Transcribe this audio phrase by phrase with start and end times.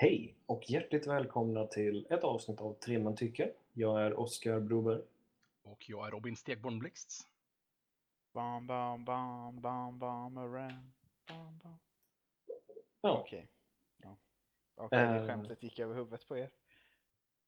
[0.00, 3.52] Hej och hjärtligt välkomna till ett avsnitt av Tre man tycker.
[3.72, 5.02] Jag är Oskar Broberg.
[5.62, 7.28] Och jag är Robin Stegborn Blixt.
[8.32, 10.92] Bam, bam, bam, bam, bam, around.
[11.28, 11.78] Bam, bam.
[13.00, 13.48] Ja, Okej.
[14.02, 14.16] Ja.
[14.74, 15.14] Okej, Eh.
[15.14, 16.50] det skämtet gick över huvudet på er.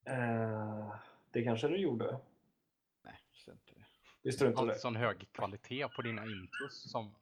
[0.04, 0.94] eh,
[1.30, 2.18] det kanske du gjorde.
[3.02, 3.84] Nej, så inte det.
[4.22, 4.78] Visste du inte det?
[4.78, 7.14] sån hög kvalitet på dina intros som...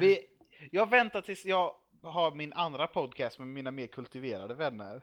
[0.00, 0.26] Vi,
[0.70, 5.02] jag väntar tills jag har min andra podcast med mina mer kultiverade vänner.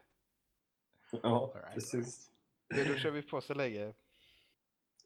[1.12, 2.32] Ja, Alright, precis.
[2.70, 3.94] Det, då kör vi på så länge.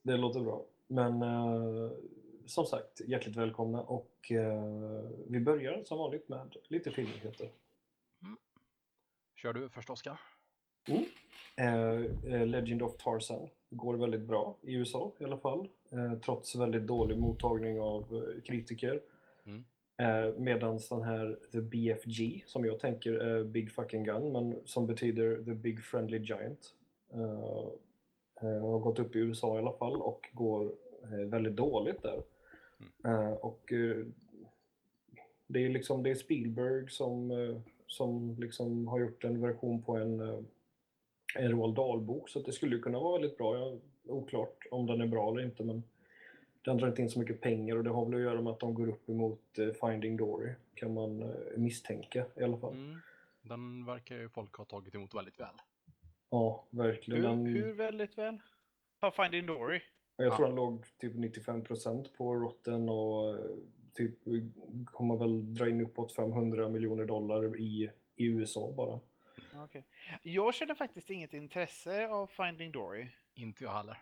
[0.01, 0.65] Det låter bra.
[0.87, 1.91] Men eh,
[2.45, 7.49] som sagt, hjärtligt välkomna och eh, vi börjar som vanligt med lite filmnyheter.
[9.35, 10.19] Kör du först Oskar?
[11.55, 12.01] Eh,
[12.33, 16.87] eh, Legend of Tarzan går väldigt bra i USA i alla fall, eh, trots väldigt
[16.87, 19.01] dålig mottagning av eh, kritiker.
[20.01, 20.27] Mm.
[20.27, 24.87] Eh, Medan den här The BFG, som jag tänker är Big Fucking Gun, men som
[24.87, 26.73] betyder The Big Friendly Giant,
[27.13, 27.67] eh,
[28.41, 30.71] eh, har gått upp i USA i alla fall och går
[31.03, 32.23] eh, väldigt dåligt där.
[33.05, 33.73] Eh, och
[35.47, 37.31] det är liksom det är Spielberg som,
[37.87, 40.45] som liksom har gjort en version på en
[41.35, 43.57] en Roald Dahl-bok så det skulle kunna vara väldigt bra.
[43.57, 45.83] Jag, oklart om den är bra eller inte men
[46.61, 48.59] den drar inte in så mycket pengar och det har väl att göra med att
[48.59, 52.73] de går upp emot eh, Finding Dory kan man eh, misstänka i alla fall.
[52.73, 52.99] Mm.
[53.41, 55.55] Den verkar ju folk ha tagit emot väldigt väl.
[56.29, 57.21] Ja, verkligen.
[57.21, 58.41] Hur, Den, hur väldigt väl?
[58.99, 59.81] Har Finding Dory?
[60.15, 63.45] jag tror den låg typ 95% på Rotten och eh,
[63.93, 64.19] typ
[64.85, 68.99] kommer väl dra in uppåt 500 miljoner dollar i, i USA bara.
[69.55, 69.85] Okej.
[70.21, 73.07] Jag känner faktiskt inget intresse av Finding Dory.
[73.33, 73.97] Inte jag heller.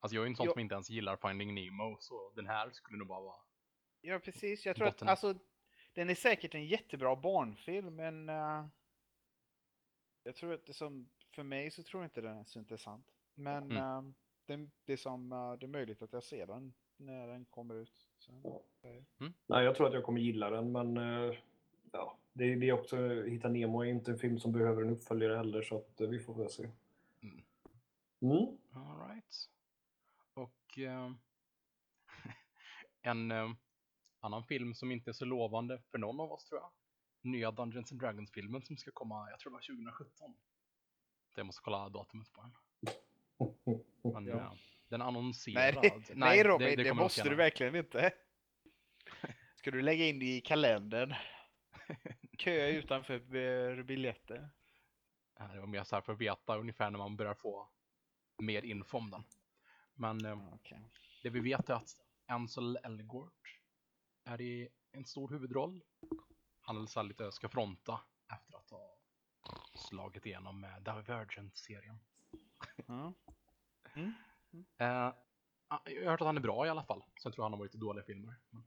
[0.00, 2.46] Alltså jag är ju en sån Jag- som inte ens gillar Finding Nemo, så den
[2.46, 3.36] här skulle nog bara vara...
[4.00, 4.66] Ja, precis.
[4.66, 5.08] Jag tror att Botten.
[5.08, 5.34] alltså,
[5.92, 8.66] den är säkert en jättebra barnfilm, men eh,
[10.22, 13.06] jag tror att det som, för mig så tror jag inte den är så intressant.
[13.34, 13.76] Men Mm.
[13.76, 14.02] eh,
[14.46, 17.74] det, det, är som, eh, det är möjligt att jag ser den när den kommer
[17.74, 18.06] ut.
[18.18, 18.62] Så.
[19.46, 20.96] Nej, jag tror att jag kommer gilla den, men
[21.92, 25.36] ja, det, det är också, Hitta Nemo är inte en film som behöver en uppföljare
[25.36, 26.70] heller, så att vi får väl se.
[28.22, 28.46] Mm.
[30.70, 31.10] Och eh,
[33.02, 33.50] en eh,
[34.20, 36.70] annan film som inte är så lovande för någon av oss tror jag.
[37.22, 40.34] Nya Dungeons and Dragons-filmen som ska komma, jag tror det var 2017.
[41.34, 42.52] Så jag måste kolla datumet på den.
[44.14, 44.36] Men Ja.
[44.36, 44.52] eh,
[44.88, 46.10] den är Nej, annonserad.
[46.14, 48.12] nej, Robin, det, kommer nog måste du verkligen inte.
[49.56, 51.14] Ska du lägga in det i kalendern?
[52.38, 54.50] Köa utanför biljetter.
[55.52, 57.68] Det var mer så här för att veta ungefär när man börjar få
[58.38, 59.24] mer info om den.
[60.00, 60.80] Men eh, Okej.
[61.22, 63.58] det vi vet är att Ansel Elgort
[64.24, 65.82] är i en stor huvudroll.
[66.60, 68.00] Han är lite ska fronta
[68.32, 68.98] efter att ha
[69.74, 71.98] slagit igenom med Divergent-serien.
[72.86, 73.14] Ja.
[73.94, 74.12] Mm.
[74.78, 75.12] Eh,
[75.84, 77.04] jag har hört att han är bra i alla fall.
[77.22, 78.34] Sen tror jag han har varit i dåliga filmer.
[78.50, 78.62] Men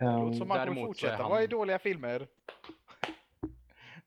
[0.00, 2.28] Det låter Ehm, som man kommer däremot så är fortsätta han- vara i dåliga filmer.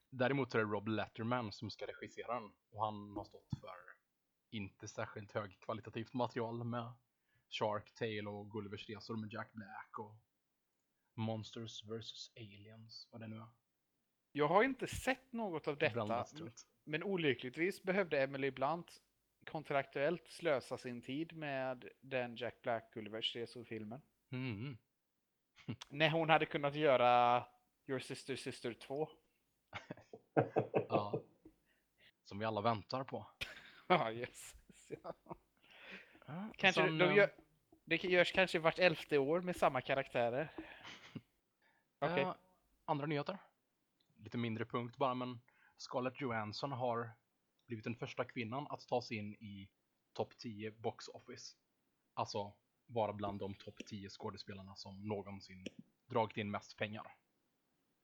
[0.09, 2.51] Däremot så är det Rob Letterman som ska regissera den.
[2.71, 3.96] Och han har stått för
[4.49, 6.93] inte särskilt högkvalitativt material med
[7.49, 10.15] Shark Tale och Gullivers resor med Jack Black och
[11.13, 13.47] Monsters vs Aliens, vad det nu är.
[14.31, 16.25] Jag har inte sett något av detta,
[16.83, 19.01] men olyckligtvis behövde Emily Blunt
[19.45, 24.01] kontraktuellt slösa sin tid med den Jack Black Gullivers resor-filmen.
[24.29, 24.77] Mm.
[25.89, 27.45] När hon hade kunnat göra
[27.87, 29.09] Your Sister Sister 2.
[30.89, 31.21] Ja.
[32.23, 33.27] Som vi alla väntar på.
[33.89, 34.55] Ja, yes.
[34.87, 35.13] Ja.
[36.57, 37.31] Kanske Sen, de eh, gör,
[37.85, 40.53] det görs kanske vart elfte år med samma karaktärer.
[41.99, 42.21] Okej.
[42.21, 42.35] eh,
[42.85, 43.37] andra nyheter.
[44.17, 45.39] Lite mindre punkt bara, men
[45.77, 47.11] Scarlett Johansson har
[47.67, 49.69] blivit den första kvinnan att ta sig in i
[50.13, 51.55] topp 10 box office.
[52.13, 52.53] Alltså
[52.85, 55.65] vara bland de topp 10 skådespelarna som någonsin
[56.05, 57.15] dragit in mest pengar.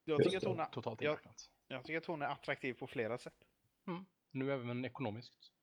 [0.04, 1.20] jag, tycker att hon är, Totalt jag,
[1.68, 3.46] jag tycker att hon är attraktiv på flera sätt.
[3.88, 4.06] Mm.
[4.32, 5.54] Nu även ekonomiskt.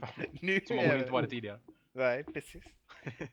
[0.42, 1.60] Nu Som om är hon inte varit tidigare.
[1.92, 2.64] Nej, precis.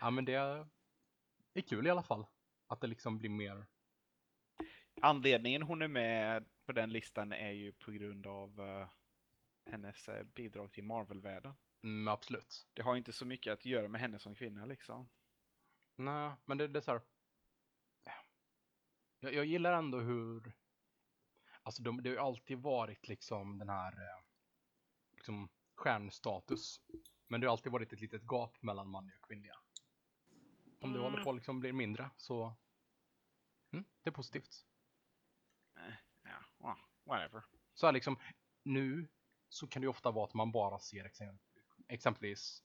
[0.00, 2.26] Ja men det är kul i alla fall.
[2.66, 3.66] Att det liksom blir mer
[5.02, 8.88] Anledningen hon är med på den listan är ju på grund av eh,
[9.70, 11.54] hennes eh, bidrag till Marvel-världen.
[11.82, 12.66] Mm, absolut.
[12.74, 15.08] Det har inte så mycket att göra med henne som kvinna liksom.
[15.96, 17.00] Nej, men det, det är så här.
[19.20, 20.52] Jag, jag gillar ändå hur...
[21.62, 24.22] Alltså de, det har ju alltid varit liksom den här eh,
[25.20, 26.80] liksom stjärnstatus.
[27.28, 29.56] Men det har alltid varit ett litet gap mellan manliga och kvinnliga.
[30.80, 31.12] Om det Mm.
[31.12, 32.54] håller på liksom bli mindre så...
[33.72, 34.66] Mm, det är positivt.
[36.60, 37.42] ah, whatever.
[37.74, 38.18] Så här liksom,
[38.62, 39.08] nu
[39.48, 41.40] så kan det ju ofta vara att man bara ser exemp
[41.88, 42.62] exempelvis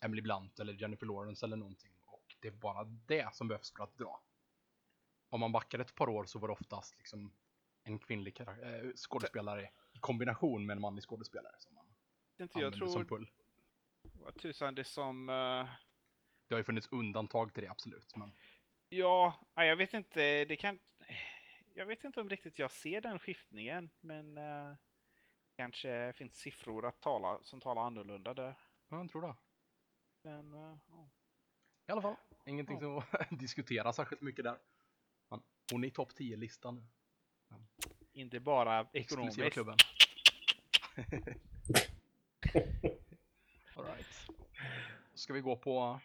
[0.00, 3.84] Emily Blunt eller Jennifer Lawrence eller någonting och det är bara det som behövs för
[3.84, 4.22] att dra.
[5.28, 7.32] Om man backar ett par år så var det oftast liksom
[7.82, 8.46] en kvinnlig äh,
[8.96, 11.77] skådespelare i kombination med en manlig skådespelare som
[12.40, 13.30] Inte, jag använde som tror, pull.
[14.02, 15.28] vad tusan, det som...
[15.28, 15.68] eh,
[16.48, 18.32] Det har ju funnits undantag till det absolut, men
[18.88, 20.44] Ja, ja, jag vet inte.
[20.44, 20.78] Det kan...
[21.74, 24.74] Jag vet inte om riktigt jag ser den skiftningen, men eh,
[25.56, 28.54] kanske finns siffror att tala, som talar annorlunda där.
[28.88, 29.34] ja, jag tror det.
[30.22, 31.08] Men, ja.
[31.86, 33.02] I alla fall, ingenting som
[33.38, 34.58] diskuteras särskilt mycket där.
[35.30, 35.42] Men
[35.72, 36.86] hon är i topp 10-listan.
[38.12, 39.52] inte bara Exklusiva ekonomiskt.
[39.54, 39.76] klubben.
[43.76, 44.06] All right.
[45.14, 46.00] Ska vi gå på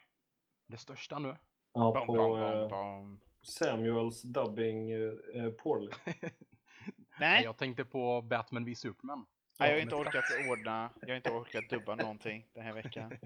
[0.67, 1.35] det största nu?
[1.73, 3.19] Ja, Bam, på bam, eh, bam, bam.
[3.41, 5.89] Samuels dubbing eh, eh, poorly.
[7.19, 9.25] Nej, Jag tänkte på Batman v Superman.
[9.59, 13.17] nej, jag har inte orkat ordna, jag har inte orkat dubba någonting den här veckan.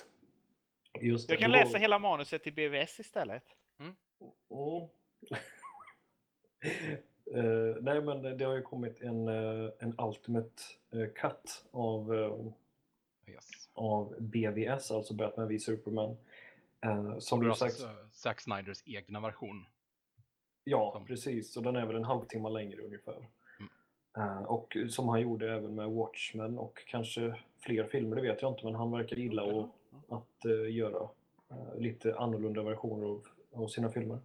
[1.00, 3.44] Just det, Jag kan var- läsa hela manuset i BVS istället.
[3.80, 3.94] Mm.
[7.34, 10.62] Eh, nej, men det, det har ju kommit en, eh, en ultimate
[10.92, 12.14] eh, cut av,
[13.28, 13.68] Yes.
[13.74, 16.16] av BVS, alltså Batman v Superman.
[17.18, 19.66] Som du sagt, alltså Zack Snyders egna version.
[20.64, 23.26] ja som- precis, så den är väl en halvtimme längre ungefär.
[24.16, 24.44] Mm.
[24.46, 28.64] Och som han gjorde även med Watchmen och kanske fler filmer, det vet jag inte,
[28.64, 29.68] men han verkar gilla att,
[30.08, 31.08] att eh, göra
[31.50, 34.18] eh, lite annorlunda versioner av, av sina filmer.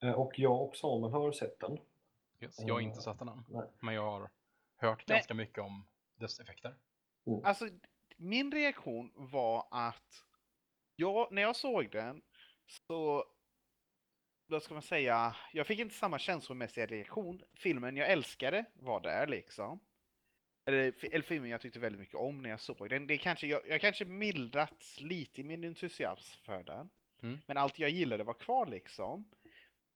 [0.00, 0.14] Mm.
[0.14, 1.78] Och jag och Samuel har sett den.
[2.42, 2.58] Yes.
[2.58, 3.70] Jag har Eh, inte sett den än, nej.
[3.80, 4.30] men jag har
[4.76, 5.16] hört Nej.
[5.16, 5.86] ganska mycket om
[6.16, 6.74] dess effekter.
[7.44, 7.68] Alltså,
[8.16, 10.24] min reaktion var att
[10.96, 12.22] jag, när jag såg den
[12.66, 13.24] så,
[14.46, 17.42] vad ska man säga, jag fick inte samma känslomässiga reaktion.
[17.54, 19.80] Filmen jag älskade var där liksom.
[20.64, 23.06] Eller, eller filmen jag tyckte väldigt mycket om när jag såg den.
[23.06, 26.90] Det kanske, jag, jag kanske mildrats lite i min entusiasm för den.
[27.22, 27.38] Mm.
[27.46, 29.24] Men allt jag gillade var kvar liksom.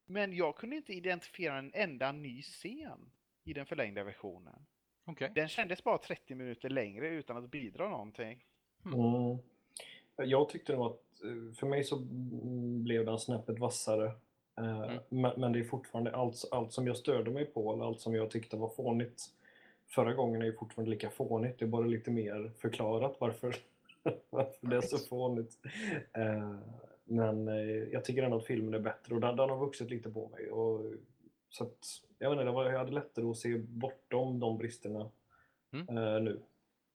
[0.07, 3.11] Men jag kunde inte identifiera en enda ny scen
[3.45, 4.67] i den förlängda versionen.
[5.05, 5.33] Okej.
[5.35, 8.45] Den kändes bara 30 minuter längre utan att bidra någonting.
[8.85, 9.39] Mm.
[10.17, 14.07] Jag tyckte nog att, eh, för mig så mm, blev den snäppet vassare.
[14.59, 14.99] Eh, Mm.
[15.09, 18.15] Men, men det är fortfarande allt, allt som jag störde mig på, eller allt som
[18.15, 19.23] jag tyckte var fånigt
[19.89, 21.59] förra gången är ju fortfarande lika fånigt.
[21.59, 23.57] Det är bara lite mer förklarat varför,
[24.31, 25.59] varför det är så fånigt.
[27.09, 27.55] Men eh,
[27.93, 30.51] jag tycker ändå att filmen är bättre och den, den har vuxit lite på mig.
[30.51, 30.93] Och,
[31.49, 31.87] så att,
[32.19, 35.11] jag, vet inte, det var, jag hade lättare att se bortom de bristerna
[35.73, 35.99] Mm.
[35.99, 36.41] eh, nu.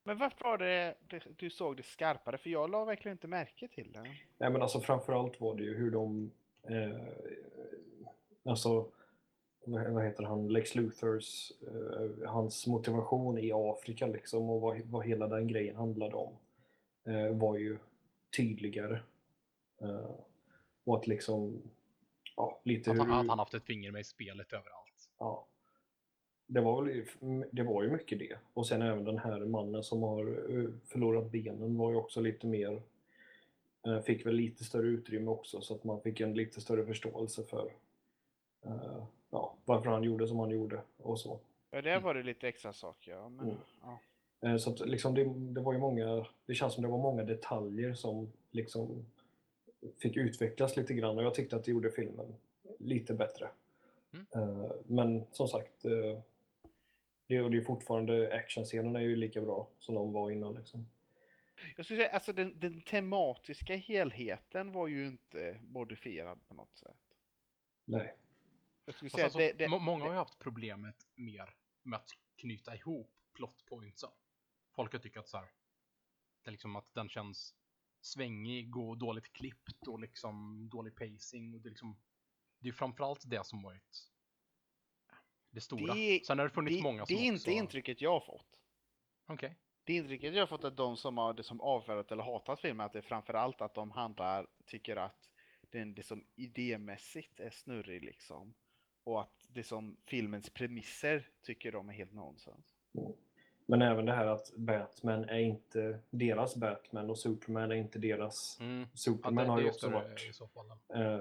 [0.04, 0.96] Men varför var det,
[1.38, 2.38] du såg det skarpare?
[2.38, 4.02] För jag la verkligen inte märke till det.
[4.38, 6.31] Nej men alltså framförallt var det ju hur de,
[6.63, 7.02] eh,
[8.44, 8.88] alltså
[9.66, 15.06] vad vad heter han, Lex Luthers, eh, hans motivation i Afrika liksom och vad, vad
[15.06, 16.34] hela den grejen handlade om
[17.06, 17.78] eh, var ju
[18.38, 19.00] tydligare.
[19.81, 20.12] Eh,
[20.83, 21.62] och att liksom,
[22.36, 23.01] ja lite Att, hur...
[23.04, 25.10] han, att han haft ett finger med i spelet överallt.
[25.19, 25.45] Ja.
[26.48, 28.38] Det var, väl, det var ju mycket det.
[28.54, 30.25] Och sen även den här mannen som har
[30.60, 32.81] eh, förlorat benen var ju också lite mer
[33.88, 37.44] eh, fick väl lite större utrymme också så att man fick en lite större förståelse
[37.44, 37.72] för
[38.66, 41.39] eh, ja, varför han gjorde som han gjorde och så.
[41.72, 43.12] Ja, där var det lite extra saker.
[43.12, 43.58] Ja, men, Mm.
[44.41, 44.60] ja.
[44.60, 47.94] Så att liksom det, det var ju många, det känns som det var många detaljer
[47.94, 49.06] som liksom
[49.98, 52.36] fick utvecklas lite grann och jag tyckte att det gjorde filmen
[52.80, 53.50] lite bättre.
[54.14, 54.26] Mm.
[54.36, 56.20] Eh, Men som sagt, eh,
[57.28, 60.54] det, är fortfarande actionscenerna är ju lika bra som de var innan.
[60.54, 60.90] Liksom.
[61.76, 66.98] Jag skulle säga, alltså den, den tematiska helheten var ju inte modifierad på något sätt.
[67.86, 68.16] Nej.
[68.86, 72.10] Jag skulle säga alltså, det, det, må- många har ju haft problemet mer med att
[72.36, 74.10] knyta ihop plot pointsen.
[74.76, 75.48] Folk har tyckt att så här,
[76.44, 77.56] det är liksom att den känns
[78.01, 81.53] svängig och dåligt klippt och liksom dålig pacing.
[81.53, 81.98] Och det, är liksom,
[82.60, 84.08] det är framförallt det som varit
[85.50, 85.93] det stora.
[85.93, 87.50] Det- Sen har det funnits det, många det som är också...
[87.50, 88.48] inte intrycket jag har fått.
[89.27, 89.58] Okej.
[89.84, 92.60] Det intrycket jag har fått är att de som har det som avfärdat eller hatat
[92.62, 95.29] filmen, att det är framförallt att de handlar, tycker att
[95.70, 98.53] den det som idémässigt är snurrig liksom.
[99.03, 102.75] Och att det som filmens premisser tycker de är helt nonsens.
[103.65, 108.58] Men även det här att Batman är inte deras Batman och Superman är inte deras
[108.60, 108.80] Mm.
[108.82, 110.65] Ja, Superman det, har ju också varit i så fall.
[110.94, 111.18] Eh,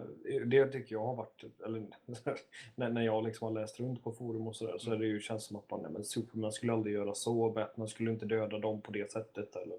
[0.46, 1.86] det tycker jag har varit, eller
[2.74, 5.20] när, när jag liksom har läst runt på forum och sådär, så är det ju
[5.20, 8.26] känns som att man, nej, men Superman skulle aldrig göra så, och Batman skulle inte
[8.26, 9.56] döda dem på det sättet.
[9.56, 9.78] Eller,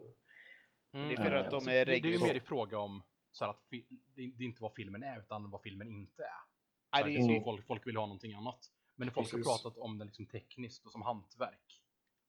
[0.93, 3.45] Mm, Det är för att de är det, är ju mer i fråga om så
[3.45, 3.83] att det,
[4.23, 6.41] är inte vad filmen är utan vad filmen inte är.
[6.99, 8.71] Så Nej, det är folk, folk vill ha någonting annat.
[8.95, 9.63] Men folk har Precis.
[9.63, 11.80] pratat om det liksom tekniskt och som hantverk,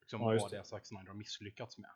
[0.03, 0.57] liksom Ja, vad det.
[0.57, 1.89] är Zack Snyder har misslyckats med.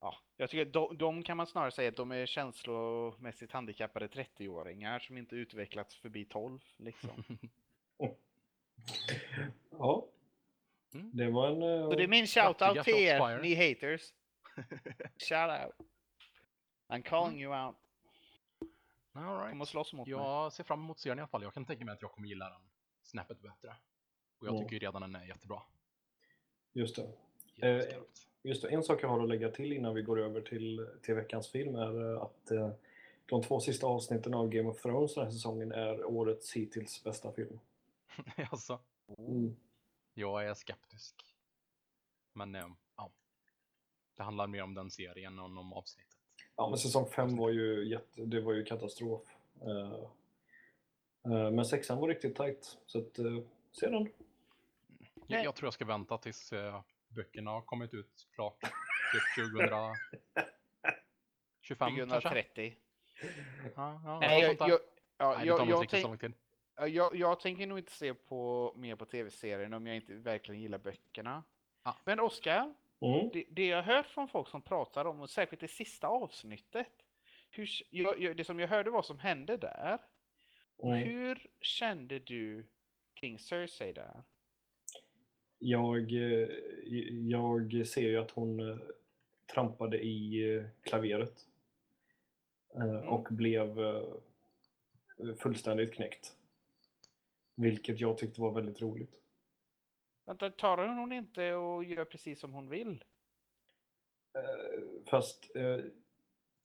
[0.00, 4.98] Ja, jag tycker de, de kan man snarare säga att de är känslomässigt handikappade 30-åringar
[4.98, 7.24] som inte utvecklats förbi 12 liksom.
[9.70, 10.06] Ja.
[10.94, 11.10] Mm.
[11.16, 11.62] Det var en...
[11.62, 14.02] eh, Så det är min shoutout till er, ni haters.
[15.28, 15.88] Shout out.
[16.88, 17.76] I'm calling you out.
[19.12, 19.60] All Kom right.
[19.60, 20.16] och slåss mot mig.
[20.16, 21.42] Jag ser fram emot serien i alla fall.
[21.42, 22.60] Jag kan tänka mig att jag kommer gilla den
[23.02, 23.76] snäppet bättre.
[24.38, 24.58] Och jag Ja.
[24.58, 25.62] tycker ju redan den är jättebra.
[26.72, 27.08] Just det.
[27.54, 28.26] Jätteskarpt.
[28.42, 28.68] Just det.
[28.68, 31.74] En sak jag har att lägga till innan vi går över till, till veckans film
[31.74, 32.70] är eh, att eh,
[33.26, 37.32] de två sista avsnitten av Game of Thrones den här säsongen är årets hittills bästa
[37.32, 37.58] film.
[38.50, 38.78] alltså,
[39.18, 39.56] Mm.
[40.14, 41.14] jag är skeptisk.
[42.32, 43.10] Men eh, ja.
[44.16, 46.16] Det handlar mer om den serien än om avsnittet.
[46.56, 49.22] Ja, men säsong fem var ju, jätte, det var ju katastrof.
[49.60, 49.92] Eh,
[51.32, 52.78] eh, men sexan var riktigt tight.
[52.86, 53.18] Så att,
[53.72, 54.08] se den.
[55.28, 58.60] Jag, jag tror jag ska vänta tills eh, böckerna har kommit ut klart.
[58.60, 58.72] Typ
[59.36, 59.96] 2025
[61.96, 62.06] kanske?
[62.06, 62.76] 2030.
[63.76, 64.80] Ja, ja, Nej, jag,
[65.18, 65.46] ja, Nej,
[65.90, 71.44] tänk, tänker nog inte se på mer på tv-serien om jag inte verkligen gillar böckerna.
[71.84, 71.96] Ja.
[72.04, 73.30] Men Oskar, Mm.
[73.32, 76.92] det, det jag hört från folk som pratar om, och särskilt det sista avsnittet,
[77.50, 79.98] hur, jag, jag, det som jag hörde vad som hände där.
[80.82, 80.94] Mm.
[80.98, 82.66] Hur kände du
[83.14, 84.22] kring Cersei där?
[85.58, 86.48] Jag, eh,
[87.28, 88.78] jag ser ju att hon eh,
[89.54, 91.46] trampade i eh, klaveret.
[92.74, 93.76] Eh, Och blev
[95.38, 96.36] fullständigt knäckt.
[97.54, 99.14] Vilket jag tyckte var väldigt roligt.
[100.24, 103.04] Vänta, tar hon inte och gör precis som hon vill?
[105.06, 105.50] Fast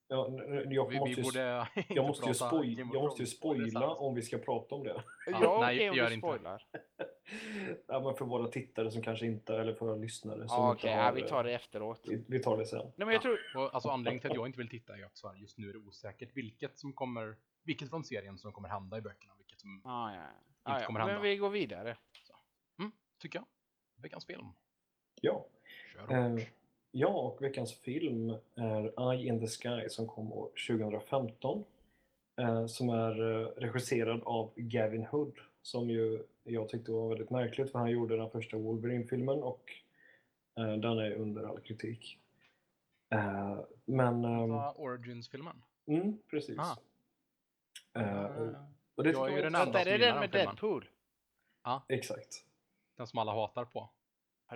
[0.08, 0.30] ja,
[0.70, 3.96] jag Vi, måste vi ju, borde inte jag måste ju, of jag måste ju spoila
[3.96, 5.04] om vi ska prata om det.
[5.26, 6.28] Ja, Ja, nej, okej om gör du inte.
[6.28, 6.66] spoilar.
[7.88, 10.80] ja, men för våra tittare som kanske inte, eller för våra lyssnare som Ja, inte
[10.88, 12.02] Okej, har, ja, vi tar det efteråt.
[12.08, 12.80] vi, vi tar det sen.
[12.86, 13.22] Nej, men jag Ja.
[13.22, 13.40] tror...
[13.56, 15.70] Och, alltså anledningen till att jag inte vill titta är att så här, just nu
[15.70, 19.60] är det osäkert vilket som kommer, vilket från serien som kommer hända i böckerna, vilket
[19.62, 20.22] som, Ah, ja.
[20.64, 20.86] Ah, ja.
[20.86, 21.22] kommer Men hända.
[21.24, 21.98] vi går vidare.
[23.20, 23.46] tycker jag,
[24.02, 24.48] veckans film.
[25.22, 25.46] Ja.
[25.94, 26.42] Kör Eh, hårt.
[26.96, 31.64] Ja, och veckans film är Eye in the Sky som kom år 2015.
[32.42, 37.72] Eh, som är eh, regisserad av Gavin Hood som ju jag tyckte var väldigt märkligt
[37.72, 39.72] för han gjorde den första Wolverine-filmen och
[40.58, 42.20] eh, den är under all kritik.
[43.14, 44.26] Eh, men...
[44.26, 45.64] ehm, Va, Origins-filmen.
[45.88, 46.60] mm, precis.
[46.60, 46.78] Ah.
[47.94, 48.28] Ah.
[48.96, 50.32] och det Jag är ju den Vänta, är det den den med.
[50.32, 50.90] Deadpool?
[51.88, 52.46] Exakt.
[52.98, 53.90] Den som alla hatar på.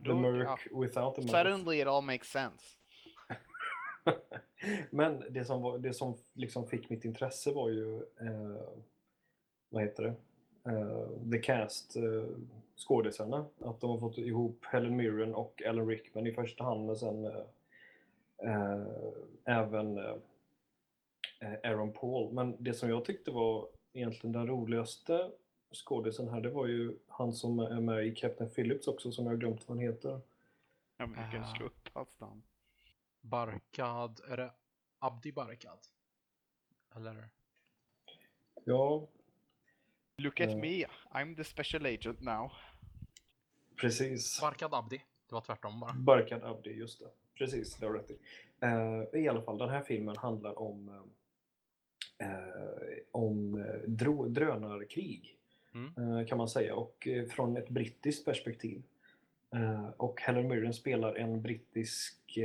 [0.05, 0.57] The Merc ja.
[0.71, 1.31] without the mouth.
[1.31, 2.77] Suddenly it all makes sense.
[4.89, 8.61] Men det som, var, det som liksom fick mitt intresse var ju, eh,
[9.69, 10.13] vad heter det,
[10.71, 12.25] eh, The Cast, eh,
[12.75, 13.45] skådisarna.
[13.59, 17.25] Att de har fått ihop Helen Mirren och Alan Rickman i första hand, men sen
[17.25, 17.43] eh,
[18.43, 18.87] eh,
[19.45, 20.15] även eh,
[21.63, 22.33] Aaron Paul.
[22.33, 25.31] Men det som jag tyckte var egentligen den roligaste
[25.71, 29.31] skådisen här, det var ju han som är med i Captain Phillips också, som jag
[29.31, 30.21] har glömt vad han heter.
[30.97, 32.43] Ja, men du kan slå upp hans namn.
[33.21, 34.51] Barkad, är det
[34.99, 35.79] Abdi Barkad?
[36.95, 37.29] Eller?
[38.65, 39.07] Ja,
[40.17, 40.57] Look at Ja.
[40.57, 42.51] me, I'm the special agent now.
[43.75, 44.41] precis.
[44.41, 44.97] Barkad Abdi.
[45.27, 45.93] Det var tvärtom bara.
[45.93, 47.09] Barkad Abdi, just det.
[47.35, 48.17] Precis, det har rätt i.
[48.59, 50.89] Eh, I alla fall, den här filmen handlar om,
[52.17, 52.27] eh,
[53.11, 53.65] om
[54.29, 55.36] drönarkrig.
[55.77, 56.17] Mm.
[56.17, 56.75] eh, kan man säga.
[56.75, 58.83] Och eh, från ett brittiskt perspektiv.
[59.53, 62.39] Eh, och Helen Mirren spelar en brittisk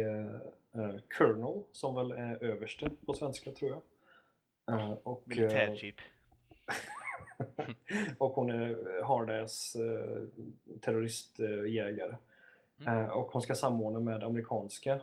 [1.18, 3.82] colonel, som väl är överste på svenska tror jag.
[5.02, 5.94] Och, Militärjeep.
[8.18, 9.76] och hon är hardass
[10.80, 12.16] terroristjägare.
[12.86, 13.10] Mm.
[13.10, 15.00] Och hon ska samordna med amerikanska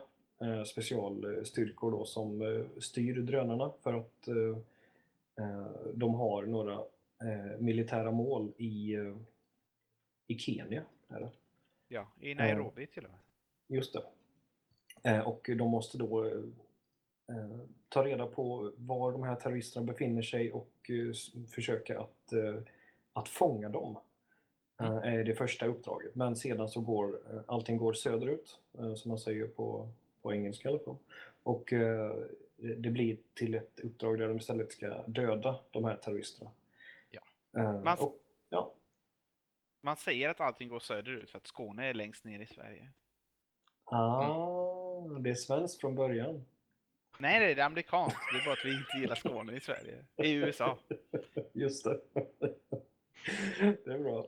[0.66, 4.28] specialstyrkor då, som styr drönarna för att
[5.94, 6.84] de har några
[7.24, 9.16] eh, militära mål i, eh,
[10.26, 10.84] i Kenya.
[11.08, 11.30] Är.
[11.88, 13.20] Ja, i Nairobi till och med.
[13.78, 14.02] Just det.
[15.10, 16.32] Eh, och de måste då eh,
[17.28, 22.62] eh, ta reda på var de här terroristerna befinner sig och eh, försöka att, eh,
[23.12, 23.98] att fånga dem.
[24.80, 26.14] Eh, är det första uppdraget.
[26.14, 29.88] Men sedan så går eh, allting går söderut, eh, som man säger på,
[30.22, 30.96] på engelska i alla fall.
[31.42, 32.16] Och eh,
[32.56, 36.50] det blir till ett uppdrag där de istället ska döda de här terroristerna.
[37.56, 38.16] Eh, Man- och,
[38.48, 38.74] ja,
[39.82, 42.88] Man säger att allting går söderut för att Skåne är längst ner i Sverige.
[43.84, 46.44] ah, det är svenskt från början.
[47.18, 48.18] Nej, det är amerikanskt.
[48.32, 50.04] Det är bara att vi inte gillar Skåne i Sverige.
[50.16, 50.78] I USA.
[51.52, 52.00] Just det.
[53.84, 54.26] det är bra.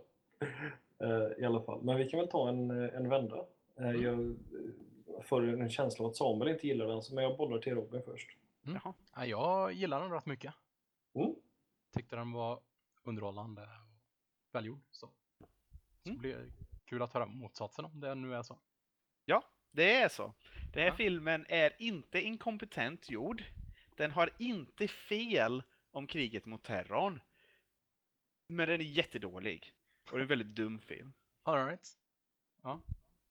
[0.99, 1.83] Eh, I alla fall.
[1.83, 3.45] Men vi kan väl ta en, eh, en vända.
[3.77, 4.03] Mm.
[5.07, 7.75] Jag får en känsla av att Samuel inte gillar den, så men jag bollar till
[7.75, 8.29] Robin först.
[8.63, 8.95] Jaha.
[9.15, 10.55] Ja, jag gillar den rätt mycket.
[11.15, 11.35] Mm.
[11.95, 12.61] Tyckte den var
[13.03, 14.81] underhållande och välgjord.
[14.91, 15.49] Så, så
[16.05, 16.19] Mm.
[16.19, 16.53] blir det
[16.85, 18.59] kul att höra motsatsen om det nu är så.
[19.75, 20.35] Det är så.
[20.73, 20.95] Den här Ja.
[20.97, 23.45] filmen är inte inkompetent gjord.
[23.97, 27.21] Den har inte fel om kriget mot terrorn.
[28.47, 29.73] Men den är jättedålig.
[30.05, 31.13] Och det är en väldigt dum film.
[31.43, 31.89] All right.
[32.63, 32.81] Ja.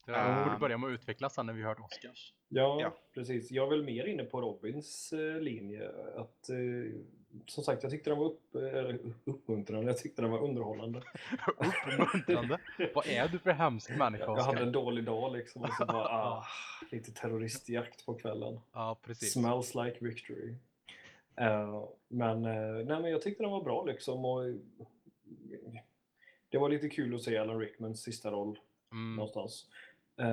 [0.06, 0.44] Det Ehm.
[0.44, 2.34] borde börja med att utvecklas sen när vi hört Oscars.
[2.50, 2.94] Ja, Ja.
[3.14, 3.52] precis.
[3.52, 5.92] Jag är väl mer inne på Robins eh, linje.
[6.16, 7.00] Att, eh,
[7.46, 9.88] som sagt, jag tyckte den var upp, eller uppmuntrande.
[9.92, 11.02] Jag tyckte den var underhållande.
[11.58, 12.58] Uppmuntrande.
[12.96, 14.46] Vad är du för hemsk människa, Jag Oscar?
[14.46, 16.46] hade en dålig dag liksom och så bara, ah,
[16.92, 18.60] lite terroristjakt på kvällen.
[18.74, 19.34] Ja, precis.
[19.34, 20.56] Smells like victory.
[21.36, 24.26] Eh, men, eh, nej, men jag tyckte den var bra liksom.
[24.26, 24.54] Och, eh,
[26.50, 28.60] det var lite kul att se Alan Rickmans sista roll
[28.92, 29.16] Mm.
[29.16, 29.66] någonstans.
[30.18, 30.26] Eh,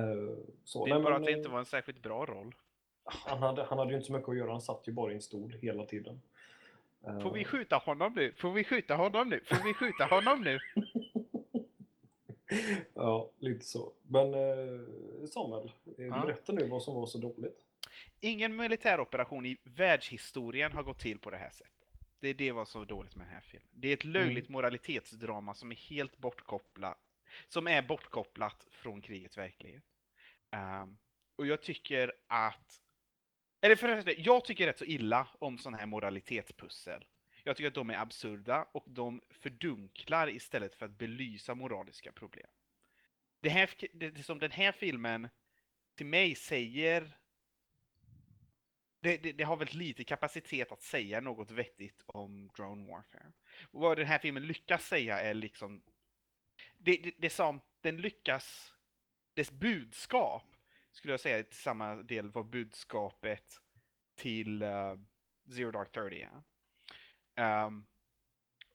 [0.63, 2.55] så, Det är nej, bara men, att det eh, inte var en särskilt bra roll.
[3.03, 5.15] han, hade, han hade ju inte så mycket att göra, han satt ju bara i
[5.15, 6.21] en stol hela tiden.
[7.07, 8.33] Eh, Får vi skjuta honom nu?
[8.37, 9.41] Får vi skjuta honom nu?
[9.45, 10.59] Får vi skjuta honom nu?
[12.93, 13.93] ja, lite så.
[14.03, 16.21] Men eh, Samuel, eh, Ja.
[16.25, 17.65] berätta nu vad som var så dåligt.
[18.19, 21.73] Ingen militäroperation i världshistorien har gått till på det här sättet.
[22.19, 23.67] Det är det som är dåligt med den här filmen.
[23.71, 26.97] Det är ett löjligt moralitetsdrama som är helt bortkopplat,
[27.47, 29.83] som är bortkopplat från krigets verklighet.
[30.55, 30.97] Um,
[31.35, 32.81] och jag tycker att,
[33.61, 37.05] eller förresten, jag tycker rätt så illa om sådana här moralitetspussel.
[37.43, 42.47] Jag tycker att de är absurda och de fördunklar istället för att belysa moraliska problem.
[43.41, 45.29] Det här, det, det som den här filmen
[45.95, 47.17] till mig säger
[49.01, 53.31] det, det, det har väldigt lite kapacitet att säga något vettigt om drone warfare.
[53.61, 55.83] Och vad den här filmen lyckas säga är liksom...
[56.79, 58.73] Det, det, det som den lyckas...
[59.33, 60.43] Dess budskap
[60.91, 63.61] skulle jag säga till samma del var budskapet
[64.15, 64.95] till eh,
[65.55, 66.43] Zero Dark Thirty är.
[67.35, 67.85] Ehm,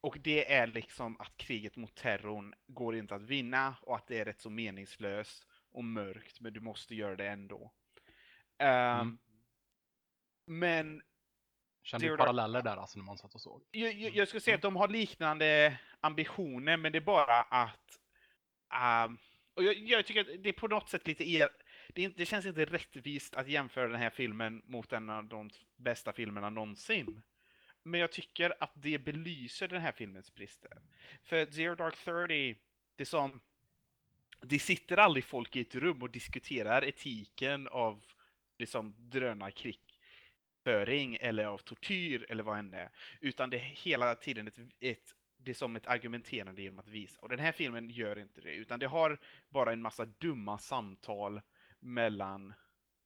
[0.01, 4.19] och det är liksom att kriget mot terrorn går inte att vinna och att det
[4.19, 7.73] är rätt så meningslöst och mörkt men du måste göra det ändå.
[8.59, 9.19] Ehm, Mm.
[10.47, 11.03] Men
[11.85, 13.63] Kände Zero paralleller där alltså när man satt och såg?
[13.71, 18.01] jag, jag, jag skulle säga att de har liknande ambitioner, men det är bara att...
[18.75, 19.19] ehm,
[19.55, 21.31] och jag, jag tycker att det är på något sätt lite...
[21.31, 21.49] Er,
[21.89, 26.13] det, det känns inte rättvist att jämföra den här filmen mot en av de bästa
[26.13, 27.23] filmerna någonsin.
[27.83, 30.83] Men jag tycker att det belyser den här filmens brister.
[31.23, 32.55] För Zero Dark Thirty,
[32.97, 33.41] det som...
[34.41, 38.05] Det sitter aldrig folk i ett rum och diskuterar etiken av
[38.59, 38.95] liksom
[40.65, 42.91] drönarkrigföring eller av tortyr eller vad än det är.
[43.21, 47.21] Utan det är hela tiden ett, ett, det är som ett argumenterande genom att visa.
[47.21, 49.19] Och den här filmen gör inte det, utan det har
[49.51, 51.41] bara en massa dumma samtal
[51.81, 52.55] mellan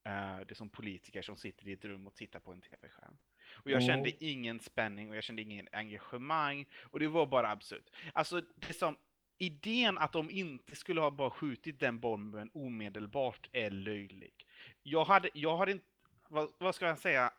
[0.06, 3.18] eh, det som politiker som sitter i ett rum och tittar på en tv-skärm.
[3.64, 3.86] Och jag Mm.
[3.88, 6.66] kände ingen spänning och jag kände ingen engagemang.
[6.92, 7.90] Och det var bara absurt.
[8.14, 8.96] Alltså, det som,
[9.38, 14.46] idén att de inte skulle ha bara skjutit den bomben omedelbart är löjlig.
[14.82, 15.84] Jag hade, jag hade inte,
[16.28, 17.32] vad, vad ska jag säga?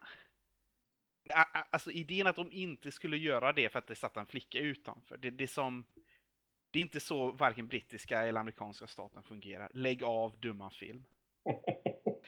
[1.69, 5.17] Alltså idén att de inte skulle göra det för att det satt en flicka utanför.
[5.17, 5.86] Det, det är som...
[6.71, 9.69] Det är inte så varken brittiska eller amerikanska staten fungerar.
[9.73, 11.06] Lägg av dumma film.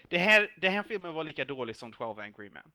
[0.10, 2.72] Det här, den här filmen var lika dålig som 12 Angry Men.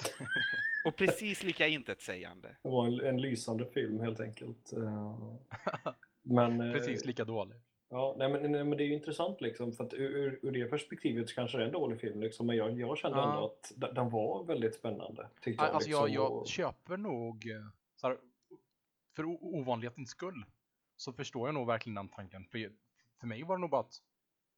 [0.84, 2.56] Och precis lika intetsägande.
[2.62, 4.72] Det var en, en lysande film helt enkelt.
[4.72, 5.18] Eh,
[6.22, 7.56] Men, eh, Precis lika dålig.
[7.92, 10.64] Ja, nej, men, nej, men det är ju intressant liksom, för att ur, ur, det
[10.70, 13.30] perspektivet så kanske det är en dålig film, liksom, men jag, jag kände Ja.
[13.30, 15.28] ändå att den, var väldigt spännande.
[15.40, 18.18] Tyckte jag, Alltså liksom, jag, jag och- köper nog, eh, så här,
[19.16, 20.44] för ovanlighetens skull,
[20.96, 22.44] så förstår jag nog verkligen den tanken.
[22.44, 22.72] För,
[23.20, 24.02] för mig var det nog bara att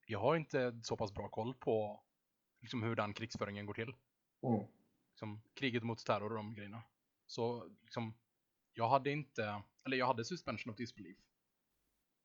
[0.06, 2.02] jag har inte så pass bra koll på
[2.60, 3.94] liksom, hur den krigsföringen går till.
[4.42, 4.66] Mm.
[5.10, 6.82] Liksom, kriget mot terror och de grejerna.
[7.26, 8.14] Så liksom,
[8.72, 11.18] jag hade inte, eller jag hade suspension of disbelief.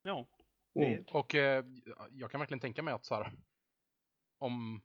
[0.04, 0.26] Ja.
[0.83, 1.05] Mm.
[1.11, 1.65] Och eh,
[2.11, 3.31] jag kan verkligen tänka mig att så här,
[4.37, 4.81] om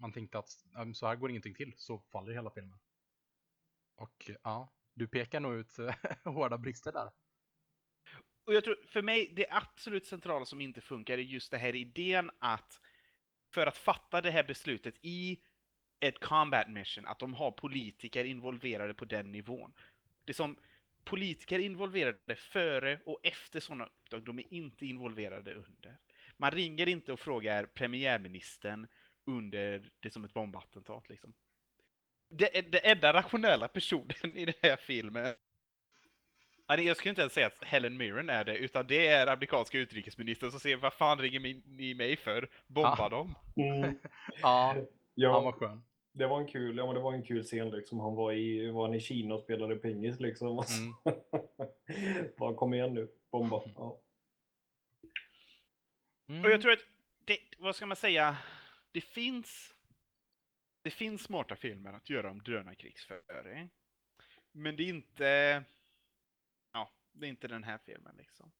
[0.00, 2.78] man tänkte att "Ja, så här går ingenting till så faller hela filmen.
[3.96, 7.10] Och eh, ja, du pekar nog ut eh, hårda brister där.
[8.44, 11.76] Och jag tror, för mig, det absolut centrala som inte funkar är just det här
[11.76, 12.80] idén att
[13.54, 15.38] för att fatta det här beslutet i
[16.00, 19.72] ett combat mission, att de har politiker involverade på den nivån.
[20.24, 20.56] Det är som
[21.08, 25.96] politiker är involverade före och efter sådana uppdrag, de är inte involverade under.
[26.36, 28.86] Man ringer inte och frågar premiärministern
[29.26, 31.34] under det som ett bombattentat liksom.
[32.30, 35.34] Det, är- det enda rationella personen i den här filmen
[36.66, 40.50] Jag skulle inte ens säga att Helen Mirren är det, utan det är amerikanska utrikesministern
[40.50, 42.48] som säger vad fan ringer ni- mig för?
[42.66, 43.08] Bomba Ja.
[43.08, 43.34] dem.
[43.56, 43.98] Mm.
[44.42, 45.82] Ja, han Ja, var skön.
[46.18, 48.00] Det var en kul, ja, men det var en kul scen liksom.
[48.00, 50.48] Han var i, var han i Kina och spelade pingis liksom.
[50.48, 51.20] Mm.
[52.38, 53.62] Bara kom igen nu, bomba.
[53.76, 54.00] Ja.
[56.28, 56.44] Mm.
[56.44, 56.86] Och jag tror att,
[57.24, 58.36] det, vad ska man säga,
[58.92, 59.74] det finns,
[60.82, 63.70] det finns smarta filmer att göra om drönarkrigsföring.
[64.52, 65.64] Men det är inte,
[66.72, 68.52] ja, det är inte den här filmen liksom.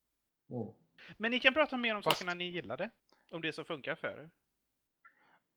[0.51, 0.69] Mm.
[1.17, 2.91] Men ni kan prata mer om Fast- sakerna ni gillade.
[3.31, 4.31] Om det som funkar för er.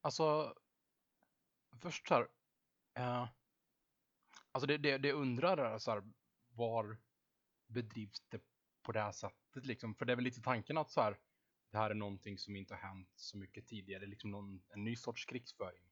[0.02, 0.56] Alltså,
[1.82, 2.28] först så här.
[2.98, 3.30] Eh,
[4.52, 6.04] alltså det, det, det jag undrar är så här,
[6.56, 6.98] var
[7.68, 8.42] bedrivs det
[8.84, 9.96] på det här sättet liksom?
[9.96, 11.18] För det är väl lite tanken att så här,
[11.72, 14.96] det här är någonting som inte har hänt så mycket tidigare, liksom någon, en ny
[14.96, 15.84] sorts krigsföring.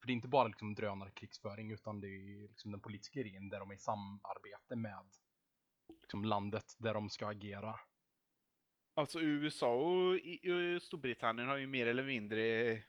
[0.00, 3.48] För det är inte bara liksom drönarkrigsföring utan det är ju liksom den politiska grejen
[3.48, 5.04] där de är i samarbete med
[6.00, 7.80] liksom landet där de ska agera.
[8.98, 12.42] Alltså USA och och Storbritannien har ju mer eller mindre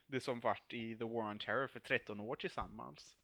[0.08, 3.18] det som varit i The War on Terror för 13 år tillsammans.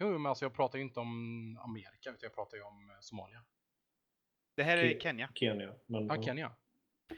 [0.00, 2.96] Jo, men alltså jag pratar ju inte om Amerika utan jag pratar ju om eh,
[3.00, 3.44] Somalia.
[4.56, 5.00] Det här är Okej.
[5.00, 5.30] Kenya.
[5.34, 5.74] Kenya.
[5.86, 6.52] Men, Ja, Kenya.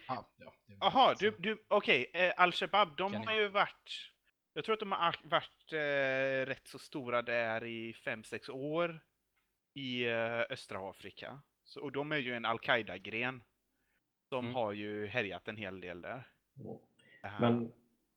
[0.09, 3.29] Ah, ja, Jaha, du, du okej, eh, Al-Shabaab, de Kenya.
[3.31, 4.13] har ju varit...
[4.53, 9.01] Jag tror att de har ar- varit eh, rätt så stora där i 5-6 år
[9.75, 11.43] i eh, östra Afrika.
[11.65, 13.43] Så, och de är ju en Al-Qaida-gren.
[14.35, 14.55] De Mm.
[14.55, 16.29] har ju härjat en hel del där.
[17.25, 17.73] Eh, Men,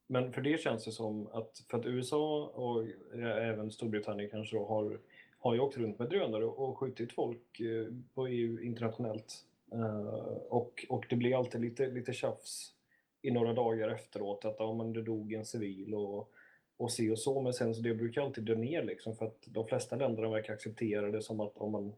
[0.07, 2.85] men för det känns det som att, för att USA och
[3.19, 4.99] även Storbritannien kanske då har,
[5.39, 9.45] har ju åkt runt med drönare och skjutit folk eh, på EU internationellt.
[9.71, 10.07] Eh,
[10.49, 12.73] Och, och det blir alltid lite, lite tjafs
[13.21, 16.31] i några dagar efteråt att ja, men det dog en civil och,
[16.77, 17.41] och se och så.
[17.41, 20.53] Men sen så det brukar alltid dö ner liksom för att de flesta länderna verkar
[20.53, 21.93] acceptera det som att om man,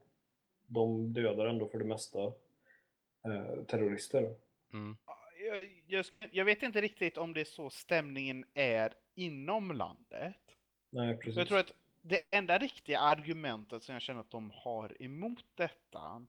[0.67, 2.31] de dödar ändå för det mesta
[3.67, 4.35] terrorister.
[4.73, 4.97] Mm.
[5.45, 10.57] jag, jag, jag vet inte riktigt om det är så stämningen är inom landet.
[10.89, 11.33] Nej, precis.
[11.33, 15.45] Så jag tror att det enda riktiga argumentet som jag känner att de har emot
[15.55, 16.25] detta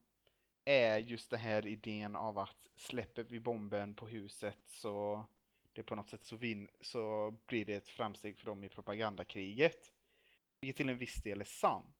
[0.64, 5.24] är just den här idén av att släpper vi bomben på huset så
[5.72, 9.92] det på något sätt så, vin, så blir det ett framsteg för dem i propagandakriget.
[10.60, 11.96] Vilket till en viss del är sant.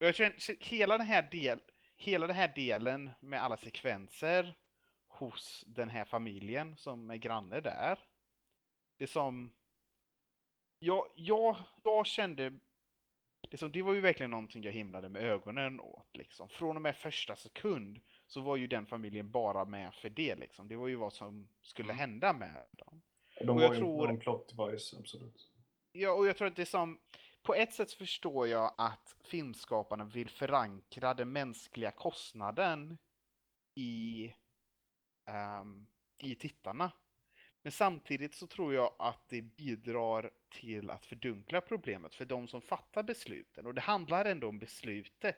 [0.00, 1.60] Och jag känner, hela den här del,
[2.00, 4.54] hela den här delen med alla sekvenser
[5.08, 7.98] hos den här familjen som är granne där.
[8.98, 9.52] Det som
[10.78, 12.58] jag, jag, jag kände
[13.50, 16.16] liksom, det var ju verkligen någonting jag himlade med ögonen åt.
[16.16, 16.48] Liksom.
[16.48, 20.34] Från och med första sekund så var ju den familjen bara med för det.
[20.36, 20.68] Liksom.
[20.68, 21.98] Det var ju vad som skulle Mm.
[21.98, 23.02] hända med dem.
[23.40, 25.50] De och var jag ju tror- en plot device, absolut.
[25.92, 26.98] Ja, och jag tror att det som...
[27.42, 32.98] På ett sätt förstår jag att filmskaparna vill förankra den mänskliga kostnaden
[33.74, 34.34] i,
[35.26, 35.86] ehm,
[36.18, 36.92] i tittarna.
[37.62, 42.62] Men samtidigt så tror jag att det bidrar till att fördunkla problemet för de som
[42.62, 43.66] fattar besluten.
[43.66, 45.36] Och det handlar ändå om beslutet.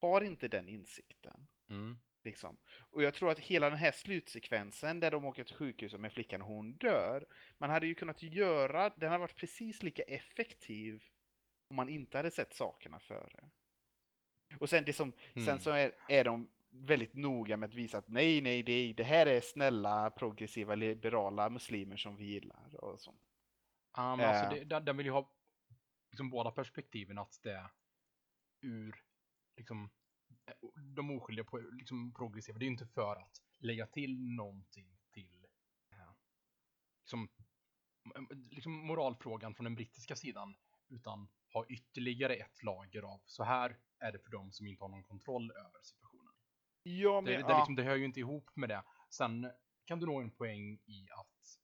[0.00, 1.48] Har inte den insikten.
[1.68, 1.98] Mm.
[2.24, 2.56] Liksom.
[2.90, 6.42] Och jag tror att hela den här slutsekvensen där de åker till sjukhuset med flickan
[6.42, 7.26] och hon dör.
[7.58, 11.04] Man hade ju kunnat göra, den hade varit precis lika effektiv
[11.72, 13.50] om man inte hade sett sakerna före.
[14.60, 15.58] Och sen, det som, sen Mm.
[15.58, 19.26] så är, är de väldigt noga med att visa att nej, nej, det, det här
[19.26, 22.74] är snälla, progressiva, liberala muslimer som vi gillar.
[22.84, 23.14] Och så.
[23.96, 24.66] Ja, men alltså Eh.
[24.66, 25.32] det, den, vill ju ha
[26.10, 27.70] liksom båda perspektiven att det är
[28.60, 29.04] ur
[29.56, 29.90] liksom
[30.94, 32.58] de oskyldiga på, liksom progressiva.
[32.58, 35.46] Det är ju inte för att lägga till någonting till
[36.98, 37.28] liksom,
[38.50, 40.56] liksom moralfrågan från den brittiska sidan
[40.88, 44.88] utan ha ytterligare ett lager av så här är det för dem som inte har
[44.88, 46.32] någon kontroll över situationen.
[46.82, 47.58] Ja, men, Det, det, ja.
[47.58, 48.82] liksom, det hör ju inte ihop med det.
[49.10, 49.50] Sen
[49.84, 51.58] kan du nå en poäng i att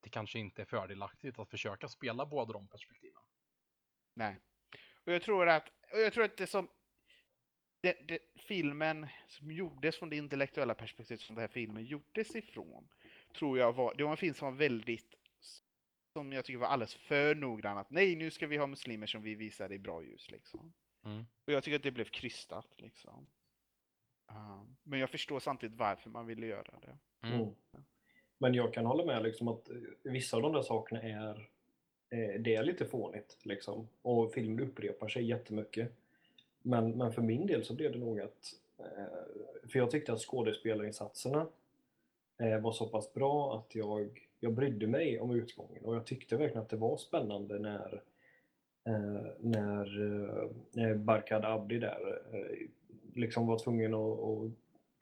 [0.00, 3.22] det kanske inte är fördelaktigt att försöka spela båda de perspektiven.
[4.14, 4.40] Nej.
[5.04, 6.68] Och jag tror att, och jag tror att det som
[7.80, 12.88] det, det, filmen som gjordes från det intellektuella perspektivet som den här filmen gjordes ifrån,
[13.38, 15.13] tror jag var, det var en film som var väldigt,
[16.14, 19.22] som jag tycker var alldeles för noggrann att nej, nu ska vi ha muslimer som
[19.22, 20.72] vi visar i bra ljus liksom.
[21.04, 21.26] Mm.
[21.46, 23.26] Och jag tycker att det blev krystat liksom.
[24.30, 26.98] Um, men jag förstår samtidigt varför man ville göra det.
[27.28, 27.40] Mm.
[27.40, 27.54] Mm.
[28.38, 31.48] Men jag kan hålla med liksom att eh, vissa av de där sakerna är,
[32.10, 33.88] eh, det är lite fånigt liksom.
[34.02, 35.92] Och filmen upprepar sig jättemycket.
[36.62, 40.20] Men, men för min del så blev det nog att, eh, för jag tyckte att
[40.20, 41.46] skådespelarinsatserna
[42.62, 46.62] var så pass bra att jag, jag brydde mig om utgången och jag tyckte verkligen
[46.62, 48.02] att det var spännande när,
[48.86, 50.00] eh, när
[50.78, 52.68] eh, Barkad Abdi där eh,
[53.14, 54.52] liksom var tvungen att, att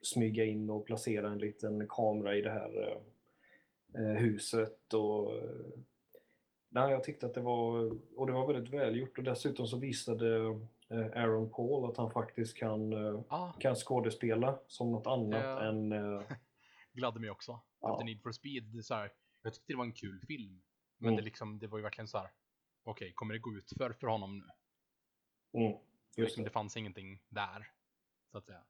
[0.02, 2.98] smyga in och placera en liten kamera i det här
[3.94, 4.94] eh, huset.
[4.94, 5.50] Och, eh,
[6.68, 10.36] nej, jag tyckte att det var, och det var väldigt välgjort och dessutom så visade
[10.88, 15.92] eh, Aaron Paul att han faktiskt kan, eh, Ah, kan skådespela som något annat än...
[15.92, 16.22] eh,
[16.92, 17.60] gladde mig också.
[17.80, 17.92] Ja.
[17.92, 20.62] Efter Need for Speed, så här, jag tyckte det var en kul film.
[20.98, 21.16] Men Mm.
[21.16, 22.30] det, liksom, det var ju verkligen så här.
[22.84, 24.44] okej, kommer det gå ut för, för honom nu?
[25.60, 26.48] Mm, just Liksom, det.
[26.48, 27.70] det fanns ingenting där,
[28.32, 28.62] så att säga.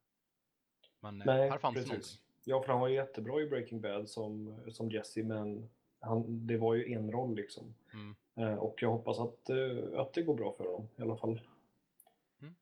[1.00, 1.88] Men eh, Nej, här fanns precis.
[1.90, 2.18] någonting.
[2.44, 6.74] Ja, för han var jättebra i Breaking Bad som, som Jesse, men han, det var
[6.74, 7.74] ju en roll liksom.
[7.92, 8.14] Mm.
[8.37, 11.40] Eh, och jag hoppas att, eh, att det går bra för honom i alla fall.
[12.40, 12.54] Mm.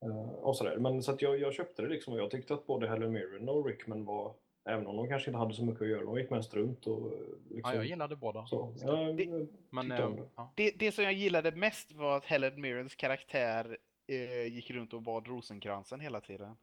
[0.00, 0.76] Eh, och sådär.
[0.78, 3.48] Men så att jag, jag köpte det liksom och jag tyckte att både Helen Mirren
[3.48, 4.34] och Rickman var,
[4.66, 7.12] även om de kanske inte hade så mycket att göra, de gick mest runt och
[7.12, 7.18] eh,
[7.50, 8.46] liksom, Ja, jag gillade båda.
[8.46, 8.74] så.
[8.80, 10.28] Ja, Det- men eh, det.
[10.36, 10.52] ja.
[10.56, 15.02] Det, det som jag gillade mest var att Helen Mirrens karaktär eh, gick runt och
[15.02, 16.56] bad rosenkransen hela tiden.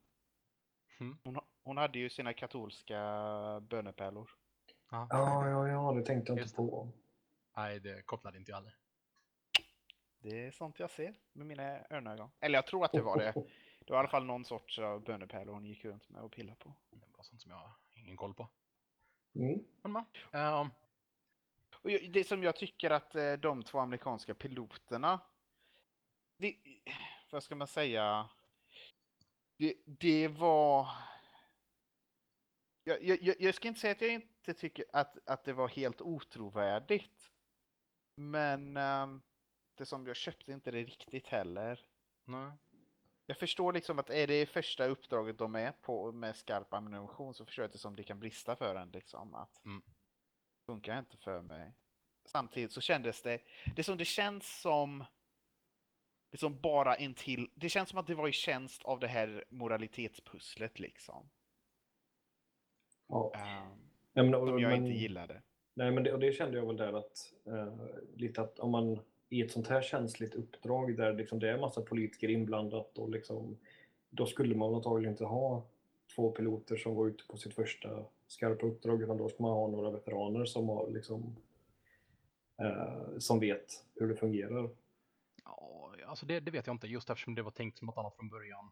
[0.99, 1.17] Mm.
[1.23, 2.99] Hon, hon hade ju sina katolska
[3.69, 4.29] bönepärlor.
[4.91, 5.07] Ja.
[5.09, 6.89] Ja, ja, ja, det tänkte jag Just inte på.
[7.57, 8.75] Nej, det kopplade inte jag heller.
[10.19, 12.29] Det är sånt jag ser med mina örnögon.
[12.39, 13.33] Eller jag tror att det var det.
[13.85, 16.55] Det var i alla fall någon sorts av bönepärlor hon gick runt med och pillade
[16.59, 16.73] på.
[16.91, 17.71] Det var sånt som jag
[18.03, 18.47] ingen koll på.
[19.35, 19.65] Mm.
[19.81, 20.05] Men?
[20.31, 20.67] Ehm,
[21.83, 25.19] Och det som jag tycker att eh, de två amerikanska piloterna,
[26.37, 26.55] det,
[27.31, 28.29] vad ska man säga,
[29.57, 30.87] det, det var,
[32.83, 36.01] jag, jag, jag- ska inte säga att jag inte tycker att, att det var helt
[36.01, 37.31] otrovärdigt,
[38.15, 39.21] men ehm,
[39.75, 41.85] det som jag köpte inte det riktigt heller.
[42.25, 42.51] nej.
[43.25, 47.45] Jag förstår liksom att är det första uppdraget de är på med skarp ammunition så
[47.45, 49.33] förstår jag inte som det kan brista för en liksom.
[49.35, 49.81] Att Mm.
[50.65, 51.73] funkar inte för mig.
[52.25, 53.39] Samtidigt så kändes det,
[53.75, 55.03] det som det känns som
[56.31, 59.45] liksom bara en till, det känns som att det var i tjänst av det här
[59.49, 61.29] moralitetspusslet liksom.
[63.07, 63.31] Ja.
[63.35, 65.41] ehm, Ja, men, och- som jag men- inte gillade.
[65.73, 67.75] Nej, men det, och det kände jag väl där att eh,
[68.15, 68.99] lite att om man
[69.33, 73.57] i ett sånt här känsligt uppdrag där liksom det är massa politiker inblandat och liksom
[74.09, 75.63] då skulle man antagligen inte ha
[76.15, 79.67] två piloter som går ut på sitt första skarpa uppdrag utan då ska man ha
[79.67, 81.35] några veteraner som har liksom
[82.61, 84.69] eh, som vet hur det fungerar.
[85.43, 88.15] Ja, alltså det, det vet jag inte, just eftersom det var tänkt som något annat
[88.15, 88.71] från början.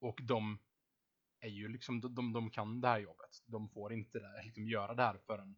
[0.00, 0.58] Och de
[1.40, 3.42] är ju liksom, de, de, de kan det här jobbet.
[3.46, 5.56] De får inte det, liksom göra det här förrän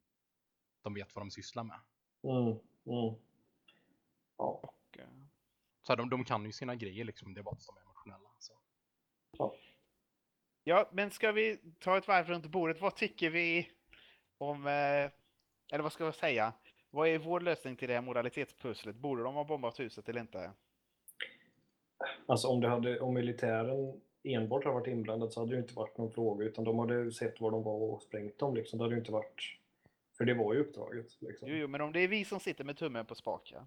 [0.83, 1.81] de vet vad de sysslar med.
[2.23, 3.15] Mm, mm.
[4.39, 5.09] Ja, Och, eh,
[5.83, 7.83] Så här, de, de kan ju sina grejer liksom, det är bara att de är
[7.83, 8.29] emotionella.
[8.39, 8.53] Så.
[10.65, 12.81] Ja, men ska vi ta ett varv runt bordet?
[12.81, 13.71] Vad tycker vi
[14.39, 15.11] om, eh,
[15.73, 16.53] eller vad ska jag säga?
[16.91, 18.97] Vad är vår lösning till det här moralitetspusslet?
[18.97, 20.53] Borde de ha bombat huset eller inte?
[22.27, 25.99] alltså om, det hade, om militären enbart hade varit inblandad så hade det inte varit
[25.99, 28.79] någon fråga utan de hade sett var de var och sprängt dem liksom.
[28.79, 29.59] Det hade inte varit,
[30.19, 31.23] för det var ju uppdraget.
[31.23, 31.49] Liksom.
[31.49, 33.63] Jo, jo, men om det är vi som sitter med tummen på spaken.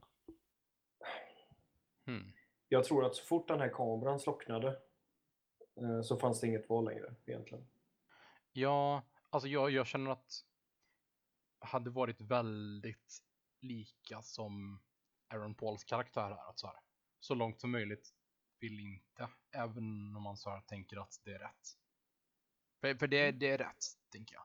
[2.07, 2.33] Hmm.
[2.67, 4.79] Jag tror att så fort den här kameran slocknade
[5.75, 7.67] eh, så fanns det inget val längre egentligen.
[8.51, 10.43] Ja, alltså jag, jag känner att
[11.59, 13.17] hade varit väldigt
[13.61, 14.81] lika som
[15.27, 16.49] Aaron Pauls karaktär här.
[16.49, 16.79] Att så, här,
[17.19, 18.13] så långt som möjligt
[18.59, 21.77] vill inte, även om man så här tänker att det är rätt.
[22.81, 24.43] För, för det, det är rätt, tänker jag.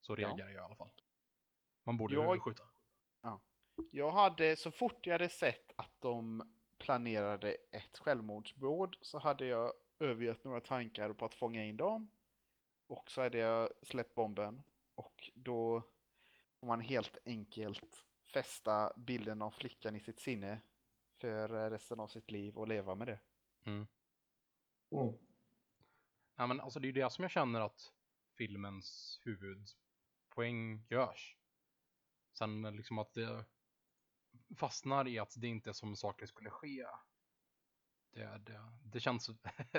[0.00, 0.16] Så Ja.
[0.16, 0.90] reagerar jag i alla fall.
[1.84, 2.62] Man borde Jag- ju skjuta.
[3.90, 6.42] Jag hade, så fort jag hade sett att de
[6.78, 12.10] planerade ett självmordsbord så hade jag övergett några tankar på att fånga in dem.
[12.86, 14.62] Och så hade jag släppt bomben.
[14.94, 15.82] Och då
[16.60, 20.60] får man helt enkelt fästa bilden av flickan i sitt sinne
[21.20, 23.18] för resten av sitt liv och leva med det.
[23.64, 23.86] Mm.
[24.90, 25.14] Mm.
[26.36, 27.92] Ja, men alltså det är ju det som jag känner att
[28.36, 31.36] filmens huvudpoäng görs.
[32.32, 33.44] Sen liksom att det
[34.56, 36.86] fastnar i att det inte är som saker skulle ske.
[38.12, 39.30] Det, det, det känns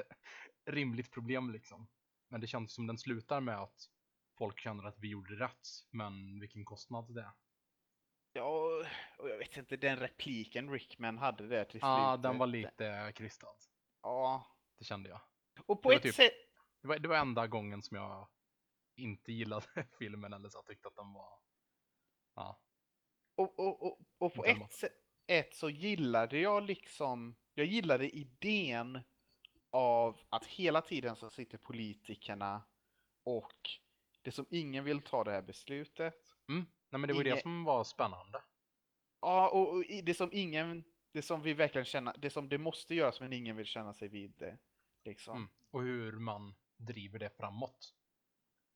[0.65, 1.87] rimligt problem liksom.
[2.27, 3.89] Men det känns som den slutar med att
[4.37, 7.31] folk känner att vi gjorde rätt, men vilken kostnad det är.
[8.33, 8.69] Ja,
[9.17, 12.23] och jag vet inte, den repliken Rickman hade där till Ja, slutet.
[12.23, 13.55] den var lite krystad.
[14.01, 15.21] Ja, Det kände jag.
[15.65, 16.33] och på ett typ- sätt...
[16.81, 18.27] Det var, det var enda gången som jag
[18.95, 19.65] inte gillade
[19.99, 21.39] filmen eller så tyckte att den var...
[22.35, 22.61] Ja.
[23.35, 28.99] Och, och, och, och på ett sätt så gillade jag liksom, jag gillade idén
[29.69, 32.63] av att hela tiden så sitter politikerna
[33.23, 33.69] och
[34.21, 36.35] det som ingen vill ta det här beslutet.
[36.49, 36.65] Mm.
[36.89, 38.41] Nej men det var ju det som var spännande.
[39.21, 42.95] Ja, och, och det som ingen Det som vi verkligen känner, det som det måste
[42.95, 44.57] göras men ingen vill känna sig vid det.
[45.05, 45.37] Liksom.
[45.37, 45.49] Mm.
[45.71, 47.93] Och hur man driver det framåt.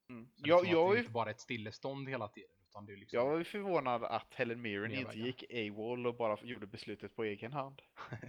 [0.08, 0.30] Mm.
[0.36, 2.59] Så Jag, liksom att jag, det är, inte bara ett stillestånd hela tiden.
[2.70, 3.18] Utan det är liksom...
[3.18, 7.52] jag är förvånad att Helen Mirren inte gick AWOL och bara gjorde beslutet på egen
[7.52, 7.82] hand.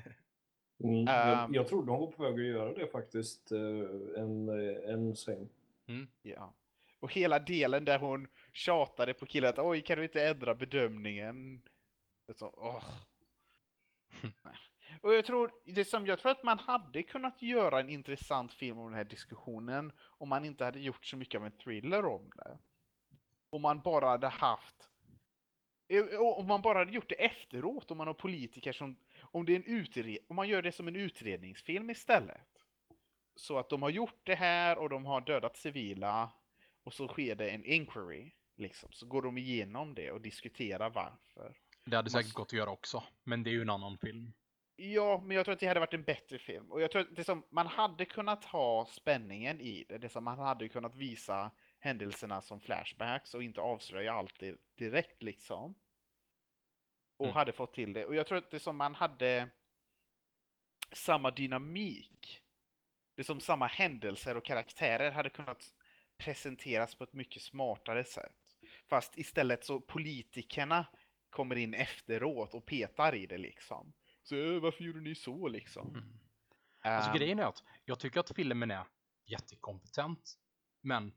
[0.83, 1.53] Mm, jag, Ehm.
[1.53, 3.59] jag trodde hon var på väg att göra det faktiskt eh,
[4.17, 5.49] en, eh, en sväng.
[6.21, 6.53] Ja.
[6.99, 11.61] Och hela delen där hon tjatade på killen att oj, kan du inte ändra bedömningen?
[12.35, 12.81] Så.
[14.21, 14.55] Nej.
[15.01, 18.77] Och jag tror, det som jag tror att man hade kunnat göra en intressant film
[18.79, 22.31] om den här diskussionen om man inte hade gjort så mycket av en thriller om
[22.35, 22.57] det.
[23.51, 24.89] Om man bara hade haft
[25.89, 29.53] eh, om man bara hade gjort det efteråt, om man har politiker som, om det
[29.53, 32.47] är en utred, om man gör det som en utredningsfilm istället.
[33.35, 36.31] Så att de har gjort det här och de har dödat civila
[36.83, 38.31] och så sker det en inquiry.
[38.57, 38.89] Liksom.
[38.91, 41.57] Så går de igenom det och diskuterar varför.
[41.85, 43.03] Det hade säkert gått att göra också.
[43.23, 44.33] Men det är ju en annan film.
[44.75, 46.71] Ja, men jag tror att det hade varit en bättre film.
[46.71, 50.23] Och jag tror att det som man hade kunnat ha spänningen i det, det som
[50.23, 54.43] man hade kunnat visa händelserna som flashbacks och inte avslöja allt
[54.77, 55.75] direkt liksom.
[57.17, 57.35] Och Mm.
[57.35, 58.05] hade fått till det.
[58.05, 59.49] Och jag tror att det som man hade
[60.91, 62.41] samma dynamik.
[63.15, 65.73] Det som samma händelser och karaktärer hade kunnat
[66.17, 68.35] presenteras på ett mycket smartare sätt.
[68.89, 70.85] Fast istället så politikerna
[71.29, 73.93] kommer in efteråt och petar i det liksom.
[74.23, 75.89] Så "Äh, varför gjorde ni så liksom?
[75.89, 76.19] Mm.
[76.83, 78.83] Alltså Ehm, grejen är att jag tycker att filmen är
[79.25, 80.37] jättekompetent.
[80.81, 81.13] Men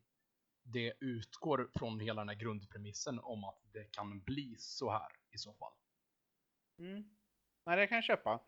[0.65, 5.39] det utgår från hela den här grundpremissen om att det kan bli så här i
[5.39, 5.73] så fall.
[6.79, 7.17] Mm.
[7.67, 8.41] Nej, det kan jag köpa.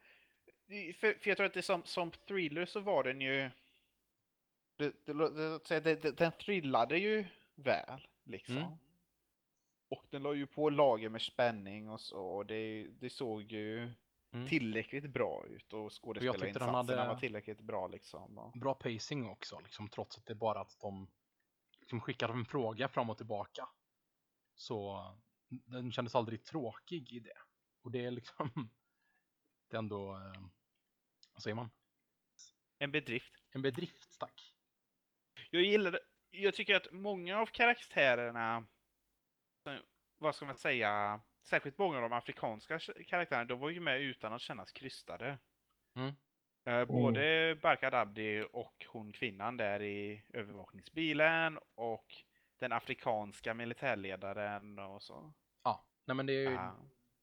[1.01, 3.51] För, för jag tror att det som, som thriller så var den ju...
[4.77, 8.57] Det, det, det, den thrillade ju väl, liksom.
[8.57, 8.79] Mm.
[9.89, 12.27] Och den la ju på lager med spänning och så.
[12.27, 13.93] Och det, det såg ju
[14.37, 14.49] Mm.
[14.49, 18.53] tillräckligt bra ut och skådespelarinsatserna var tillräckligt bra liksom.
[18.55, 21.09] Bra pacing också, liksom, trots att det bara att de
[21.87, 23.69] liksom, skickar en fråga fram och tillbaka.
[24.55, 25.05] Så
[25.49, 27.39] den kändes aldrig tråkig i det.
[27.83, 28.51] Och det är liksom,
[29.71, 30.43] det är ändå, eh,
[31.33, 31.71] vad säger man?
[32.79, 33.33] en bedrift.
[33.51, 34.55] En bedrift, tack.
[35.51, 35.99] Jag gillar
[36.31, 38.67] Jag tycker att många av karaktärerna,
[40.19, 44.33] vad ska man säga, särskilt många av de afrikanska karaktärerna, de var ju med utan
[44.33, 45.39] att kännas krystade.
[45.95, 46.13] Mm.
[46.67, 52.07] Eh, Både Barkad Abdi och hon kvinnan där i övervakningsbilen och
[52.59, 55.33] den afrikanska militärledaren och så.
[55.63, 56.77] Ja, nej men det är ju Ah.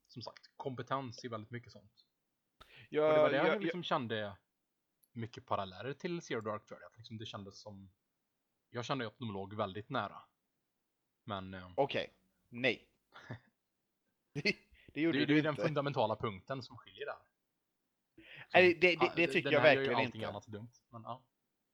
[0.07, 2.05] som sagt kompetens i väldigt mycket sånt.
[2.89, 4.37] Jag, Och det var det jag, jag, liksom kände
[5.11, 6.83] mycket paralleller till Zero Dark Thirty.
[6.83, 7.91] Att liksom det kändes som...
[8.69, 10.17] Jag kände att de låg väldigt nära.
[11.23, 12.13] Men eh, Okej,
[12.49, 12.87] nej.
[14.33, 14.55] det, det
[14.93, 15.63] det, gjorde det är du ju den inte.
[15.63, 17.15] fundamentala punkten som skiljer där.
[18.53, 20.29] Nej, det- det- Ja, det tycker den jag här gör ju verkligen allting inte.
[20.29, 20.69] annat dumt.
[20.89, 21.23] Men ja,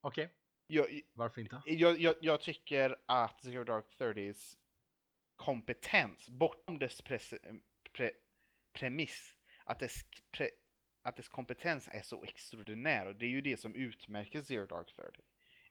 [0.02, 0.30] okej.
[0.68, 1.62] Jag, Varför inte?
[1.66, 4.56] jag, jag, jag tycker att Zero Dark 30s
[5.36, 7.34] kompetens, bortom dess pres,
[7.94, 8.12] pre,
[8.74, 9.96] premiss, att dess,
[10.32, 10.50] pre,
[11.02, 14.96] att dess kompetens är så extraordinär och det är ju det som utmärker Zero Dark
[14.96, 15.22] 30.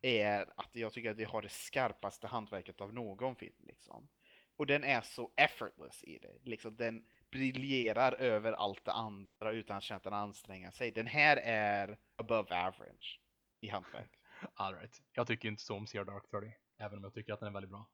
[0.02, 4.08] Är att jag tycker att det har det skarpaste hantverket av någon film liksom.
[4.56, 6.38] Och den är så effortless i det.
[6.44, 10.90] Liksom den briljerar över allt det andra utan att känna att den anstränger sig.
[10.90, 13.20] Den här är above average
[13.60, 14.10] i hantverk.
[14.54, 15.02] All right.
[15.12, 16.52] Jag tycker inte så om Zero Dark 30.
[16.78, 17.88] Även om jag tycker att den är väldigt bra.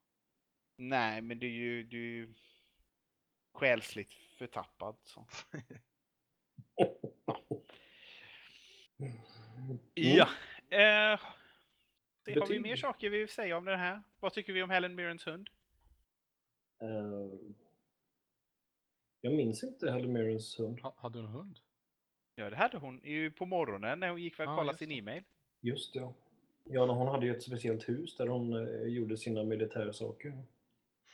[0.77, 2.35] Nej, men du är ju, du är ju
[3.55, 4.97] själsligt förtappad.
[5.03, 5.27] Så.
[9.95, 10.29] Ja.
[10.71, 11.21] Eh,
[12.25, 14.03] det har vi mer saker vi vill säga om den här?
[14.21, 15.51] Vad tycker vi om Helen Mirrens hund?
[16.83, 17.55] Eh,
[19.25, 20.81] jag minns inte Helen Mirrens hund.
[20.81, 21.59] Ha, hade du en hund?
[22.35, 24.89] Ja, det hade hon ju på morgonen när hon gick för att Ja, kolla sin
[24.89, 24.95] det.
[24.95, 25.23] e-mail.
[25.61, 25.99] Just det.
[26.01, 26.15] ja.
[26.65, 30.43] Ja, hon hade ju ett speciellt hus där hon eh, gjorde sina militärsaker.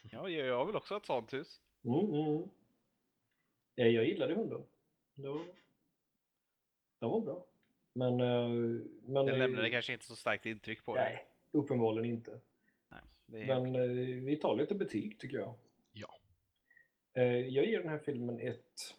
[0.02, 1.60] Ja, jag har väl också ett sånt hus.
[1.84, 2.42] Mm, mm.
[3.76, 4.62] Eh, Jag gillade hunden.
[5.14, 5.40] Det var,
[7.00, 7.44] den var bra.
[7.92, 8.20] Men...
[8.20, 8.48] eh,
[9.04, 11.04] men Den eh, lämnade kanske inte så starkt intryck på dig.
[11.04, 12.40] Nej, uppenbarligen inte.
[12.88, 15.54] Nej, det är Men eh, vi tar lite betyg tycker jag.
[17.14, 18.96] Eh, jag ger den här filmen ett...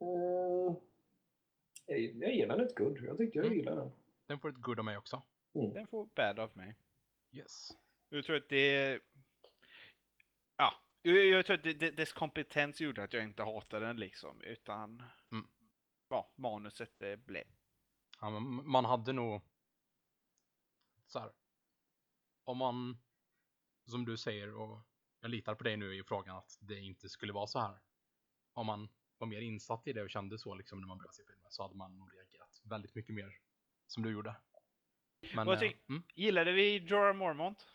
[0.00, 0.76] Mm,
[1.86, 2.98] jag- ger den ett good.
[3.00, 3.58] Jag tyckte jag Mm.
[3.58, 3.92] gillar den.
[4.26, 5.22] Den får ett good av mig också.
[5.52, 6.76] Den får bad av mig.
[7.32, 7.70] Yes.
[8.08, 9.00] Jag tror att det...
[10.56, 10.72] Ja,
[11.02, 14.40] jag jag tror att det, det, dess kompetens gjorde att jag inte hatade den liksom,
[14.42, 15.02] utan...
[15.32, 15.46] Mm.
[16.08, 17.44] Ja, manuset det blev.
[18.20, 19.40] Ja, men man hade nog...
[21.06, 21.30] Så här.
[22.44, 22.98] Om man,
[23.84, 24.78] som du säger, och
[25.20, 27.78] jag litar på dig nu i frågan att det inte skulle vara så här.
[28.52, 31.22] Om man var mer insatt i det och kände så liksom när man började se
[31.24, 33.38] filmen så hade man nog reagerat väldigt mycket mer
[33.86, 34.34] som du gjorde.
[35.34, 37.66] Men, eh, tyck- mm, Gillade vi Jorah Mormont?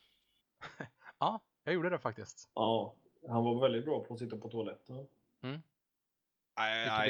[1.19, 2.51] ja, jag gjorde det faktiskt.
[2.53, 2.95] Ja,
[3.27, 5.07] han var väldigt bra på att sitta på toaletten.
[6.57, 7.09] Nej,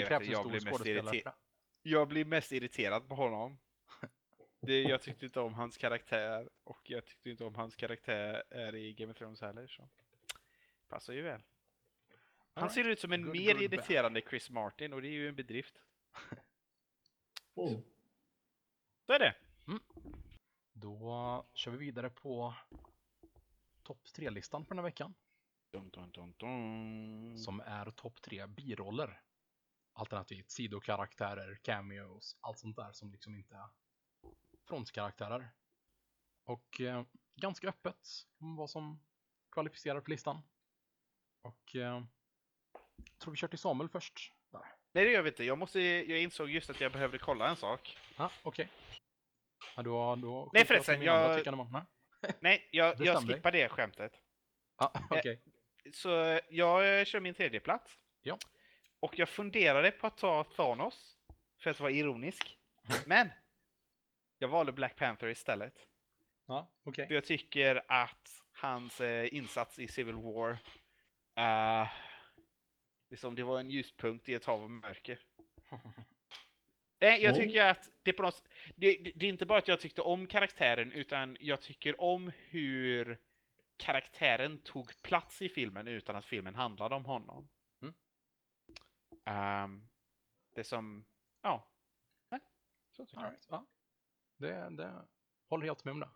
[1.12, 1.34] det.
[1.82, 3.58] jag blir mest irriterad på honom.
[4.60, 8.76] Det, jag tyckte inte om hans karaktär och jag tyckte inte om hans karaktär är
[8.76, 9.68] i Game of Thrones heller.
[9.68, 9.90] Så.
[10.88, 11.42] Passar ju väl.
[12.54, 15.30] Han ser ut som en Good, mer good, irriterande Chris Martin och det är ju
[15.30, 15.82] en bedrift.
[17.56, 17.82] Mm.
[19.06, 19.36] Så är det.
[20.74, 22.54] Då kör vi vidare på
[23.84, 25.14] topp tre-listan för den här veckan.
[25.72, 27.40] Dun, dun, dun.
[27.40, 29.22] Som är topp tre biroller.
[29.94, 33.68] Alternativt sidokaraktärer, cameos, allt sånt där som liksom inte är
[34.66, 35.50] frontkaraktärer.
[36.44, 37.06] Och eh,
[37.36, 38.08] ganska öppet
[38.38, 39.00] om vad som
[39.52, 40.42] kvalificerar på listan.
[41.46, 44.32] Och eh, jag tror vi kör till Samuel först.
[44.52, 44.62] Där.
[44.92, 45.44] Nej det gör vi inte.
[45.44, 47.98] Jag, måste, jag insåg just att jag behövde kolla en sak.
[48.18, 48.70] Ah, okej.
[49.76, 51.72] Ja, då, då Nej, jag förresten, jag- man.
[52.22, 52.34] Nej?
[52.40, 54.22] Nej, jag, Det jag skippar det skämtet.
[54.76, 55.42] Ah, okej.
[55.94, 58.00] Så jag eh, kör min tredje plats.
[58.22, 58.38] Ja.
[59.00, 61.18] Och jag funderade på att ta Thanos.
[61.60, 62.58] För att vara ironisk.
[63.06, 63.30] Men!
[64.38, 65.88] Jag valde Black Panther istället.
[66.48, 67.08] Ja, okej.
[67.08, 70.58] För jag tycker att hans eh, insats i Civil War
[71.40, 71.90] uh,
[73.10, 75.20] liksom, det var en ljuspunkt i ett hav av mörker.
[77.00, 78.44] Nej, jag tycker att det på något
[78.76, 82.32] det, det, det är inte bara att jag tyckte om karaktären, utan jag tycker om
[82.36, 83.20] hur
[83.78, 87.50] karaktären tog plats i filmen utan att filmen handlade om honom.
[87.82, 87.94] Mm.
[89.26, 89.88] Ehm,
[90.54, 91.06] det som,
[91.42, 91.68] ja.
[92.30, 92.42] Nej,
[92.92, 93.32] så tycker All jag.
[93.32, 93.48] right.
[93.50, 93.66] ja.
[94.38, 95.06] det, det
[95.50, 96.10] håller helt med om det.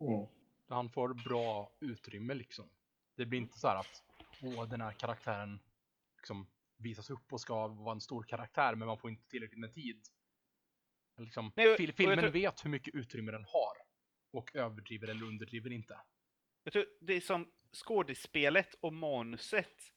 [0.00, 0.26] Mm.
[0.68, 2.68] Han får bra utrymme liksom.
[3.14, 4.04] Det blir inte så här att
[4.42, 5.60] åh, den här karaktären
[6.16, 9.74] liksom visas upp och ska vara en stor karaktär men man får inte tillräckligt med
[9.74, 10.02] tid.
[11.16, 13.76] Liksom, Nej, fil- filmen tror- vet hur mycket utrymme den har
[14.30, 16.00] och överdriver eller underdriver inte.
[16.64, 19.92] Jag tror det är som skådespelet och manuset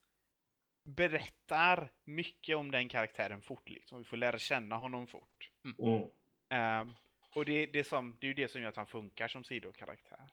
[0.84, 3.70] berättar mycket om den karaktären fort.
[3.70, 3.98] Liksom.
[3.98, 5.52] Vi får lära känna honom fort.
[5.80, 6.10] Mm.
[6.50, 6.94] Ehm,
[7.36, 9.44] och det, det, är som, det är ju det som gör att han funkar som
[9.44, 10.30] sidokaraktär.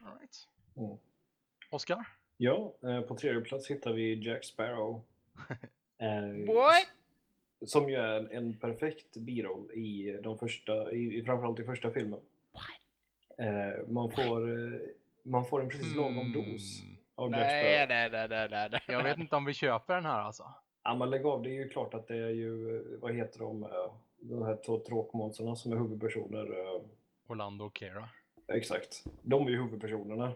[0.00, 0.48] All right.
[0.76, 0.96] Mm.
[1.70, 2.04] Oscar?
[2.36, 5.00] Ja, eh, på tredje plats hittar vi Jack Sparrow.
[5.98, 6.86] Eh, What?
[7.66, 12.20] Som ju är en perfekt biroll i de första, i, framförallt i första filmen.
[13.38, 14.80] Eh, man, får, eh,
[15.22, 16.96] man får en precis lagom dos Hmm.
[17.14, 17.88] av Jack Nej, Sparrow.
[17.88, 18.80] nej, nej, nej, nej, nej.
[18.96, 20.54] Jag vet inte om vi köper den här alltså.
[20.82, 23.38] Ja, men lägg av, det är ju klart att det är ju, eh, vad heter
[23.38, 23.70] de, eh,
[24.20, 26.58] de här två tråkmånsarna som är huvudpersoner.
[26.60, 26.82] eh,
[27.26, 28.08] Orlando och Kera.
[28.48, 30.32] Exakt, de är ju huvudpersonerna.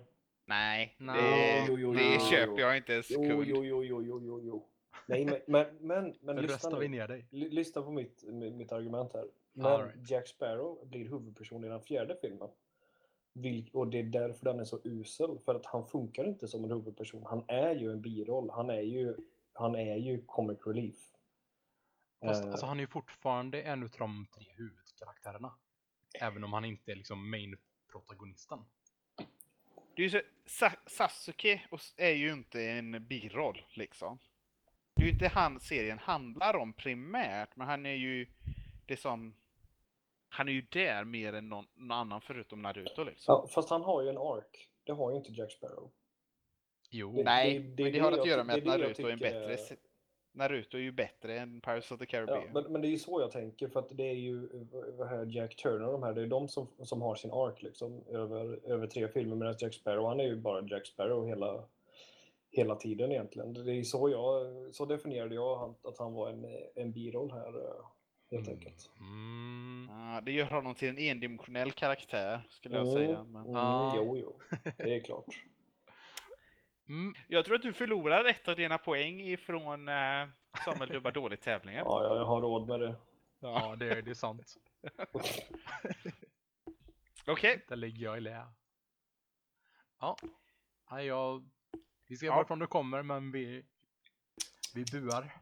[0.49, 1.61] Nej, Nej.
[1.61, 2.59] det, Jo, jo, det jo, köper jo.
[2.59, 4.69] jag inte en Jo, jo, jo, jo, jo, jo, jo.
[5.07, 7.27] Nej, men, men, men, men lyssna vi ner dig.
[7.31, 9.27] Lyssna på mitt, mitt argument här.
[9.53, 10.11] Men All right.
[10.11, 12.49] Jack Sparrow blir huvudperson i den fjärde filmen.
[13.73, 15.39] Och det är därför den är så usel.
[15.45, 17.23] För att han funkar inte som en huvudperson.
[17.27, 18.51] Han är ju en biroll.
[18.51, 19.17] Han är ju,
[19.53, 20.97] han är ju comic relief.
[22.21, 25.53] Fast Eh, alltså, han är ju fortfarande en av de tre huvudkaraktärerna.
[26.21, 28.59] Även om han inte är liksom main-protagonisten.
[29.99, 31.61] Det är ju så, Sa Sasuke
[31.97, 34.19] är ju inte en biroll, liksom.
[34.97, 38.27] Det är ju inte han serien handlar om primärt, men han är ju
[38.87, 39.35] det som...
[40.29, 43.33] Han är ju där mer än någon, någon annan förutom Naruto, liksom.
[43.33, 44.69] ja, fast han har ju en ark.
[44.85, 45.91] Det har ju inte Jack Sparrow.
[46.91, 48.79] Jo, Det- Nej, det är men det har det att göra med att det det
[48.79, 49.77] Naruto är en tycker- bättre...
[50.39, 52.53] Naruto är ju bättre än Pirates of the Ja, Caribbean.
[52.53, 53.69] men, men det är ju så jag tänker.
[53.69, 54.49] För att det är ju
[55.09, 56.15] här, Jack Turner och de här.
[56.15, 59.37] Det är de som, som har sin ark liksom, över, över tre filmer.
[59.37, 61.63] Medan Jack Sparrow, han är ju bara Jack Sparrow hela,
[62.51, 63.53] hela tiden egentligen.
[63.55, 67.49] Det är så jag, så definierade jag han, att han var en, en biroll här
[67.65, 67.85] eh,
[68.31, 68.91] helt enkelt.
[69.01, 69.89] Mm.
[69.91, 73.25] Ja, det gör honom till en endimensionell karaktär, skulle jag Mm, säga.
[73.25, 73.43] Men...
[73.43, 73.93] mm, Ja.
[73.97, 74.37] Jo, jo,
[74.77, 75.25] det är klart.
[76.89, 77.15] Mm.
[77.29, 80.29] Jag tror att du förlorar ett av dina poäng ifrån uh,
[80.65, 81.85] Samuel dubbar dåligt-tävlingen.
[81.85, 82.97] Ja, jag har råd med det.
[83.41, 84.57] Ja, det, det är sant.
[87.27, 88.47] Okej, Där ligger jag i lä.
[90.01, 90.17] Ja,
[90.91, 91.49] Nej, jag...
[92.07, 92.35] Vi ser Ja.
[92.37, 93.65] varifrån det kommer, men vi,
[94.75, 95.39] vi buar.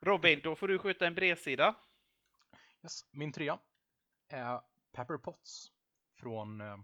[0.00, 1.74] Robin, då får du skjuta en bredsida.
[2.82, 3.04] Yes.
[3.10, 3.58] Min trea
[4.28, 4.60] är
[4.92, 5.72] Pepper Potts
[6.14, 6.76] från eh,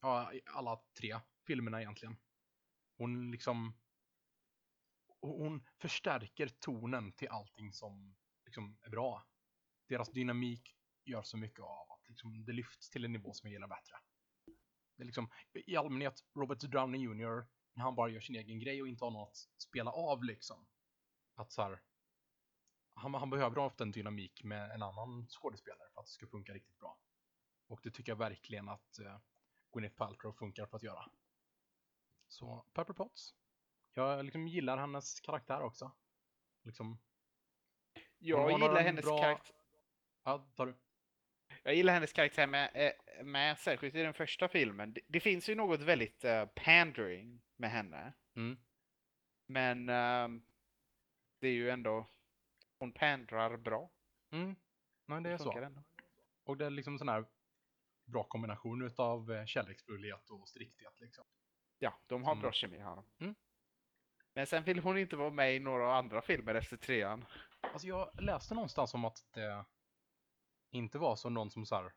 [0.00, 1.16] ja, alla tre
[1.46, 2.16] filmerna egentligen.
[2.96, 3.74] Hon liksom
[5.20, 9.26] hon förstärker tonen till allting som liksom är bra.
[9.88, 13.52] Deras dynamik gör så mycket av att liksom, det lyfts till en nivå som jag
[13.52, 13.96] gillar bättre.
[14.96, 17.46] Det är liksom, I allmänhet, Robert Downey Jr.
[17.72, 20.66] när han bara gör sin egen grej och inte har något att spela av liksom.
[21.34, 21.82] Att så här,
[22.94, 26.54] han, han behöver ofta en dynamik med en annan skådespelare för att det ska funka
[26.54, 26.98] riktigt bra.
[27.66, 29.18] Och det tycker jag verkligen att uh,
[29.72, 31.10] Gwyneth Paltrow funkar för att göra.
[32.28, 33.34] Så Pepper Potts.
[33.94, 35.92] Jag liksom gillar hennes karaktär också.
[36.62, 36.98] Liksom,
[38.18, 39.56] Jag gillar hennes bra- karaktär.
[40.24, 40.74] ja, tar du.
[41.62, 44.92] Jag gillar hennes karaktär med, eh, med särskilt i den första filmen.
[44.92, 48.12] Det, det finns ju något väldigt uh, pandering med henne.
[48.36, 48.58] Mm.
[49.46, 50.46] Men ehm,
[51.40, 52.10] det är ju ändå,
[52.78, 53.90] hon pandrar bra.
[54.30, 54.56] Mm.
[55.06, 55.58] Nej, det är så.
[55.58, 55.84] ändå.
[56.44, 57.24] Och det är liksom sån här
[58.04, 61.24] bra kombination utav eh, kärleksfullhet och strikthet liksom.
[61.78, 62.42] Ja, de har Mm.
[62.42, 63.04] bra kemi de.
[63.18, 63.34] Mm.
[64.34, 67.24] Men sen vill hon inte vara med i några andra filmer efter trean.
[67.60, 69.64] Alltså jag läste någonstans om att det
[70.70, 71.92] inte var så någon som så här,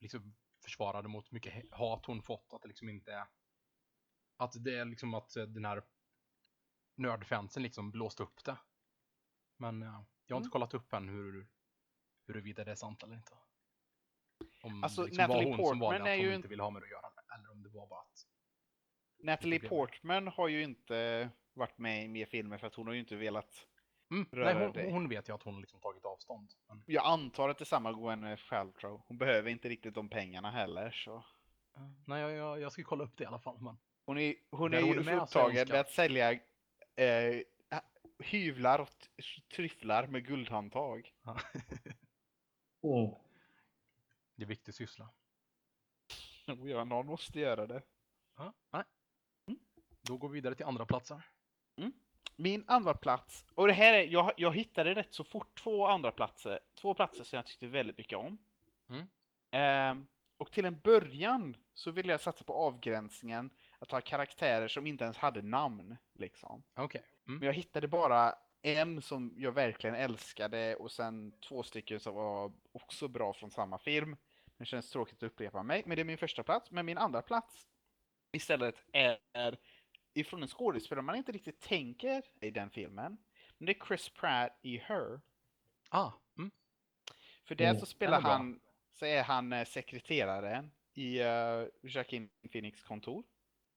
[0.00, 2.52] liksom försvarade mot mycket hat hon fått.
[2.52, 3.26] Att det liksom inte är...
[4.36, 5.82] Att det är liksom att eh, den här
[6.94, 8.56] nördfansen liksom blåste upp det.
[9.56, 9.88] Men eh,
[10.26, 10.50] jag har inte Mm.
[10.50, 11.48] kollat upp än hur,
[12.26, 13.32] huruvida det är sant eller inte.
[14.62, 16.62] Om Alltså, det liksom var Natalie hon som valde Portman att hon ju inte ville
[16.62, 17.10] ha med det att göra.
[17.34, 18.09] Eller om det var bara att...
[19.22, 19.68] Natalie.
[19.68, 23.16] Portman har ju inte varit med i mer filmer för att hon har ju inte
[23.16, 23.66] velat.
[24.10, 24.90] Mm, Röra nej, hon, dig.
[24.90, 26.52] hon vet ju att hon liksom tagit avstånd.
[26.68, 29.02] Men, Jag antar att det är samma Gwyneth Paltrow.
[29.06, 31.16] Hon behöver inte riktigt de pengarna heller så.
[31.76, 33.58] eh, nej, jag, jag, jag ska kolla upp det i alla fall.
[33.60, 33.78] Men...
[34.06, 37.42] Hon är, hon är hon ju är så upptagen med att sälja eh,
[38.18, 38.88] hyvlar och
[39.56, 41.12] tryfflar med guldhandtag.
[42.82, 43.10] Mm.
[44.36, 45.10] Det är viktig syssla.
[46.46, 47.82] Och ja, någon måste göra det.
[48.36, 48.82] Ja, nej.
[50.10, 50.18] Mm.
[50.18, 51.22] Då går vi vidare till andra platser.
[52.36, 56.12] Min andra plats och det här är, jag, jag hittade rätt så fort två andra
[56.12, 58.38] platser, två platser som jag tyckte väldigt mycket om.
[58.88, 59.06] Mm.
[59.50, 60.06] Ehm,
[60.36, 65.04] och till en början så ville jag satsa på avgränsningen att ha karaktärer som inte
[65.04, 65.96] ens hade namn.
[66.14, 66.62] Liksom.
[66.74, 67.02] Okej.
[67.26, 67.38] Mm.
[67.38, 72.52] Men jag hittade bara en som jag verkligen älskade och sen två stycken som var
[72.72, 74.16] också bra från samma film.
[74.56, 76.70] Det känns tråkigt att upprepa mig, men det är min första plats.
[76.70, 77.66] Men min andra plats
[78.32, 79.58] istället är
[80.14, 83.18] ifrån en skådespelare man inte riktigt tänker i den filmen.
[83.58, 85.20] Men det är Chris Pratt i Her.
[85.88, 86.50] Ah, mm.
[87.44, 88.60] För där Mm, så spelar han,
[88.92, 93.24] så är han eh, sekreteraren i uh, Jacqueline Phoenix kontor.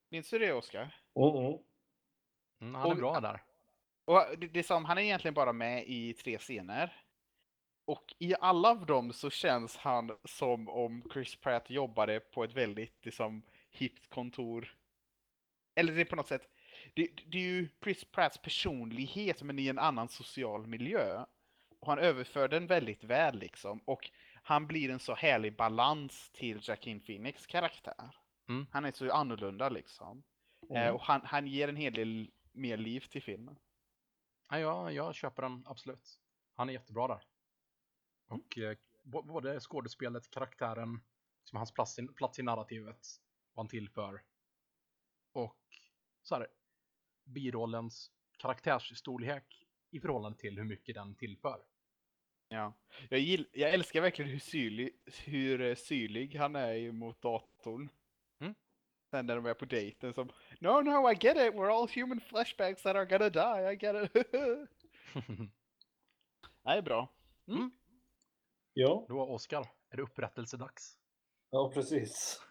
[0.09, 0.95] Minns du det Oscar?
[1.15, 1.57] Mm, mm.
[2.61, 3.43] Mm, han är Och- bra där.
[4.05, 7.03] Och det, det är som, han är egentligen bara med i tre scener.
[7.85, 12.53] Och i alla av dem så känns han som om Chris Pratt jobbade på ett
[12.53, 14.75] väldigt liksom, hippt kontor.
[15.75, 16.49] Eller det är på något sätt,
[16.93, 21.25] det, det är ju Chris Pratts personlighet men i en annan social miljö.
[21.79, 23.79] Och han överför den väldigt väl liksom.
[23.85, 24.11] Och
[24.43, 28.15] han blir en så härlig balans till Jacqueline Phoenix karaktär.
[28.49, 28.67] Mm.
[28.71, 30.23] Han är så annorlunda liksom.
[30.69, 30.95] Eh, Mm.
[30.95, 33.57] och han, han ger en hel del mer liv till filmen.
[34.49, 36.19] Ja, jag, jag köper den absolut.
[36.55, 37.23] Han är jättebra där.
[38.27, 41.01] Och eh, bo- både skådespelet, karaktären,
[41.43, 43.07] som hans plats i, plats i narrativet,
[43.53, 44.21] vad han tillför.
[45.33, 45.59] Och
[46.23, 46.47] så här,
[47.23, 51.65] birollens karaktärsstorlek i förhållande till hur mycket den tillför.
[52.47, 52.73] Ja.
[53.09, 54.89] Jag, gill, jag älskar verkligen hur syrlig,
[55.23, 57.89] hur eh, syrlig han är mot datorn.
[58.39, 58.55] Mm.
[59.11, 61.53] Sen när de är på dejten som No, no, I get it.
[61.53, 63.71] We're all human flashbacks that are gonna die.
[63.73, 64.13] I get it.
[66.63, 67.13] det är bra.
[68.73, 70.97] Ja, Då, Oskar, är det upprättelsedags?
[71.49, 72.41] ja precis.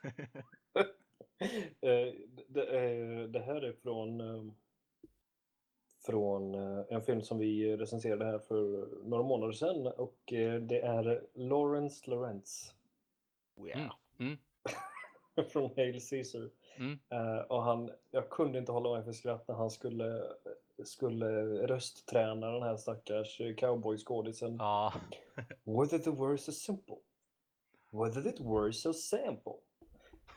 [1.81, 2.15] Eh,
[2.49, 4.53] det, eh, det här är från, eh,
[6.07, 6.55] från
[6.91, 10.19] en film som vi recenserade här för några månader sedan och
[10.61, 12.73] det är Lawrence Lawrence
[13.57, 13.93] Oh, yeah.
[14.21, 14.39] Mm.
[15.53, 16.51] från Hail Caesar.
[16.77, 16.99] Mm.
[17.49, 20.23] Och han, jag kunde inte hålla mig för skratt när han skulle,
[20.85, 21.27] skulle
[21.67, 24.57] röstträna den här stackars cowboyskådisen.
[24.57, 24.93] Ja,
[25.65, 26.97] Whether the words are simple.
[27.93, 29.61] Whether it were so simple.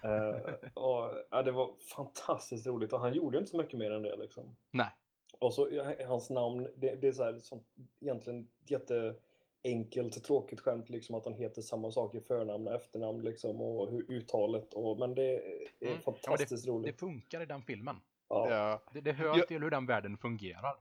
[0.04, 4.02] Eh, och, ja, det var fantastiskt roligt och han gjorde inte så mycket mer än
[4.04, 4.16] det.
[4.16, 4.56] Liksom.
[4.72, 4.90] nej.
[5.40, 7.64] Och så ja, hans namn, det, det är så här, som,
[8.02, 8.48] egentligen
[9.64, 13.92] jätteenkelt tråkigt skämt liksom att han heter samma sak i förnamn och efternamn liksom och
[13.92, 15.94] hur uttalet och men det är Mm.
[16.06, 17.00] Ja, fantastiskt Det roligt.
[17.00, 17.96] funkar i den filmen.
[18.30, 18.50] Ja.
[18.50, 19.46] Ja, Det, det hör Ja.
[19.48, 20.76] till hur den världen fungerar.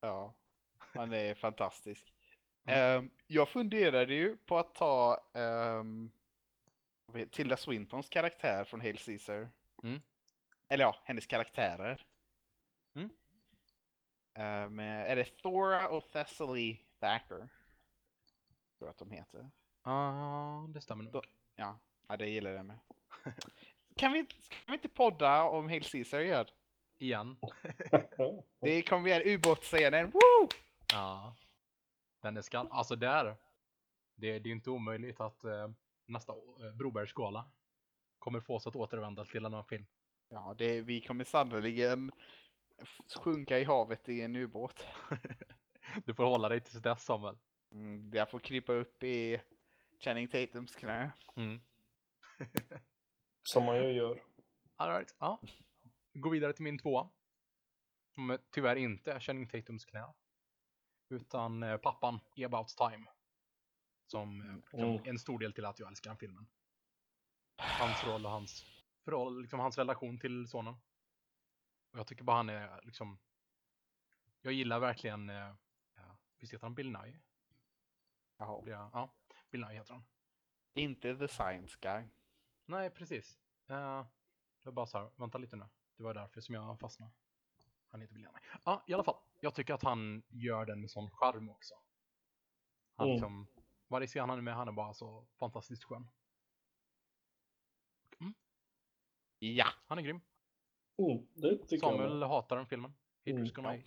[0.00, 0.34] ja.
[0.78, 2.14] Han är fantastisk.
[2.66, 2.98] Mm.
[2.98, 5.18] Ehm, jag funderade ju på att ta
[5.80, 6.10] um,
[7.30, 9.50] Tilda Swintons karaktär från Hail Caesar.
[9.82, 10.00] Mm.
[10.68, 12.06] Eller ja, hennes karaktärer.
[12.94, 13.10] Mm.
[14.34, 17.36] Ehm, är det Thora och Thessaly Thacker?
[17.38, 17.48] Tror
[18.78, 19.50] jag att de heter.
[19.84, 21.24] Ja, det stämmer nog.
[21.56, 22.78] Ja, ja det gillar jag med.
[23.96, 26.46] kan, vi, inte- kan vi inte podda om Hail Caesar igen?
[26.98, 27.36] igen.
[28.60, 30.10] Det kommer igen, ubåtsscenen.
[30.10, 30.48] Woo!
[30.92, 31.36] Ja.
[32.20, 32.68] Den är skall...
[32.70, 33.36] Alltså där.
[34.14, 35.68] Det, det är inte omöjligt att eh,
[36.10, 37.50] nästa eh, Brobergsgala
[38.18, 39.86] kommer få oss att återvända till en annan film.
[40.28, 42.12] Ja, det, vi kommer sannoliken
[42.78, 44.86] f- sjunka i havet i en ubåt.
[46.04, 47.38] Du får hålla dig tills dess Samuel.
[47.72, 49.40] Mm, jag får krypa upp i
[49.98, 51.12] Channing Tatums knä.
[51.36, 51.60] Mm.
[53.42, 54.22] Som man ju gör.
[54.76, 55.14] All right.
[55.18, 55.40] ja.
[56.12, 57.08] Gå vidare till min tvåa.
[58.14, 60.04] Som tyvärr inte är Channing Tatums knä.
[61.08, 63.06] Utan eh, pappan i About Time.
[64.10, 65.02] Som eh, liksom, Mm.
[65.04, 66.46] en stor del till att jag älskar den filmen.
[67.56, 68.64] Hans roll och hans,
[69.04, 70.74] förhåll, liksom hans relation till sonen.
[71.92, 73.18] Och jag tycker bara han är liksom...
[74.40, 75.30] Jag gillar verkligen...
[75.30, 75.54] Eh,
[75.94, 77.20] ja, visst heter han Bill Nye?
[78.36, 78.62] Jaha.
[78.66, 79.14] Jag- Ja,
[79.50, 80.04] Bill Nye heter han.
[80.74, 82.04] Inte the science guy.
[82.66, 83.38] Nej, precis.
[83.70, 83.76] Uh,
[84.62, 85.64] det var bara så här, vänta lite nu.
[85.96, 87.12] Det var därför som jag fastnade.
[87.88, 88.34] Han heter William.
[88.64, 89.20] Ja, i alla fall.
[89.40, 91.74] Jag tycker att han gör den med sån charm också.
[92.96, 93.14] Han Mm.
[93.14, 93.46] liksom,
[93.90, 96.08] varje scen han är med, han är bara så fantastiskt skön.
[99.38, 99.66] Ja.
[99.86, 100.20] Han är grym.
[100.98, 101.80] Mm, det tycker jag.
[101.80, 102.94] Samuel hatar den filmen.
[103.26, 103.84] Haters Mm, gonna hate.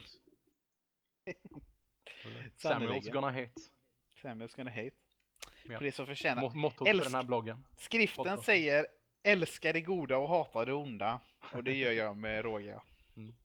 [2.58, 3.51] Samuels gonna hate.
[4.22, 4.91] Samuel's gonna hate.
[5.64, 5.78] Ja.
[5.78, 6.41] För det som förtjänar.
[6.41, 7.66] Mot- Mottot för Älsk- den här bloggen.
[7.78, 8.45] Skriften Podcast.
[8.45, 8.88] säger
[9.24, 11.22] älska det goda och hata det onda.
[11.54, 12.82] Och det gör jag med råge.
[13.16, 13.36] Mm.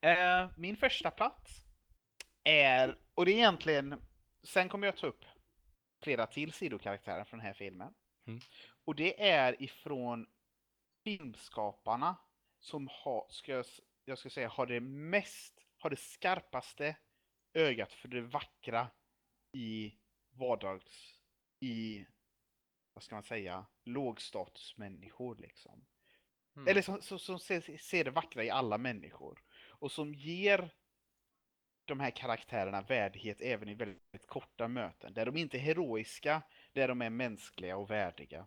[0.00, 1.64] Eh, min första plats
[2.44, 4.02] är, och det är egentligen,
[4.42, 5.24] sen kommer jag ta upp
[6.02, 7.94] flera till sidokaraktärer från den här filmen.
[8.26, 8.40] Mm.
[8.84, 10.26] Och det är ifrån
[11.04, 12.16] filmskaparna
[12.58, 13.66] som har, ska jag,
[14.04, 16.96] jag ska säga, har det mest, har det skarpaste
[17.52, 18.88] ögat för det vackra
[19.52, 19.94] i
[20.30, 21.20] vardags,
[21.60, 22.06] i,
[22.92, 25.86] vad ska man säga, lågstatusmänniskor liksom.
[26.56, 26.68] Mm.
[26.68, 29.42] Eller som, som, som ser, ser det vackra i alla människor.
[29.68, 30.74] Och som ger
[31.86, 35.14] de här karaktärerna värdighet även i väldigt korta möten.
[35.14, 38.46] Där de inte är heroiska, där de är mänskliga och värdiga.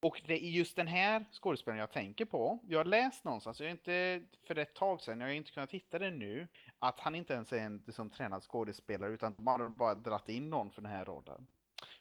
[0.00, 2.58] Och det är just den här skådespelaren jag tänker på.
[2.68, 5.98] Jag har läst någonstans, jag inte för ett tag sedan, jag har inte kunnat hitta
[5.98, 6.48] det nu,
[6.78, 10.50] att han inte ens är en liksom, tränad skådespelare utan man har bara dratt in
[10.50, 11.46] någon för den här rollen.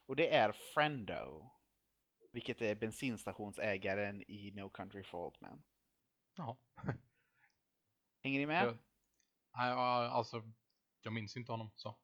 [0.05, 1.49] Och det är Frendo.
[2.31, 5.63] Vilket är bensinstationsägaren i No Country for Old Men.
[6.35, 6.55] Jaha.
[8.23, 8.77] Hänger ni med?
[9.57, 10.43] Nej, ja, alltså,
[11.01, 11.95] jag minns inte honom så.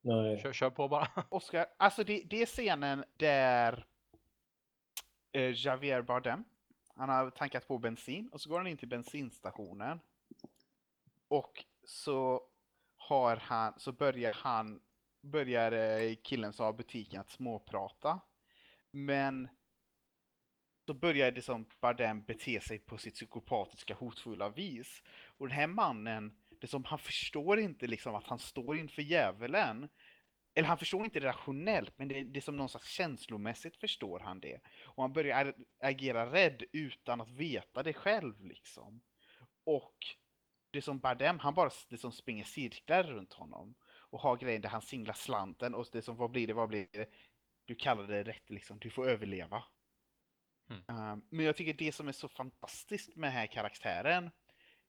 [0.00, 0.40] Nej.
[0.42, 1.08] Kör, kör på bara.
[1.28, 3.86] Oscar, alltså det, det är scenen där
[5.32, 6.44] eh, Javier Bardem,
[6.94, 10.00] han har tankat på bensin och så går han in till bensinstationen.
[11.28, 12.42] Och så
[12.96, 14.80] har han, så börjar han,
[15.20, 18.20] börjar eh, killen som har butiken att småprata.
[18.90, 19.48] Men
[20.86, 25.02] så börjar det som Bardem bete sig på sitt psykopatiska hotfulla vis.
[25.26, 26.36] Och den här mannen,
[26.66, 29.88] det som han förstår inte liksom att han står inför djävulen.
[30.54, 34.20] Eller han förstår inte det rationellt, men det, det är som någon slags känslomässigt förstår
[34.20, 34.60] han det.
[34.84, 39.00] Och han börjar ag- agera rädd utan att veta det själv liksom.
[39.64, 39.96] Och
[40.70, 43.74] det som Bardem, han bara det som springer cirklar runt honom.
[44.10, 46.88] Och har grejen där han singlar slanten och det som, vad blir det, vad blir
[46.92, 47.10] det?
[47.64, 49.64] Du kallar det rätt liksom, du får överleva.
[50.70, 51.12] Mm.
[51.12, 54.30] Um, men jag tycker det som är så fantastiskt med den här karaktären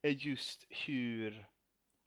[0.02, 1.46] är just hur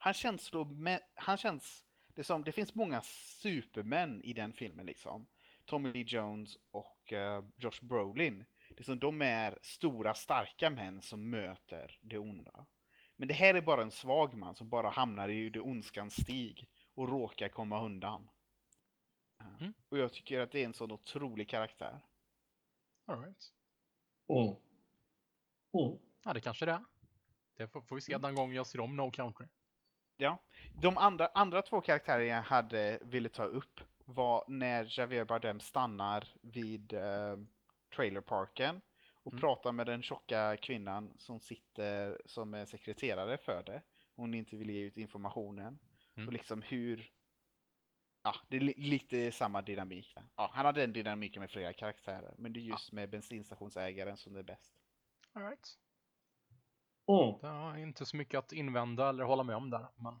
[0.02, 0.68] han känns, så,
[1.14, 1.84] han känns
[2.14, 5.26] det, som, det finns många supermän i den filmen liksom.
[5.64, 8.44] Tommy Lee Jones och eh, Josh Brolin.
[8.68, 12.66] Det är som de är stora starka män som möter det onda.
[13.16, 16.68] Men det här är bara en svag man som bara hamnar i det ondskans stig
[16.94, 18.28] och råkar komma undan.
[19.40, 19.74] Uh, Mm.
[19.88, 22.00] Och jag tycker att det är en sån otrolig karaktär.
[23.06, 23.52] All right.
[24.28, 24.56] Mm.
[25.72, 25.98] Mm.
[26.24, 26.84] Ja, det kanske det är.
[27.56, 29.46] Det får, får vi se den gången jag ser om No Country.
[30.22, 30.38] Ja.
[30.82, 36.28] De andra, andra två karaktärer jag hade ville ta upp var när Javier Bardem stannar
[36.42, 37.36] vid eh,
[37.96, 38.80] trailerparken
[39.14, 39.40] och Mm.
[39.40, 43.82] pratar med den tjocka kvinnan som sitter som är sekreterare för det.
[44.16, 45.78] Hon inte vill ge ut informationen.
[46.14, 46.28] Mm.
[46.28, 47.10] Och liksom hur...
[48.22, 50.14] Ja, det är li lite samma dynamik.
[50.36, 52.34] Ja, han hade den dynamiken med flera karaktärer.
[52.38, 54.72] Men det är just med bensinstationsägaren som det är bäst.
[55.32, 55.78] All right.
[57.06, 57.34] Mm.
[57.40, 59.86] Det är inte så mycket att invända eller hålla med om där.
[59.96, 60.14] Men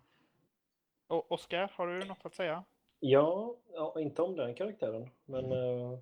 [1.06, 2.64] Och Oskar, har du något att säga?
[3.00, 5.98] Ja, ja, inte om den karaktären, men, eh,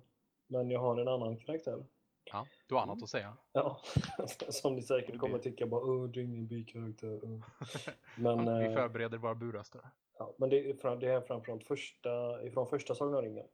[0.47, 1.85] men jag har en annan karaktär.
[2.23, 3.03] ja, du har annat Mm.
[3.03, 3.37] att säga.
[3.53, 3.81] Ja,
[4.49, 7.25] som ni säkert kommer tycka bara Åh, det är ingen bikaraktär.
[7.25, 7.43] uh."
[8.17, 9.81] Men, Ja, vi eh, förbereder våra burröster.
[10.17, 13.47] ja, men det är, fram- det är framförallt första, ifrån första Sagan om ringen.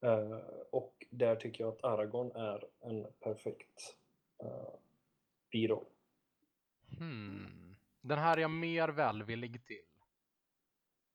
[0.00, 0.38] Eh,
[0.70, 3.96] och där tycker jag att Aragorn är en perfekt
[4.42, 4.70] uh,
[5.50, 5.84] biroll.
[6.98, 7.76] Hmm.
[8.00, 9.76] Den här är jag mer välvillig till.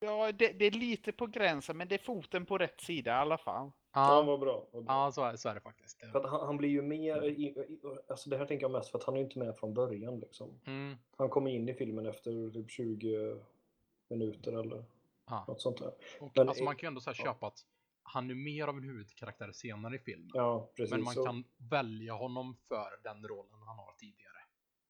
[0.00, 3.14] Ja, det, det är lite på gränsen, men det är foten på rätt sida i
[3.14, 3.72] alla fall.
[3.92, 4.66] Ja, Ja, vad bra.
[4.72, 4.94] Vad bra.
[4.94, 6.00] ja så, är, så är det faktiskt.
[6.12, 8.90] För att han, han blir ju mer, i, i, alltså det här tänker jag mest
[8.90, 10.60] för att han är inte med från början liksom.
[10.64, 10.96] Mm.
[11.16, 13.40] Han kommer in i filmen efter typ 20
[14.08, 14.84] minuter eller
[15.26, 15.44] Ja.
[15.48, 15.92] något sånt där.
[16.20, 17.24] Och, Men alltså, man kan ju ändå så här ja.
[17.24, 17.66] köpa att
[18.02, 20.30] han är mer av en huvudkaraktär senare i filmen.
[20.34, 20.90] Ja, precis.
[20.90, 24.33] men man så, kan välja honom för den rollen han har tidigare.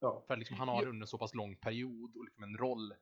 [0.04, 0.22] Ja.
[0.26, 2.94] För liksom, han har under en så pass lång period och liksom en roll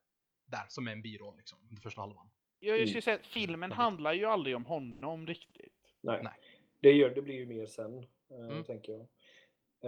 [0.46, 2.30] där som är en biroll liksom, under första halvan.
[2.59, 2.88] Jag, jag Mm.
[2.88, 5.94] skulle säga att filmen handlar ju aldrig om honom riktigt.
[6.00, 6.20] Nej.
[6.22, 6.32] Nej.
[6.80, 7.98] Det, gör, det blir ju mer sen,
[8.30, 8.64] eh, Mm.
[8.64, 9.07] tänker jag.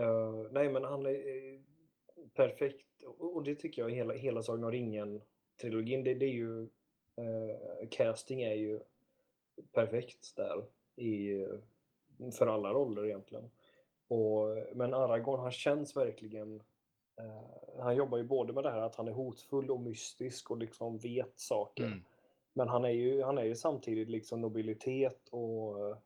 [0.05, 1.61] Eh, nej, men han är eh,
[2.35, 2.87] perfekt.
[3.19, 6.63] Och, det tycker jag, hela, hela Sagan om ringen-trilogin, det, det är ju...
[7.17, 8.81] eh, casting är ju
[9.73, 10.65] perfekt där
[10.97, 11.47] i,
[12.39, 13.51] för alla roller egentligen.
[14.09, 16.63] Och, men Aragorn, han känns verkligen...
[17.19, 20.59] eh, han jobbar ju både med det här att han är hotfull och mystisk och
[20.59, 21.87] liksom vet saker.
[21.87, 22.05] Mm.
[22.53, 25.97] Men han är ju, han är ju samtidigt liksom nobilitet och eh,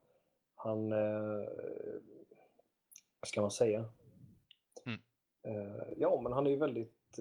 [0.55, 0.93] han...
[0.93, 1.49] Eh,
[3.21, 3.85] vad ska man säga?
[4.87, 5.01] Mm.
[5.97, 7.19] Ja, men han är ju väldigt...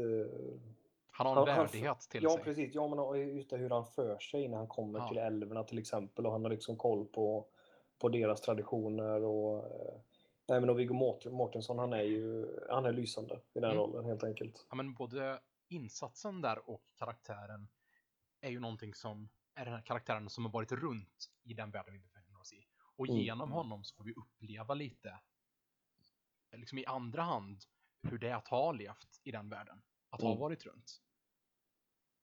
[1.11, 2.43] Han har en Han- han- värdighet till ja, sig.
[2.43, 2.75] precis.
[2.75, 5.07] Ja, men just det hur han för sig när han kommer Ja.
[5.07, 7.45] till älvorna till exempel och han har liksom koll på,
[7.99, 9.65] på deras traditioner och...
[10.49, 10.93] Nej, men och Viggo
[11.31, 13.77] Mortensen, han är ju han är lysande i den Mm.
[13.77, 14.65] rollen helt enkelt.
[14.69, 17.67] Ja, men både insatsen där och karaktären
[18.41, 21.93] är ju någonting som är den här karaktären som har varit runt i den världen
[21.93, 22.67] vi befinner oss i.
[22.95, 23.19] Och Mm.
[23.21, 25.19] genom honom så får vi uppleva lite,
[26.51, 27.63] liksom i andra hand,
[28.03, 29.81] hur det är att ha levt i den världen.
[30.09, 30.39] Att ha Mm.
[30.39, 31.01] varit runt.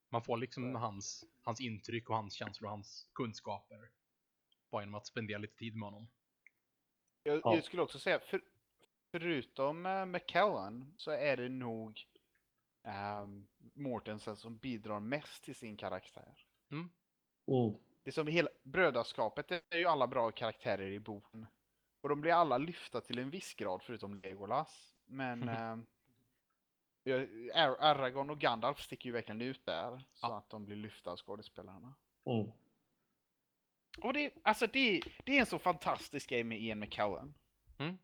[0.09, 3.91] Man får liksom hans, hans intryck och hans känslor och hans kunskaper
[4.71, 6.07] bara genom att spendera lite tid med honom.
[7.25, 7.55] Jag, Ja.
[7.55, 8.41] jag skulle också säga, för,
[9.11, 12.01] förutom uh, McKellen så är det nog
[13.23, 16.45] um, Mortensen som bidrar mest till sin karaktär.
[16.71, 16.89] Mm.
[18.03, 21.47] Det är som hela brödraskapet det är ju alla bra karaktärer i boken.
[22.01, 24.93] Och de blir alla lyfta till en viss grad förutom Legolas.
[25.05, 25.41] Men
[27.03, 27.15] ja,
[27.53, 30.03] Ar- Aragorn och Gandalf sticker ju verkligen ut där.
[30.13, 30.37] Så Ja.
[30.37, 31.93] att de blir lyfta av skådespelarna.
[32.25, 32.51] Mm.
[34.01, 37.33] Och det, alltså det, det är en så fantastisk grej med Ian McKellen.
[37.77, 37.97] Mm.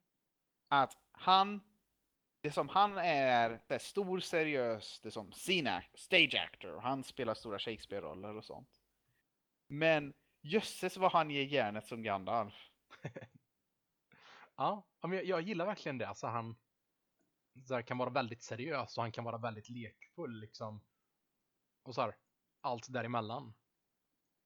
[0.67, 1.61] Att han,
[2.41, 6.79] det som han är, det är stor seriös, det är som scene act, stage actor.
[6.79, 8.81] Han spelar stora Shakespeare-roller och sånt.
[9.67, 12.69] Men jösses vad han ger järnet som Gandalf.
[14.55, 16.07] Ja, ja, men jag, jag gillar verkligen det.
[16.07, 16.55] Alltså han
[17.65, 20.81] så här, kan vara väldigt seriös och han kan vara väldigt lekfull liksom.
[21.83, 22.15] Och så här,
[22.61, 23.53] allt däremellan.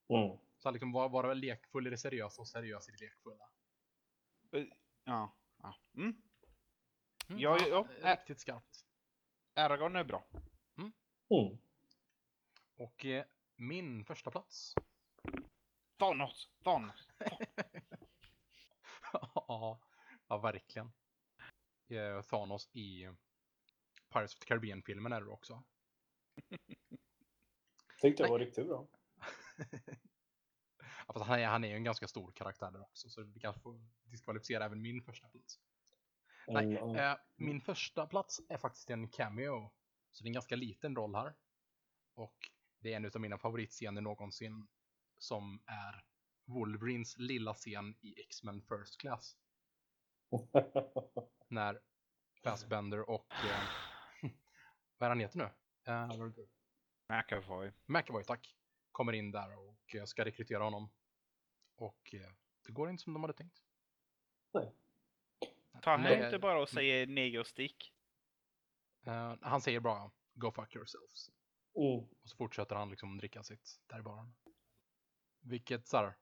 [0.10, 0.38] Mm.
[0.66, 3.49] Så liksom vara, vara lekfull i det seriösa och seriös i det lekfulla.
[5.03, 5.36] Ja.
[5.57, 5.76] ja.
[5.93, 6.22] Mm.
[7.28, 8.18] Mm, Ja, ja, eh, äh.
[8.18, 8.86] Riktigt skarpt.
[9.53, 10.26] Aragorn är bra.
[10.78, 10.91] Mm.
[12.76, 14.76] Och eh, min första plats.
[15.97, 16.49] Thanos!
[16.63, 17.09] Thanos!
[19.13, 19.80] ja,
[20.28, 20.91] ja, verkligen.
[21.88, 23.09] Eh, Thanos i
[24.09, 25.63] Pirates of the Caribbean-filmen är det också.
[28.01, 28.88] Tyckte jag var riktigt bra.
[31.08, 33.60] Ja, han, är, han är ju en ganska stor karaktär där också, så vi kan
[33.60, 35.60] få diskvalificera även min första plats.
[36.47, 39.72] Nej, Mm, eh, min första plats är faktiskt en cameo.
[40.12, 41.34] Så det är en ganska liten roll här.
[42.14, 44.68] Och det är en av mina favoritscener någonsin
[45.18, 46.06] som är
[46.45, 49.38] Wolverines lilla scen i X-Men First Class.
[51.47, 51.82] När
[52.43, 53.32] Fassbender och...
[53.32, 53.64] Eh,
[54.97, 55.49] vad är han heter nu?
[55.88, 56.08] Eh,
[57.10, 57.74] McAvoy.
[57.86, 58.56] McAvoy, tack.
[58.96, 60.89] Kommer in där och ska rekrytera honom.
[61.76, 62.32] Och eh,
[62.66, 63.62] det går inte som de hade tänkt.
[65.82, 66.26] Ta han Nej.
[66.26, 67.93] inte bara och säger neger och stick.
[69.04, 71.32] Eh, han säger bara Go fuck yourselves.
[71.76, 72.00] Mm.
[72.24, 74.34] Och så fortsätter han liksom dricka sitt där i baren.
[75.39, 76.14] Vilket så här,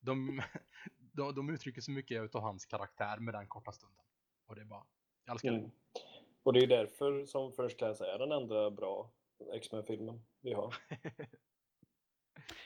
[0.00, 0.42] de,
[1.12, 4.04] de, de uttrycker så mycket utav hans karaktär med den korta stunden.
[4.46, 4.86] Och det är bara,
[5.24, 5.58] jag älskar det.
[5.58, 5.70] Mm.
[6.42, 9.10] Och det är därför som First Class är den enda bra
[9.54, 10.74] X-Men-filmen vi har.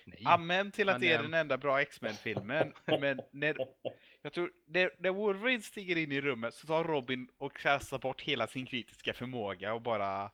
[0.05, 0.23] Nej.
[0.25, 2.73] Amen till att Men, det är den enda bra X-Men-filmen.
[2.87, 3.57] Men när,
[4.23, 8.21] jag tror, när, när Wolverine stiger in i rummet så tar Robin och kastar bort
[8.21, 10.31] hela sin kritiska förmåga och bara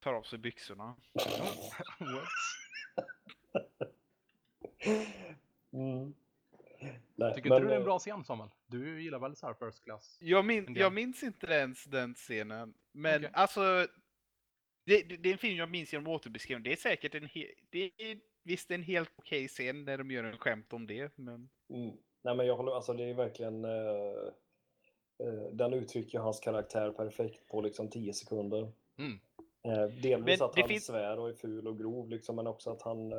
[0.00, 0.96] tar av sig byxorna.
[5.72, 6.14] Mm.
[7.14, 8.50] Nej, Tycker men, inte du det är en eh, bra scen Samuel?
[8.66, 10.18] Du gillar väl så här first class?
[10.20, 12.74] Jag, min, jag minns inte ens den scenen.
[12.92, 13.30] Men Okej.
[13.32, 13.86] alltså,
[14.84, 16.62] det, det, det är en film jag minns genom återbeskrivning.
[16.62, 20.24] Det är säkert en, he, det är visst en helt okej scen när de gör
[20.24, 21.18] en skämt om det.
[21.18, 21.96] Men Mm.
[22.22, 23.70] Nej men jag håller, alltså det är verkligen eh,
[25.18, 28.72] eh, den uttrycker hans karaktär perfekt på liksom 10 sekunder.
[28.98, 29.20] Mm.
[29.62, 32.46] Eh, delvis Men att det han finns- svär och är ful och grov, liksom, men
[32.46, 33.12] också att han,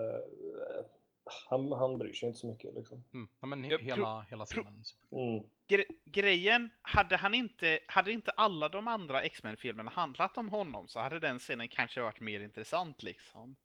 [1.49, 2.73] han, han bryr sig inte så mycket.
[2.75, 3.03] Liksom.
[3.13, 3.27] Mm.
[3.39, 4.83] Ja, men he- hela, hela scenen.
[5.11, 5.43] Mm.
[5.67, 10.99] Gre- grejen, hade han inte, hade inte alla de andra X-Men-filmerna handlat om honom så
[10.99, 13.55] hade den scenen kanske varit mer intressant liksom.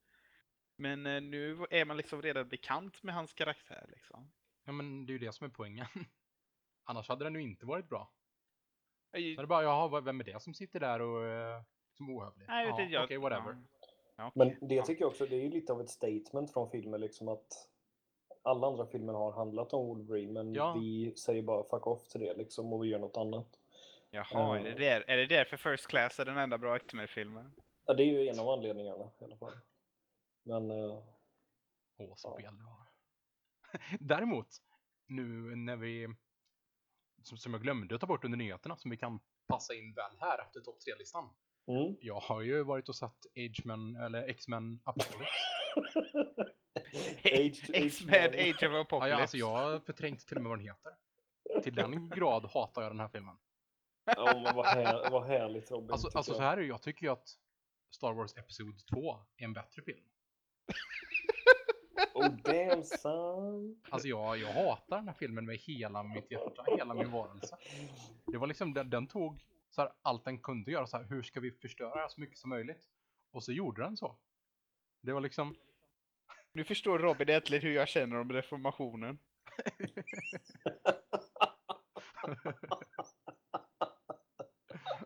[0.76, 4.32] Men eh, nu är man liksom redan bekant med hans karaktär liksom.
[4.64, 5.86] Ja, men det är ju det som är poängen.
[6.84, 8.10] Annars hade den ju inte varit bra.
[9.10, 11.62] Jag- Så är det bara, jaha, vem är det som sitter där och eh,
[11.92, 12.48] som ohövlig?
[12.48, 13.52] Nej, Ja, jag, Okej, whatever.
[13.52, 13.62] Ja.
[14.16, 17.00] Ja, Men det tycker jag också, det är ju lite av ett statement från filmen,
[17.00, 17.68] liksom att
[18.42, 20.74] alla andra filmer har handlat om Wolverine, men Ja.
[20.80, 23.48] vi säger bara fuck off till det liksom, och vi gör något annat.
[24.10, 24.76] Jaha, är det, Eh.
[24.76, 27.52] där, är det därför First Class är den enda bra X-Men-filmen?
[27.86, 29.52] Ja, det är ju en av anledningarna i alla fall.
[30.46, 31.02] Men eh,
[31.96, 32.42] Åh, så Ja.
[32.42, 32.86] fel du har.
[34.00, 34.48] Däremot,
[35.06, 36.08] nu när vi,
[37.22, 40.16] som, som jag glömde att ta bort under nyheterna, som vi kan passa in väl
[40.20, 41.30] här efter topp 3-listan.
[41.66, 41.96] mm.
[42.00, 45.32] Jag har ju varit och sett Age-Men, eller X-Men Apocalypse.
[47.74, 48.30] X-Men.
[48.34, 49.08] Age of Apocalypse.
[49.10, 50.92] ja, alltså jag har förträngt till och med vad den heter.
[51.62, 53.36] Till den grad hatar jag den här filmen.
[54.04, 55.90] Ja, men vad, här, vad härligt Robin.
[55.90, 56.46] Alltså, alltså så jag.
[56.46, 57.28] här är det, jag tycker ju att
[57.90, 60.04] Star Wars Episod 2 är en bättre film.
[62.14, 63.80] Oh damn son.
[63.90, 67.56] Alltså jag, jag hatar den här filmen med hela mitt hjärta, hela min varelse.
[68.26, 71.22] Det var liksom, den, den tog så här, allt den kunde göra, så här, hur
[71.22, 72.86] ska vi förstöra så mycket som möjligt?
[73.30, 74.16] Och så gjorde den så.
[75.02, 75.56] Det var liksom,
[76.52, 79.18] Nu förstår Robin äntligen hur jag känner om reformationen.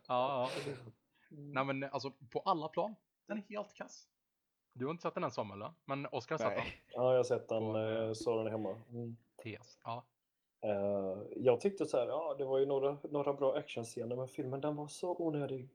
[0.07, 0.51] ja, ja.
[1.29, 2.95] Nej men alltså på alla plan,
[3.27, 4.09] den är helt kass.
[4.81, 5.75] Du har inte sett den än Samuel, va?
[5.85, 6.67] men Oskar har sett den.
[6.89, 8.83] Ja, jag har sett den, På- eh, så den hemma.
[8.91, 9.17] Mm.
[9.43, 9.79] Tes.
[9.85, 10.05] Ja.
[10.61, 14.61] Eh, jag tyckte så här, ja det var ju några, några bra actionscener, men filmen
[14.61, 15.69] den var så onödig.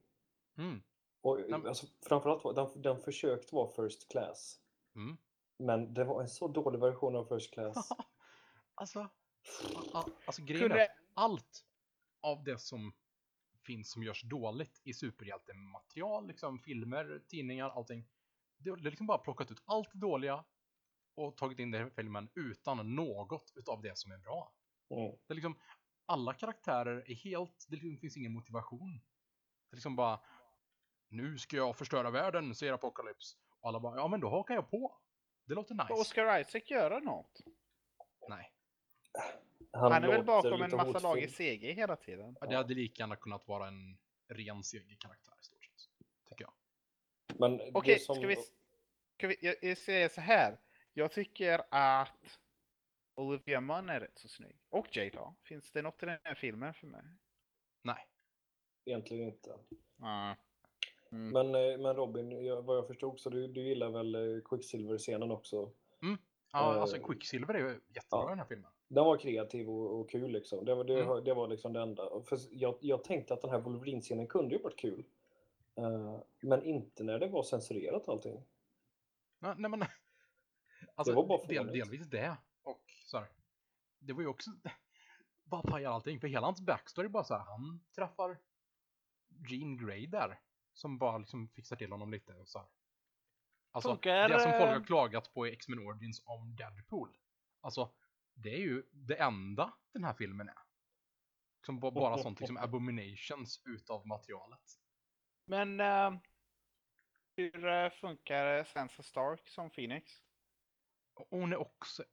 [0.57, 0.81] Mm.
[1.21, 4.59] Och, men- alltså, framförallt var den, den försökte vara first class.
[4.95, 5.17] Mm.
[5.57, 7.89] Men det var en så dålig version av first class.
[8.75, 9.07] alltså,
[10.25, 11.65] alltså grejen är, Kunde, allt
[12.21, 12.93] av det som
[13.65, 18.05] finns som görs dåligt i superhjältematerial, liksom filmer, tidningar, allting.
[18.73, 20.43] Det är liksom bara plockat ut allt det dåliga
[21.15, 24.53] och tagit in det i filmen utan något utav det som är bra.
[24.89, 25.11] Mm.
[25.27, 25.59] Det är liksom,
[26.05, 29.01] alla karaktärer är helt, det liksom finns ingen motivation.
[29.69, 30.19] Det är liksom bara,
[31.07, 33.37] nu ska jag förstöra världen, säger Apocalypse.
[33.59, 34.97] Och alla bara, ja men då hakar jag på.
[35.45, 35.93] Det låter nice.
[35.93, 37.41] Oscar Isaac göra något?
[38.29, 38.53] Nej,
[39.71, 41.03] Han, är väl bakom en massa hotfull.
[41.03, 42.37] lag i CG hela tiden.
[42.49, 43.97] det hade lika gärna kunnat vara en
[44.27, 46.29] ren CG-karaktär i stort sett.
[46.29, 46.53] Tycker jag.
[47.39, 48.15] Men Okej, som...
[48.15, 48.35] ska vi...
[49.17, 50.57] Ska vi jag, jag säger så här.
[50.93, 52.39] Jag tycker att
[53.15, 54.55] Olivia Munn är rätt så snygg.
[54.69, 55.33] Och J Law.
[55.43, 57.01] Finns det något i den här filmen för mig?
[57.81, 58.07] Nej.
[58.85, 59.55] Egentligen inte.
[60.01, 61.29] Mm.
[61.31, 65.31] Men, eh, men Robin, jag, vad jag förstod så du, du gillar väl eh, Quicksilver-scenen
[65.31, 65.71] också?
[66.51, 68.25] Ja, Eh, alltså Quicksilver är ju jättebra ja.
[68.25, 68.71] i den här filmen.
[68.87, 70.65] Den var kreativ och, och kul liksom.
[70.65, 71.23] Det var, det, Mm.
[71.23, 72.21] det var liksom det enda.
[72.25, 75.03] För jag, jag tänkte att den här Wolverine-scenen kunde ju varit kul.
[75.77, 78.45] Eh, men inte när det var censurerat allting.
[79.39, 79.81] Nej, nej men,
[80.95, 82.37] alltså, var bara del, delvis det.
[82.63, 83.27] Och så här,
[83.99, 84.51] det var ju också,
[85.43, 86.19] bara pajar allting.
[86.19, 88.37] För hela hans backstory bara så här, han träffar
[89.49, 90.39] Jean Grey där.
[90.73, 92.67] Som bara liksom fixar till honom lite och så här.
[93.71, 97.17] Alltså, Funkar, det som folk eh, har klagat på i X-Men Origins om Deadpool.
[97.61, 97.93] Alltså,
[98.33, 100.57] det är ju det enda den här filmen är.
[101.65, 104.79] Som ba- bara sånt liksom abominations utav materialet.
[105.45, 106.13] Men eh,
[107.35, 110.11] hur eh, funkar Sansa Stark som Phoenix?
[111.29, 112.03] Hon är också,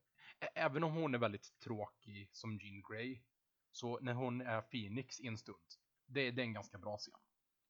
[0.55, 3.22] även om hon är väldigt tråkig som Jean Grey,
[3.72, 5.59] så när hon är Phoenix i en stund,
[6.07, 7.14] det, det är en ganska bra scen.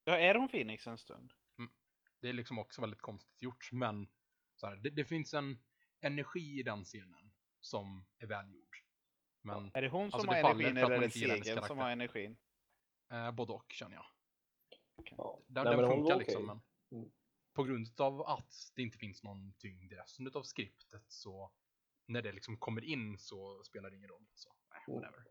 [0.05, 1.33] Ja, är hon Phoenix en stund?
[2.21, 4.09] Det är liksom också väldigt konstigt gjort, men
[4.55, 5.63] så här, det, det finns en
[6.01, 8.77] energi i den scenen som är välgjord.
[9.41, 11.79] Men Är det hon som Alltså, har det faller energin eller är det Segen som
[11.79, 12.37] har energin?
[13.13, 14.07] eh, både och känner jag.
[15.17, 15.39] Ja.
[15.47, 16.47] Den, Nej, den funkar liksom, okej.
[16.91, 17.11] men Mm.
[17.53, 21.51] på grund av att det inte finns någon tyngd i resten av skriptet så
[22.07, 24.27] när det liksom kommer in så spelar det ingen roll.
[24.35, 25.01] Så, eh, Mm.
[25.01, 25.25] whatever.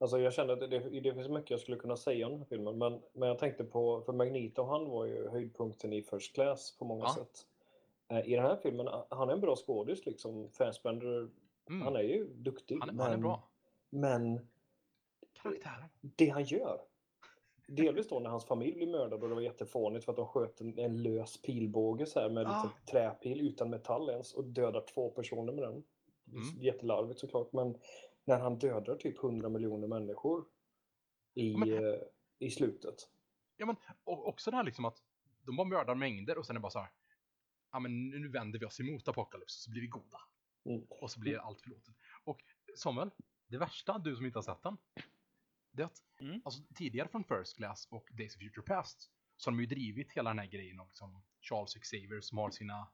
[0.00, 2.46] Alltså jag kände att det, det finns mycket jag skulle kunna säga om den här
[2.46, 2.78] filmen.
[2.78, 6.84] Men, men jag tänkte på, för Magneto han var ju höjdpunkten i First Class på
[6.84, 7.14] många Ja.
[7.14, 7.46] sätt.
[8.08, 10.50] Eh, I den här filmen, han är en bra skådis liksom.
[10.50, 11.30] Fassbender,
[11.68, 11.82] Mm.
[11.82, 12.78] han är ju duktig.
[12.80, 13.48] Han är, men, han är bra.
[13.90, 14.48] Men
[15.32, 15.84] Karaktären.
[16.00, 16.80] det han gör.
[17.70, 20.60] Delvis då när hans familj blir mördad och det var jättefånigt för att de sköt
[20.60, 22.62] en, en lös pilbåge så här med Ah.
[22.64, 25.72] lite träpil utan metall ens och dödar två personer med den.
[25.72, 26.60] Mm.
[26.62, 27.78] Jättelarvigt såklart men
[28.24, 30.44] när han dödar typ 100 miljoner människor
[31.34, 32.00] i, Men- eh,
[32.38, 32.94] i slutet.
[33.56, 35.02] Ja, men och också det här liksom att
[35.46, 36.90] de bara mördar mängder och sen är det bara så här.
[37.72, 40.18] Ja men nu vänder vi oss emot Apocalypse så blir vi goda.
[40.64, 40.86] Mm.
[40.88, 41.94] Och så blir allt förlåtet.
[42.24, 42.40] Och
[42.76, 43.10] Samuel,
[43.46, 44.76] det värsta, du som inte har sett den.
[45.70, 46.42] Det att Mm.
[46.44, 50.12] alltså, tidigare från First Class och Days of Future Past så har de ju drivit
[50.12, 52.88] hela den här grejen om liksom, Charles Xavier som har sina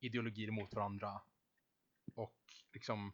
[0.00, 1.22] ideologier mot varandra.
[2.14, 3.12] Och liksom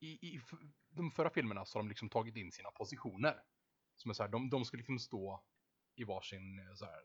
[0.00, 0.40] i, i
[0.88, 3.42] de förra filmerna så har de liksom tagit in sina positioner.
[3.96, 5.44] Som är så här, de, de ska liksom stå
[5.94, 7.02] i varsin eh, så här,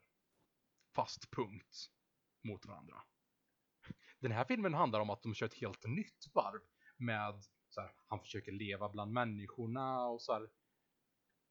[0.95, 1.89] fast punkt
[2.43, 3.03] mot varandra.
[4.19, 6.61] Den här filmen handlar om att de kör ett helt nytt varv
[6.97, 10.49] med så här, han försöker leva bland människorna och så här,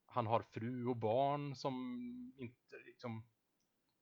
[0.06, 1.74] han har fru och barn som
[2.38, 3.24] inte liksom,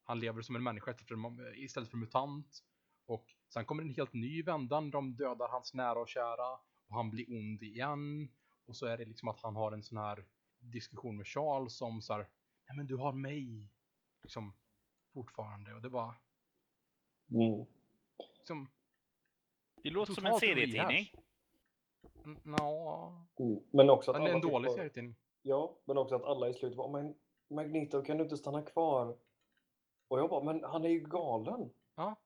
[0.02, 2.64] han lever som en människa istället för, istället för mutant.
[3.06, 6.52] Och sen kommer en helt ny vändan, de dödar hans nära och kära
[6.86, 8.28] och han blir ond igen.
[8.66, 10.24] Och så är det liksom att han har en sån här
[10.58, 12.28] diskussion med Charles som så här,
[12.68, 13.70] nej men du har mig,
[14.22, 14.54] liksom
[15.12, 15.74] fortfarande.
[15.74, 16.14] Och det var
[17.30, 17.66] Mm.
[18.38, 18.68] liksom,
[19.82, 21.12] Det låter som en serietidning.
[22.24, 23.60] n- nja, Mm.
[23.70, 25.14] Men också att en dålig serietidning.
[25.46, 27.14] Ja, men också att alla i slutet var men
[27.48, 29.16] Magneto kan du inte stanna kvar?
[30.08, 31.70] Och jag bara, men han är ju galen.
[31.94, 32.16] Ja.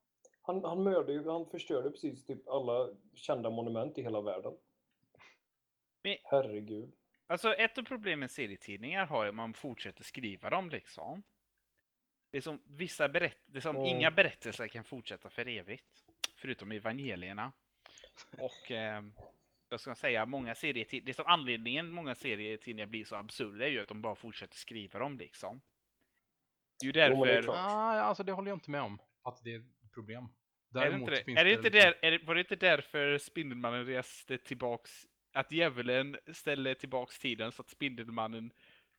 [0.41, 4.53] Han, han mördade ju, han förstörde precis typ alla kända monument i hela världen.
[6.03, 6.91] Men- Herregud.
[7.27, 11.23] Alltså ett av problemen med serietidningar har ju att man fortsätter skriva dem liksom.
[12.31, 13.87] Det är som vissa berätt det är som Mm.
[13.87, 16.05] inga berättelser kan fortsätta för evigt.
[16.35, 17.51] Förutom evangelierna.
[18.39, 19.01] Och eh,
[19.69, 23.69] jag ska säga, många serietidningar, det är som anledningen många serietidningar blir så absurda är
[23.69, 25.61] ju att de bara fortsätter skriva dem liksom.
[26.79, 27.51] Det är ju Jo, men det därför...
[27.51, 28.99] Ah, alltså det håller jag inte med om.
[29.23, 30.23] Att det är ett problem.
[30.23, 30.29] Är
[30.73, 31.23] det Däremot inte det?
[31.23, 35.51] finns Är det inte där, är det, var det inte därför Spindelmannen reste tillbaks, att
[35.51, 38.51] djävulen ställde tillbaks tiden så att Spindelmannen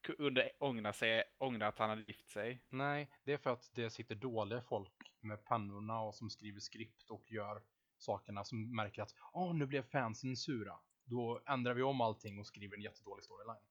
[0.02, 2.60] kunde ångra sig, ångra att han hade gift sig?
[2.68, 7.10] Nej, det är för att det sitter dåliga folk med pennorna och som skriver skript
[7.10, 7.62] och gör
[8.02, 10.78] sakerna som märker att åh, nu blev fansen sura.
[11.04, 13.62] Då ändrar vi om allting och skriver en jättedålig storyline.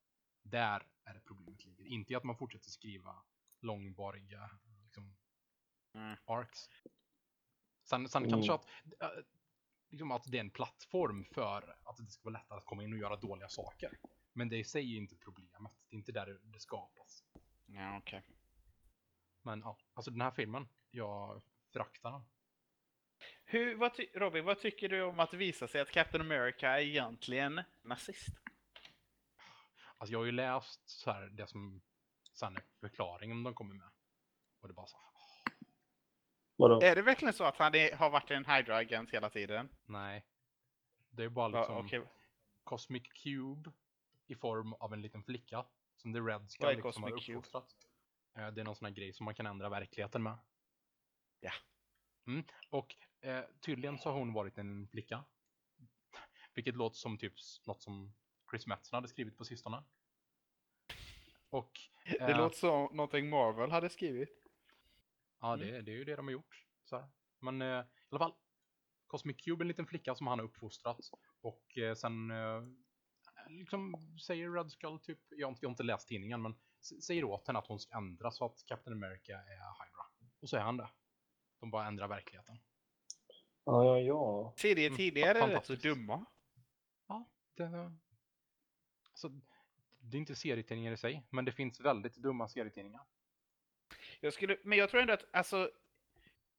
[0.42, 1.84] Där är det problemet ligger.
[1.86, 3.22] Inte i att man fortsätter skriva
[3.60, 4.50] långvariga
[4.84, 5.16] liksom,
[5.92, 6.16] Mm.
[6.24, 6.68] arcs.
[7.82, 8.30] Sen, sen Mm.
[8.32, 8.66] kanske att,
[9.00, 9.08] äh,
[9.90, 12.92] liksom att det är en plattform för att det ska vara lättare att komma in
[12.92, 13.98] och göra dåliga saker.
[14.32, 15.72] Men det i sig är inte problemet.
[15.88, 17.24] Det är inte där det, skapas.
[17.66, 18.22] Ja, okej.
[19.42, 22.22] Men ja, alltså den här filmen, jag föraktar den.
[23.50, 26.68] Hur, vad ty- Robin, vad tycker du om att det visar sig att Captain America
[26.68, 28.28] är egentligen nazist?
[29.98, 31.82] Alltså jag har ju läst så här det som
[32.32, 33.90] sen är förklaringen de kommer med.
[34.60, 34.98] Och det är bara så
[36.56, 36.80] Vadå?
[36.82, 39.68] Är det verkligen så att han är, har varit en Hydra-agent hela tiden?
[39.84, 40.26] nej.
[41.12, 42.02] Det är bara Va, liksom okej.
[42.64, 43.72] Cosmic Cube
[44.26, 45.66] i form av en liten flicka.
[45.96, 47.38] Som The Red Skull liksom har Cosmic Cube?
[47.38, 47.74] uppfostrat.
[48.36, 50.38] Eh, Det är någon sån här grej som man kan ändra verkligheten med.
[51.40, 51.52] Ja.
[52.26, 52.44] Mm.
[52.70, 55.24] Och eh, tydligen så har hon varit en flicka.
[56.54, 57.34] Vilket låter som typ
[57.66, 58.14] något som
[58.50, 59.82] Chris Metzen hade skrivit på sistone.
[61.50, 61.72] Och
[62.04, 64.46] Det eh, låter som någonting Marvel hade skrivit.
[65.40, 65.66] Ja, Mm.
[65.68, 66.66] det, det är ju det de har gjort.
[66.84, 67.08] Så här.
[67.38, 68.34] Men eh, i alla fall,
[69.06, 70.98] Cosmic Cube är en liten flicka som han har uppfostrat.
[71.40, 72.62] Och eh, sen eh,
[73.48, 76.54] liksom säger Red Skull typ, jag har, inte, jag har inte läst tidningen, men
[77.02, 80.30] säger åt henne att hon ska ändra så att Captain America är Hydra.
[80.40, 80.88] Och så är han det.
[81.60, 82.58] De bara ändrar verkligheten.
[83.64, 84.54] Ja, ja, ja.
[84.56, 85.82] Serietidningar är rätt så fantastiskt.
[85.82, 86.26] dumma.
[87.54, 87.92] Det,
[89.10, 89.28] alltså,
[89.98, 93.02] det är inte serietidningar i sig, men det finns väldigt dumma serietidningar.
[94.20, 95.70] Jag skulle, men jag tror ändå att, alltså,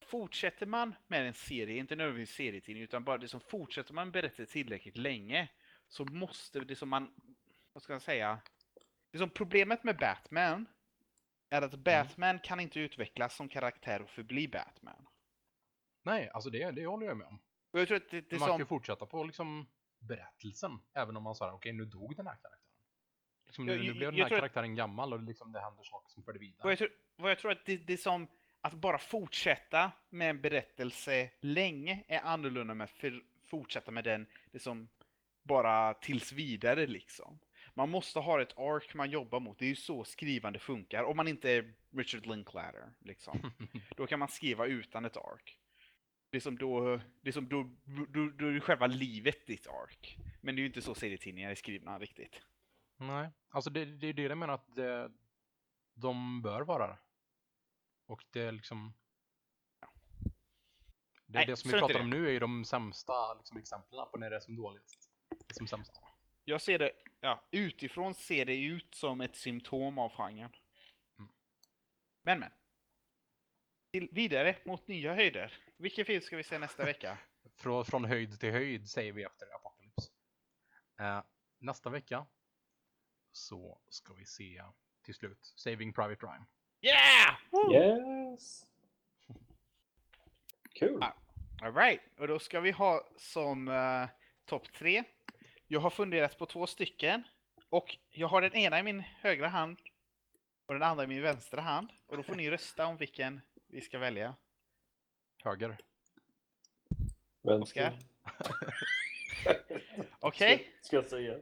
[0.05, 4.45] fortsätter man med en serie, inte nödvändigtvis serietidning, utan bara det som fortsätter man berätta
[4.45, 5.49] tillräckligt länge,
[5.87, 7.13] så måste det som man,
[7.73, 8.41] vad ska jag säga,
[9.11, 10.65] det som problemet med Batman
[11.51, 15.07] är att Batman kan inte utvecklas som karaktär och förbli Batman.
[16.03, 17.39] Nej, alltså det, det håller jag med om.
[17.71, 19.67] Och jag tror att det, det man kan som, ju fortsätta på liksom
[19.99, 22.57] berättelsen, även om man säger okej nu dog den här karaktären.
[23.45, 26.09] Liksom, nu, Jag- nu blev den här att- karaktären gammal och liksom det händer saker
[26.09, 26.59] som för det vidare.
[26.63, 28.27] vad jag tror, vad jag tror att det, det som,
[28.61, 34.59] att bara fortsätta med en berättelse länge är annorlunda med för, fortsätta med den, det
[34.59, 34.89] som
[35.43, 37.39] bara tills vidare liksom.
[37.73, 39.59] Man måste ha ett ark man jobbar mot.
[39.59, 41.03] Det är ju så skrivande funkar.
[41.03, 43.51] Om man inte är Richard Linklater, liksom.
[43.97, 45.57] Då kan man skriva utan ett ark.
[46.29, 47.69] Det är som då, det är som då,
[48.09, 50.17] då, då är själva livet ditt ark.
[50.41, 52.41] Men det är ju inte så serietidningar är skrivna riktigt.
[52.97, 55.11] Nej, alltså det, det är det jag menar att det,
[55.93, 56.97] de bör vara.
[58.05, 58.93] Och det är liksom...
[61.25, 64.17] Det, Nej, det som vi pratar om nu är ju de sämsta liksom, exemplen på
[64.17, 65.09] när det är som dåligt.
[65.29, 65.91] Det är som sämst.
[66.43, 66.91] Jag ser det,
[67.21, 70.51] ja, utifrån ser det ut som ett symptom av genren.
[71.19, 71.31] Mm.
[72.21, 72.51] Men men.
[73.91, 75.53] till, vidare mot nya höjder.
[75.77, 77.17] Vilken film ska vi se nästa vecka?
[77.55, 80.11] Från, från höjd till höjd säger vi efter Apocalypse.
[80.99, 81.23] Eh,
[81.59, 82.25] nästa vecka
[83.31, 84.63] så ska vi se
[85.01, 86.45] till slut Saving Private Ryan.
[86.81, 87.37] Yeah!
[87.51, 87.73] Woo!
[87.73, 88.67] Yes!
[90.73, 91.03] Kul!
[91.03, 91.13] Ah.
[91.61, 94.07] Alright, och då ska vi ha som uh,
[94.45, 95.03] topp tre.
[95.71, 97.23] Jag har funderat på två stycken.
[97.69, 99.77] Och jag har den ena i min högra hand
[100.65, 101.91] och den andra i min vänstra hand.
[102.07, 104.35] Och då får ni rösta om vilken vi ska välja.
[105.43, 105.77] Höger.
[107.41, 107.99] Vänster.
[110.19, 111.33] Okej, Ska, ska jag säga.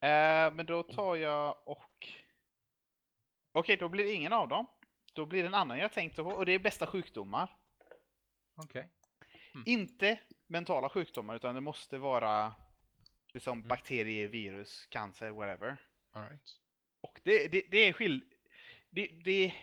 [0.00, 2.08] eh, men då tar jag och...
[3.52, 4.66] Okej, då blir det ingen av dem.
[5.12, 7.56] Då blir det en annan jag tänkte på och det är bästa sjukdomar.
[8.54, 8.88] Okej.
[9.66, 12.54] Inte mentala sjukdomar utan det måste vara
[13.32, 13.68] liksom Mm.
[13.68, 15.76] bakterier, virus, cancer, whatever.
[16.12, 16.56] All right.
[17.00, 18.24] Och det, det, det är skill...
[18.90, 19.54] Det, det...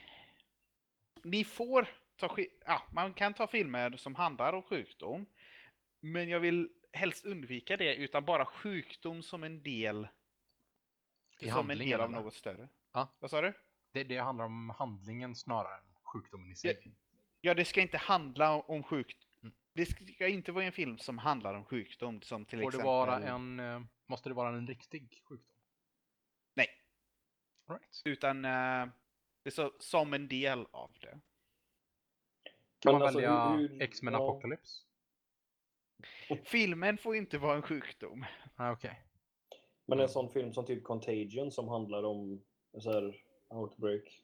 [1.23, 5.25] Ni får ta ja, man kan ta filmer som handlar om sjukdom.
[5.99, 10.07] Men jag vill helst undvika det utan bara sjukdom som en del
[11.39, 12.21] I som en del av eller?
[12.21, 12.69] något större.
[12.93, 13.07] Ja.
[13.19, 13.53] Vad sa du?
[13.91, 16.91] Det, det handlar om handlingen snarare än sjukdomen i sig.
[17.41, 19.28] Ja, det ska inte handla om sjukdom.
[19.79, 22.85] Det ska inte vara en film som handlar om sjukdom som till Får det exempel...
[22.85, 25.55] vara en, eh, måste det vara en riktig sjukdom?
[26.53, 26.67] Nej.
[27.69, 28.01] Right.
[28.05, 28.87] Utan eh,
[29.43, 31.19] det är så, som en del av det.
[32.79, 34.29] Kan man alltså, välja hur- X-Men ja.
[34.29, 34.83] Apocalypse?
[36.43, 38.25] Filmen får inte vara en sjukdom.
[38.55, 39.03] Ah, Okej.
[39.85, 42.41] Men en sån film som typ Contagion som handlar om
[42.79, 44.23] så här outbreak.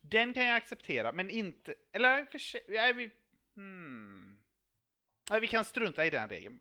[0.00, 1.74] Den kan jag acceptera, men inte...
[1.92, 2.60] Eller för sig...
[2.68, 3.10] Nej, vi...
[3.54, 4.27] Hmm.
[5.30, 6.60] Nej, vi kan strunta i den regeln.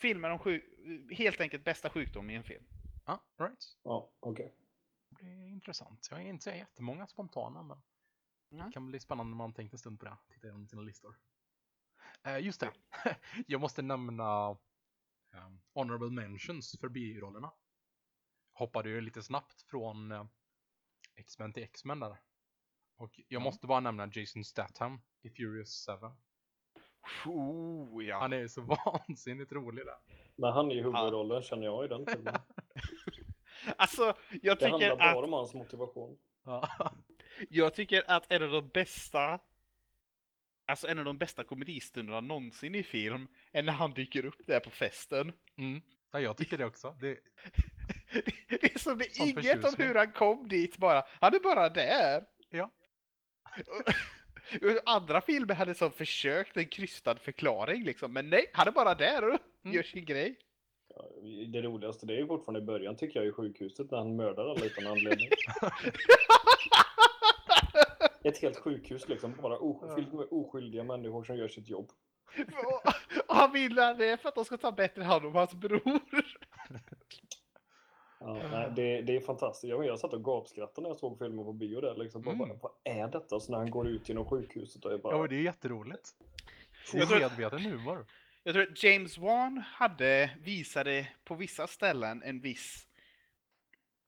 [0.00, 0.64] Filmer om sjuk...
[1.10, 2.64] Helt enkelt bästa sjukdom i en film.
[3.06, 3.78] Ja, all right.
[3.82, 4.56] Ja, okej.
[5.08, 6.08] Det blir intressant.
[6.10, 7.82] Jag är inte jättemånga spontana, men
[8.48, 8.66] Nej.
[8.66, 10.16] det kan bli spännande när man tänkt en stund på det.
[10.28, 11.18] Titta igenom sina listor.
[12.22, 12.72] Eh, just det.
[13.46, 17.52] jag måste nämna um, honorable mentions för birollerna.
[18.52, 20.26] Hoppade ju lite snabbt från eh,
[21.14, 22.20] X-Men till X-Men där.
[22.96, 23.44] Och jag Ja.
[23.44, 25.92] måste bara nämna Jason Statham i Furious 7.
[27.26, 28.18] Oh, ja.
[28.18, 29.96] Han är så vansinnigt rolig där.
[30.36, 32.34] Men han är ju huvudrollen känner jag i den filmen.
[33.76, 36.18] Alltså, jag Det handlar tycker, bara att, om hans motivation.
[36.44, 36.68] Ja.
[37.48, 39.38] jag tycker att en av de bästa...
[40.66, 44.60] Alltså en av de bästa komedistunderna någonsin i film är när han dyker upp där
[44.60, 45.32] på festen.
[45.58, 45.80] Mm.
[46.10, 46.96] ja, jag tycker det också.
[47.00, 47.18] Det,
[48.48, 51.04] Det är som det är inget om hur han kom dit bara.
[51.20, 52.24] Han är bara där.
[52.50, 52.70] Ja.
[54.84, 58.12] Andra filmer hade som försökt en krystad förklaring liksom.
[58.12, 59.76] Men nej, han är bara där och Mm.
[59.76, 60.36] gör sin grej.
[60.94, 61.02] Ja,
[61.52, 64.44] Det roligaste det är ju fortfarande i början tycker jag i sjukhuset när han mördar
[64.50, 65.28] alla utan anledning.
[68.24, 71.90] Ett helt sjukhus liksom, bara o- fyllt med oskyldiga människor som gör sitt jobb.
[73.28, 76.00] Han vill det för att de ska ta bättre hand om hans bror.
[78.20, 79.70] Ja, nej, det, det är fantastiskt.
[79.70, 81.96] Jag, jag satt och gapskrattade när jag såg filmen på bio där.
[81.96, 82.38] Liksom, Mm.
[82.38, 83.40] bara, vad är detta?
[83.40, 85.16] Så när han går ut genom sjukhuset och är bara...
[85.16, 86.10] ja, det är jätteroligt.
[86.94, 88.06] Medveten humor.
[88.42, 92.86] Jag tror att James Wan hade, visade på vissa ställen en viss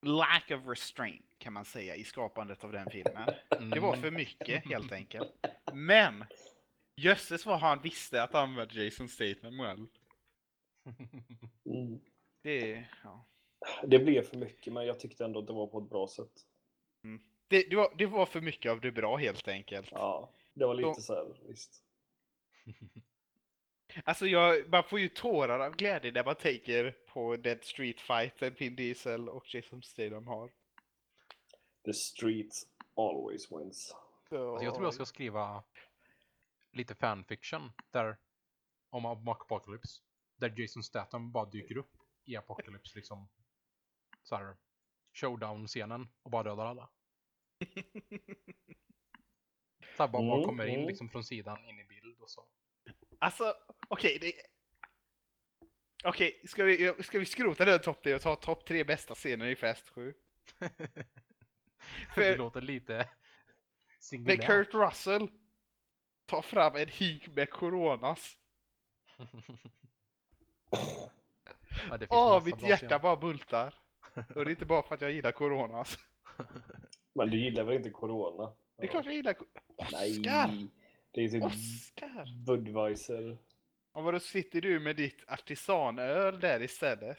[0.07, 3.29] lack of restraint kan man säga i skapandet av den filmen.
[3.75, 4.03] Det var Mm.
[4.03, 5.33] för mycket helt enkelt.
[5.73, 6.25] Men
[6.97, 9.87] jösses vad han visste att använda Jason Statham well.
[11.67, 12.01] Mm.
[12.43, 13.27] Det, ja.
[13.83, 16.33] Det blev för mycket, men jag tyckte ändå att det var på ett bra sätt.
[17.49, 19.89] det, det, var, det var för mycket av det bra helt enkelt.
[19.93, 21.83] Ja, det var lite Så- så här, visst.
[24.05, 28.55] Alltså jag, man får ju tårar av glädje när man tänker på den street fighten
[28.55, 30.51] Pin Diesel och Jason Statham har.
[31.85, 32.53] The street
[32.97, 33.95] always wins.
[34.29, 35.63] Så, Alltså, jag tror jag ska skriva
[36.73, 38.17] lite fanfiction där
[38.91, 40.03] om om Apocalypse.
[40.37, 43.29] Där Jason Statham bara dyker upp i Apocalypse liksom.
[44.29, 44.57] Så här
[45.13, 46.89] showdown-scenen och bara dödar alla.
[49.97, 50.87] Så här bara, bara Mm, kommer in mm.
[50.89, 52.47] liksom från sidan in i bild och så.
[53.19, 53.55] Alltså,
[53.89, 54.19] okej.
[54.21, 54.33] det...
[56.05, 59.47] Okej, ska, vi, ska vi skrota den topp tre och ta topp tre bästa scener
[59.47, 60.15] i Fast 7?
[60.59, 61.05] det
[62.15, 63.09] För- låter lite
[64.01, 64.47] singulärt.
[64.47, 65.29] Kurt Russell
[66.27, 68.39] tar fram en hink med coronas.
[71.99, 72.99] Det Åh, massa mitt hjärta scener.
[72.99, 73.75] bara bultar.
[74.35, 75.99] Och det är inte bara för att jag gillar coronas.
[77.15, 78.53] Men du gillar väl inte Corona?
[78.77, 79.37] Det är klart jag gillar...
[79.93, 80.69] Nej, Oscar!
[81.11, 82.45] det är typ Oscar!
[82.47, 83.39] Budweiser.
[83.93, 87.19] Och vadå sitter du med ditt artisanöl där istället?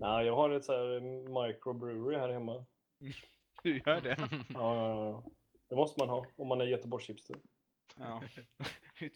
[0.00, 1.00] Nej, jag har ett så här
[1.46, 2.64] microbrewery här hemma.
[3.62, 4.16] Du gör det?
[4.48, 5.24] Ja, ja, ja.
[5.68, 7.36] Det måste man ha om man är Göteborgshipster.
[7.96, 8.22] Ja.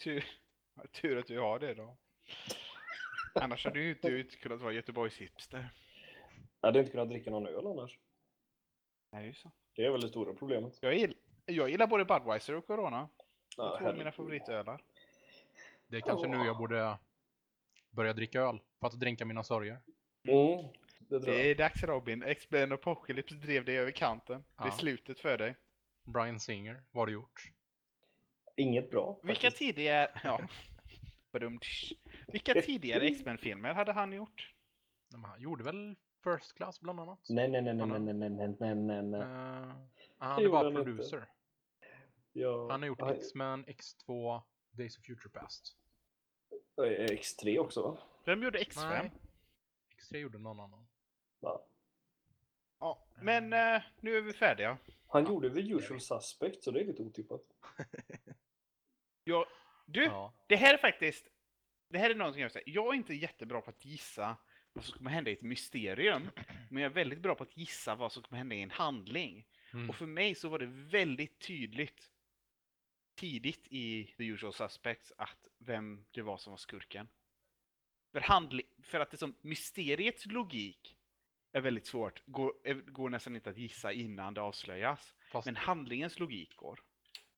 [0.05, 0.24] Tur,
[0.93, 1.97] tur att du har det då.
[3.35, 5.70] Annars hade du inte kunnat vara Göteborgs hipster.
[6.65, 7.99] Jag hade inte kunnat dricka någon öl annars.
[9.12, 9.51] Nej, just så.
[9.77, 10.78] Det är väl det stora problemet.
[10.81, 11.16] Jag, gill,
[11.47, 13.09] jag gillar både Budweiser och Corona.
[13.57, 14.82] Ja, Det är två av mina favoritölar.
[15.86, 16.99] Det är kanske nu jag borde
[17.91, 19.81] börja dricka öl för att dränka mina sorger.
[20.28, 20.65] Mm,
[20.99, 22.23] det Det är dags Robin.
[22.23, 24.45] X-Men och Apocalypse drev dig över kanten.
[24.57, 24.73] Det är Ja.
[24.73, 25.57] slutet för dig.
[26.05, 27.43] Brian Singer, vad har du gjort?
[28.57, 29.20] Inget bra.
[29.23, 29.57] Vilka faktiskt.
[29.59, 30.20] tidigare...
[30.24, 30.41] Ja.
[32.27, 34.55] Vilka tidigare X-Men-filmer hade han gjort?
[35.24, 37.19] Han gjorde väl First Class bland annat?
[37.29, 39.21] Nej, nej, nej, nej, nej, nej, nej, nej, nej, nej.
[39.21, 39.73] Eh,
[40.19, 41.29] han är bara producer.
[42.33, 45.77] Ja, Han har gjort han- X-Men, X2, Days of Future Past.
[46.79, 46.83] eh,
[47.17, 47.99] X3 också va?
[48.25, 48.89] Vem gjorde X5?
[48.89, 49.11] Nej.
[49.99, 50.87] X3 gjorde någon annan.
[51.41, 51.67] Ja.
[52.81, 54.79] Ja, men eh, nu är vi färdiga.
[55.09, 57.41] Han gjorde The Usual Suspect, så det är lite otippat.
[59.25, 59.47] Jag,
[59.87, 60.33] du, Ja.
[60.47, 61.27] det här är faktiskt...
[61.89, 62.65] Det här är någonting jag vill säga.
[62.67, 64.37] Jag är inte jättebra på att gissa
[64.75, 66.31] vad som kommer hända i ett mysterium.
[66.71, 69.47] Men jag är väldigt bra på att gissa vad som kommer hända i en handling.
[69.73, 69.91] Mm.
[69.91, 72.11] Och för mig så var det väldigt tydligt
[73.15, 77.09] tidigt i The Usual Suspects att vem det var som var skurken.
[78.13, 80.97] För, handling, för att det som mysteriets logik
[81.53, 85.15] är väldigt svårt, går, går nästan inte att gissa innan det avslöjas.
[85.33, 86.81] Fast Men handlingens logik går.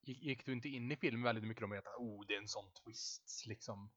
[0.03, 2.49] gick, gick du inte in i filmen väldigt mycket om att oh, det är en
[2.49, 3.91] sån twist liksom?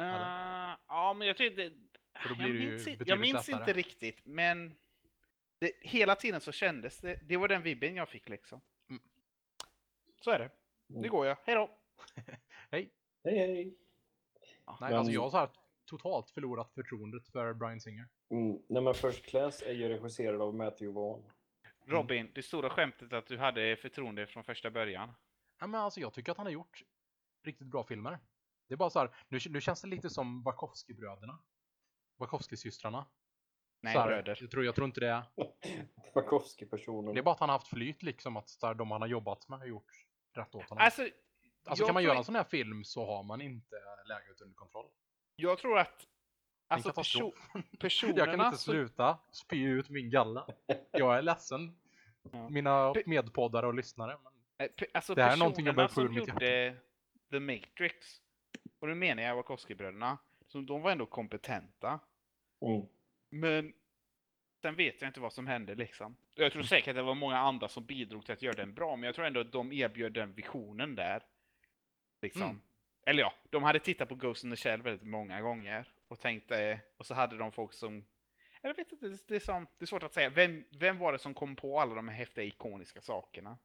[0.00, 1.72] Uh, ja, men jag tyckte...
[2.20, 3.60] För då Jag blir det ju minns, jag minns lättare.
[3.62, 4.76] inte riktigt, men
[5.58, 7.20] det, hela tiden så kändes det.
[7.28, 8.60] Det var den vibben jag fick liksom.
[8.90, 9.02] Mm.
[10.20, 10.50] Så är det.
[10.86, 11.36] Nu går jag.
[11.44, 11.70] Hej då!
[12.70, 12.90] Hej!
[13.24, 13.64] Hej, hej!
[13.64, 15.50] Nej, Men- alltså jag har så här
[15.84, 18.08] totalt förlorat förtroendet för Brian Singer.
[18.30, 18.58] Mm.
[18.68, 21.30] Nej, men First Class är ju regisserad av Matthew Vaughn.
[21.86, 25.12] Robin, det stora skämtet att du hade förtroende från första början.
[25.58, 26.82] Ja, men alltså jag tycker att han har gjort
[27.44, 28.18] riktigt bra filmer.
[28.68, 31.38] Det är bara så här, nu, nu känns det lite som Wachowski-bröderna.
[32.20, 33.06] Wachowski-systrarna.
[33.82, 34.38] Nej, här, bröder.
[34.40, 35.24] Jag tror, jag tror inte det.
[36.14, 37.14] Wachowski-personen.
[37.14, 39.08] Det är bara att han har haft flyt liksom, att så här, de han har
[39.08, 40.84] jobbat med har gjort rätt åt honom.
[40.84, 41.08] Alltså,
[41.64, 44.86] Alltså kan man göra en sån här film så har man inte läget under kontroll.
[45.36, 46.06] jag tror att...
[46.68, 47.32] Är Alltså, perso
[47.80, 48.18] personerna...
[48.26, 50.46] Jag kan inte sluta spy ut min galla.
[50.90, 51.76] Jag är ledsen.
[52.32, 52.48] Ja.
[52.48, 54.18] Mina medpoddare och lyssnare.
[54.22, 54.66] Men...
[54.66, 56.76] Eh, Alltså Det här är någonting jag börjar få ur mitt gjorde
[57.30, 57.96] The Matrix,
[58.78, 62.00] och nu menar jag Wachowski-bröderna, så de var ändå kompetenta.
[62.60, 62.86] Mm.
[63.28, 63.72] Men
[64.62, 66.16] sen vet jag inte vad som hände liksom.
[66.34, 68.96] Jag tror säkert att det var många andra som bidrog till att göra den bra,
[68.96, 71.22] men jag tror ändå att de erbjöd den visionen där.
[72.22, 72.42] Liksom.
[72.42, 72.60] Mm.
[73.06, 76.80] Eller ja, de hade tittat på Ghost in the Shell väldigt många gånger och tänkte,
[76.96, 78.04] och så hade de folk som
[78.62, 80.30] jag vet inte, det är, som, det är svårt att säga.
[80.30, 83.58] Vem, vem var det som kom på alla de här häftiga ikoniska sakerna?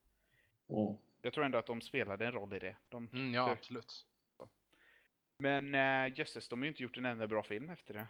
[0.68, 0.96] Mm.
[1.22, 2.76] Jag tror ändå att de spelade en roll i det.
[2.90, 4.06] De, Mm, ja, absolut.
[5.38, 8.08] Men uh, jösses, de har ju inte gjort en enda bra film efter det.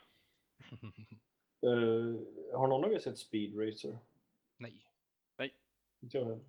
[1.61, 3.97] Eh, har någon av er sett Speed Racer?
[4.57, 4.81] Nej.
[6.01, 6.39] Inte jag heller.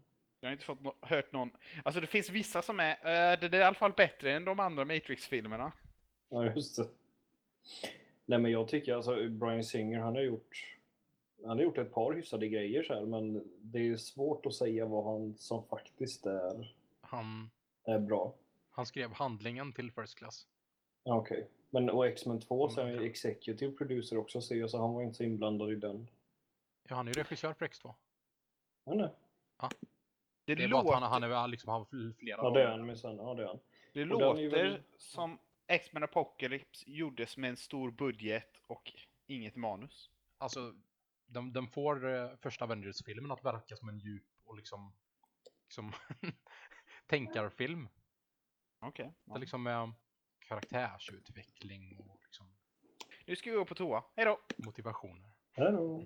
[0.41, 1.51] Jag har inte fått no- hört någon.
[1.85, 4.61] Alltså det finns vissa som är, eh, det är i alla fall bättre än de
[4.61, 5.73] andra Matrix-filmerna.
[6.29, 6.89] Ja, just det.
[8.27, 10.77] Nej, men jag tycker alltså Brian Singer, han har gjort
[11.43, 14.87] han har gjort ett par hyfsade grejer så här, men det är svårt att säga
[14.87, 17.51] vad han som faktiskt är, Han,
[17.85, 18.35] är bra.
[18.71, 20.47] han skrev handlingen till First Class.
[21.05, 21.49] Ja, Okej.
[21.71, 24.95] Men och X-Men 2 så är han ju executive producer också ser jag, så han
[24.95, 26.09] var inte så inblandad i den.
[26.89, 27.95] Ja, han är ju regissör för X2.
[28.85, 29.09] Ja, nej.
[30.45, 31.85] Det, Det är låter, bara att han, han är liksom har
[32.15, 33.17] flera ja det är han minsann.
[33.17, 33.59] Ja, det är han.
[33.93, 34.07] det och är
[34.45, 38.93] låter väl- som X-Men Apocalypse gjordes med en stor budget och
[39.27, 40.11] inget manus.
[40.39, 40.75] Alltså,
[41.27, 44.93] de, de får eh, första Avengers-filmen att verka som en djup och liksom,
[45.65, 45.93] liksom
[47.07, 47.89] tänkarfilm.
[48.81, 49.13] Okej.
[49.25, 49.93] Det är liksom med
[50.49, 52.47] karaktärsutveckling och liksom
[53.27, 54.05] Nu ska vi gå på toa.
[54.17, 54.39] Hej då!
[54.57, 55.31] motivationer.
[55.57, 56.05] Hallå.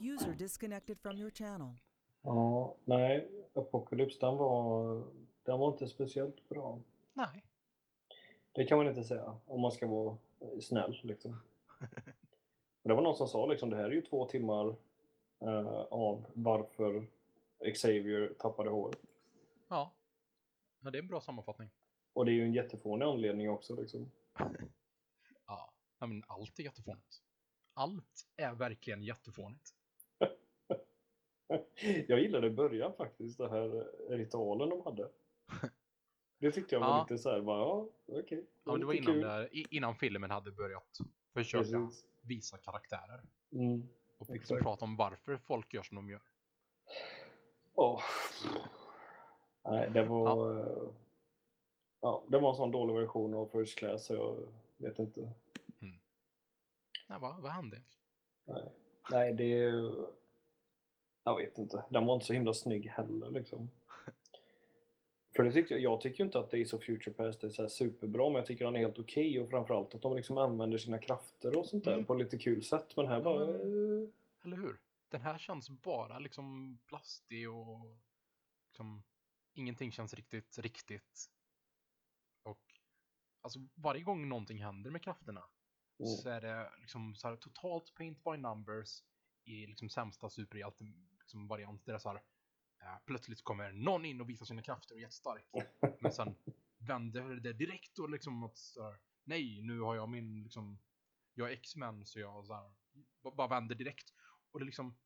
[0.00, 1.74] User disconnected from your channel.
[2.22, 3.28] Ja, nej.
[3.54, 4.94] Apocalypse, den var,
[5.42, 6.78] den var inte speciellt bra.
[7.12, 7.44] Nej.
[8.52, 10.16] Det kan man inte säga om man ska vara
[10.60, 11.00] snäll.
[11.02, 11.40] Liksom.
[12.82, 14.74] Det var någon som sa liksom, det här är ju två timmar
[15.40, 17.06] eh, av varför
[17.74, 18.94] Xavier tappade hår.
[19.68, 19.92] Ja.
[20.80, 21.70] ja, det är en bra sammanfattning.
[22.12, 23.80] Och det är ju en jättefånig anledning också.
[23.80, 24.10] Liksom.
[25.46, 27.22] Ja, ja men allt är jättefånigt.
[27.74, 29.74] Allt är verkligen jättefånigt.
[32.08, 33.68] Jag gillade i början faktiskt, den här
[34.08, 35.10] ritualen de hade.
[36.38, 37.06] Det tyckte jag var Ja.
[37.10, 38.46] lite så här, bara, ja, okej.
[38.64, 39.48] Ja, men det var innan, kul.
[39.52, 40.98] i- innan filmen hade börjat
[41.32, 42.04] försöka Precis.
[42.20, 43.22] visa karaktärer.
[43.52, 43.88] Mm.
[44.18, 44.62] Och liksom Exakt.
[44.62, 46.22] prata om varför folk gör som de gör.
[47.74, 48.02] Åh.
[49.64, 50.58] Nej, det var...
[50.60, 50.88] eh,
[52.00, 54.14] Ja, det var en sån dålig version av First Class så
[54.78, 55.32] jag vet inte.
[57.06, 57.82] Nej, vad, vad hände?
[58.44, 58.72] Nej,
[59.10, 59.94] Nej det är.
[61.24, 61.84] Jag vet inte.
[61.90, 63.70] Den var inte så himla snygg heller liksom.
[65.36, 67.68] För det tyckte jag, jag tycker ju inte att Days of Future Past är så
[67.68, 70.98] superbra, men jag tycker den är helt okej och framförallt att de liksom använder sina
[70.98, 72.04] krafter och sånt där Mm.
[72.04, 72.96] på lite kul sätt.
[72.96, 73.44] Men här bara...
[73.44, 74.08] eh,
[74.44, 74.80] Eller hur?
[75.08, 77.96] Den här känns bara liksom plastig och
[78.68, 79.02] liksom
[79.54, 81.30] ingenting känns riktigt riktigt.
[83.40, 85.44] Alltså varje gång någonting händer med krafterna
[86.00, 86.16] Mm.
[86.16, 89.02] så är det liksom så här totalt paint by numbers
[89.44, 90.84] i liksom sämsta superhjälte
[91.18, 92.22] liksom variant där det är så här
[92.80, 95.46] eh, plötsligt kommer någon in och visar sina krafter och är jättestark.
[96.00, 96.34] Men sen
[96.78, 100.78] vänder det direkt och liksom att så här, nej, nu har jag min liksom
[101.34, 102.72] jag är X-Men så jag så här,
[103.36, 104.12] bara vänder direkt.
[104.50, 104.98] Och det är liksom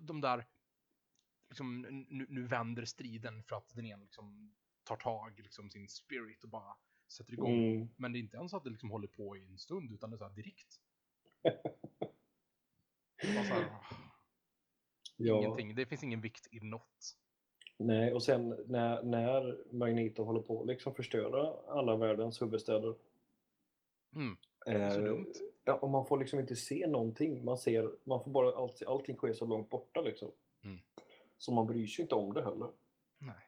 [0.00, 0.46] de, där
[1.48, 6.44] liksom nu, nu vänder striden för att den ena liksom tar tag liksom sin spirit
[6.44, 6.76] och bara
[7.08, 7.74] sätter igång.
[7.74, 7.88] Mm.
[7.96, 10.16] Men det är inte ens att det liksom håller på i en stund utan det
[10.16, 10.80] är så här direkt.
[13.34, 13.66] Bara så här,
[15.20, 15.38] Ja.
[15.38, 17.16] Ingenting, det finns ingen vikt i något.
[17.76, 22.94] Nej, och sen när, när Magneto håller på att liksom förstöra alla världens huvudstäder.
[24.14, 24.36] Mm,
[24.66, 25.32] är så eh, dumt.
[25.64, 27.44] Ja, och man får liksom inte se någonting.
[27.44, 30.30] Man ser, man får bara, allt, allting sker så långt borta liksom.
[30.64, 30.78] Mm.
[31.38, 32.70] Så man bryr sig inte om det heller.
[33.18, 33.47] Nej.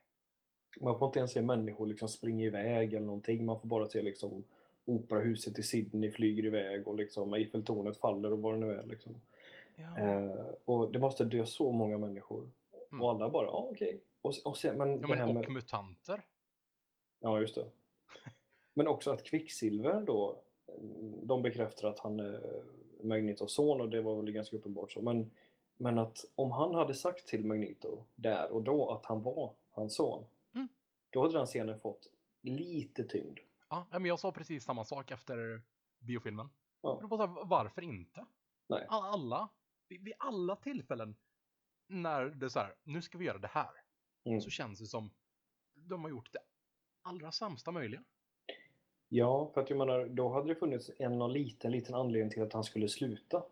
[0.80, 3.44] Man får inte ens se människor liksom springa iväg eller någonting.
[3.44, 4.44] Man får bara se liksom
[4.84, 8.86] operahuset i Sydney flyger iväg och liksom Eiffeltornet faller och vad det nu är.
[8.86, 9.20] Liksom.
[9.76, 9.98] Ja.
[9.98, 12.50] Eh, och det måste dö så många människor.
[12.90, 13.02] Mm.
[13.02, 14.00] Och alla bara, ja okej.
[14.22, 15.44] Och, och sen, men ja, men, här med...
[15.44, 16.22] och mutanter.
[17.20, 17.66] Ja, just det.
[18.74, 20.36] Men också att Kvicksilver då,
[21.22, 22.62] de bekräftar att han är
[23.02, 25.02] Magnetos son och det var väl ganska uppenbart så.
[25.02, 25.30] Men,
[25.76, 29.94] men att om han hade sagt till Magneto där och då att han var hans
[29.94, 30.24] son.
[31.10, 32.10] Då hade den scenen fått
[32.42, 33.38] lite tyngd.
[33.68, 35.62] Ja, men jag sa precis samma sak efter
[35.98, 36.48] biofilmen.
[36.82, 37.00] Ja.
[37.00, 38.26] Här, varför inte?
[38.68, 38.86] Nej.
[38.88, 39.48] Alla,
[39.88, 41.16] vid, alla tillfällen
[41.86, 43.70] när det är så här, nu ska vi göra det här,
[44.24, 44.40] Mm.
[44.40, 45.10] så känns det som
[45.74, 46.38] de har gjort det
[47.02, 48.04] allra sämsta möjliga.
[49.08, 52.42] Ja, för att jag menar, då hade det funnits en och liten, liten anledning till
[52.42, 53.42] att han skulle sluta.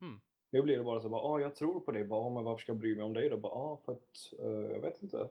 [0.00, 0.20] Mm.
[0.50, 2.62] Nu blir det bara så bara, ah, jag tror på dig, bara, ah, men varför
[2.62, 3.36] ska jag bry mig om dig då?
[3.36, 5.28] Bara, ah, för att, eh, jag vet inte.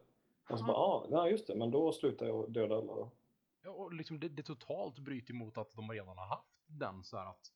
[0.51, 3.11] Och så bara, ah, nej just det, men då slutar jag döda alla då.
[3.63, 7.17] Ja, och liksom det, det totalt bryter emot att de redan har haft den så
[7.17, 7.51] här att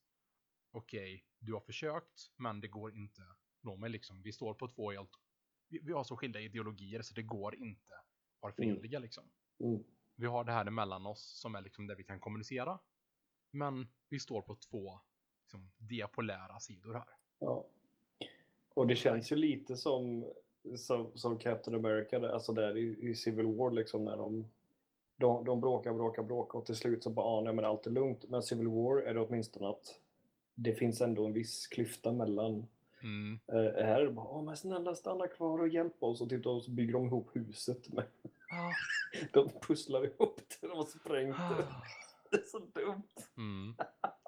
[0.72, 3.22] okej, du har försökt, men det går inte
[3.62, 4.22] nå mig liksom.
[4.22, 5.10] Vi står på två helt,
[5.68, 7.94] vi, vi har så skilda ideologier så det går inte
[8.40, 8.70] vara Mm.
[8.76, 9.24] förenliga liksom.
[9.60, 9.84] Mm.
[10.16, 12.80] Vi har det här emellan oss som är liksom där vi kan kommunicera.
[13.52, 15.00] Men vi står på två
[15.42, 17.10] liksom, diapolära sidor här.
[17.40, 17.66] Ja.
[18.74, 20.34] Och det känns ju lite som,
[20.76, 24.46] som, som Captain America, alltså där i, i Civil War liksom när de,
[25.18, 27.92] de, de bråkar, bråkar, bråkar och till slut så bara, ah, nej men allt är
[27.92, 28.30] lugnt.
[28.30, 30.00] Men Civil War är det åtminstone att
[30.56, 32.68] det finns ändå en viss klyfta mellan
[33.04, 33.40] Mm.
[33.48, 36.22] Eh, här är det bara, Åh, men snälla stanna kvar och hjälp oss.
[36.22, 37.94] Och titta, och så bygger de ihop huset.
[37.94, 38.06] Med,
[38.52, 38.72] Ah,
[39.34, 41.64] de pusslar ihop det, de har sprängt det.
[41.64, 41.84] ah.
[42.32, 43.04] Det är så dumt.
[43.38, 43.76] Mm.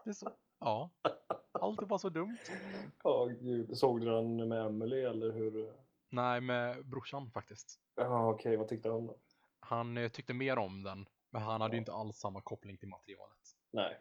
[0.04, 0.90] Det är så, ja,
[1.52, 2.38] allt är bara så dumt.
[3.04, 3.78] Ja, gud.
[3.78, 5.72] Såg du den med Emily eller hur?
[6.10, 7.80] Nej, med brorsan faktiskt.
[7.96, 9.18] Ja, okej, vad tyckte han då?
[9.60, 12.88] Han eh, tyckte mer om den, men han hade ju inte alls samma koppling till
[12.88, 13.58] materialet.
[13.72, 14.00] Nej.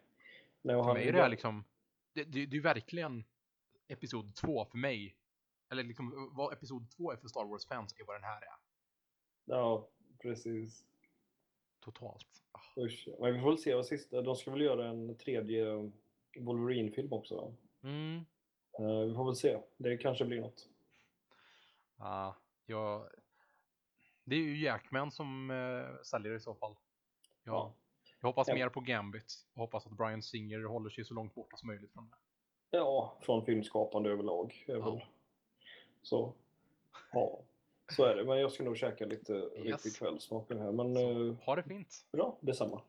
[0.63, 1.65] Nej För mig är det här liksom,
[2.13, 3.25] det, det, det är verkligen
[3.89, 5.17] episod två för mig.
[5.71, 8.57] Eller liksom vad episod två är för Star Wars-fans är vad den här är.
[9.45, 9.89] Ja,
[10.23, 10.85] precis.
[11.81, 12.43] Totalt.
[12.53, 13.09] Ah, Usch.
[13.21, 14.23] Men vi får väl se vad sista...
[14.23, 15.93] De ska väl göra en tredje
[16.39, 17.55] Wolverine-film också?
[17.83, 18.17] Mm.
[18.79, 19.61] Eh, vi får väl se.
[19.77, 20.69] Det kanske blir något.
[21.99, 22.37] Ja,
[22.67, 23.09] jag...
[24.25, 26.73] Det är ju Jackman som eh, säljer i så fall.
[26.73, 27.53] Ja.
[27.53, 27.73] Ja.
[28.21, 28.55] Jag hoppas Ja.
[28.55, 29.33] mer på Gambit.
[29.53, 32.17] Och hoppas att Brian Singer håller sig så långt borta som möjligt från det.
[32.79, 34.65] Ja, från filmskapande överlag.
[34.67, 35.01] Ja.
[36.03, 36.33] Så.
[37.13, 37.39] Ja,
[37.89, 38.25] så är det.
[38.25, 39.85] Men jag ska nog käka lite, Yes.
[39.85, 40.73] lite kvällsmak här.
[40.73, 42.07] Men Så, eh, ha det fint.
[42.13, 42.83] bra, detsamma.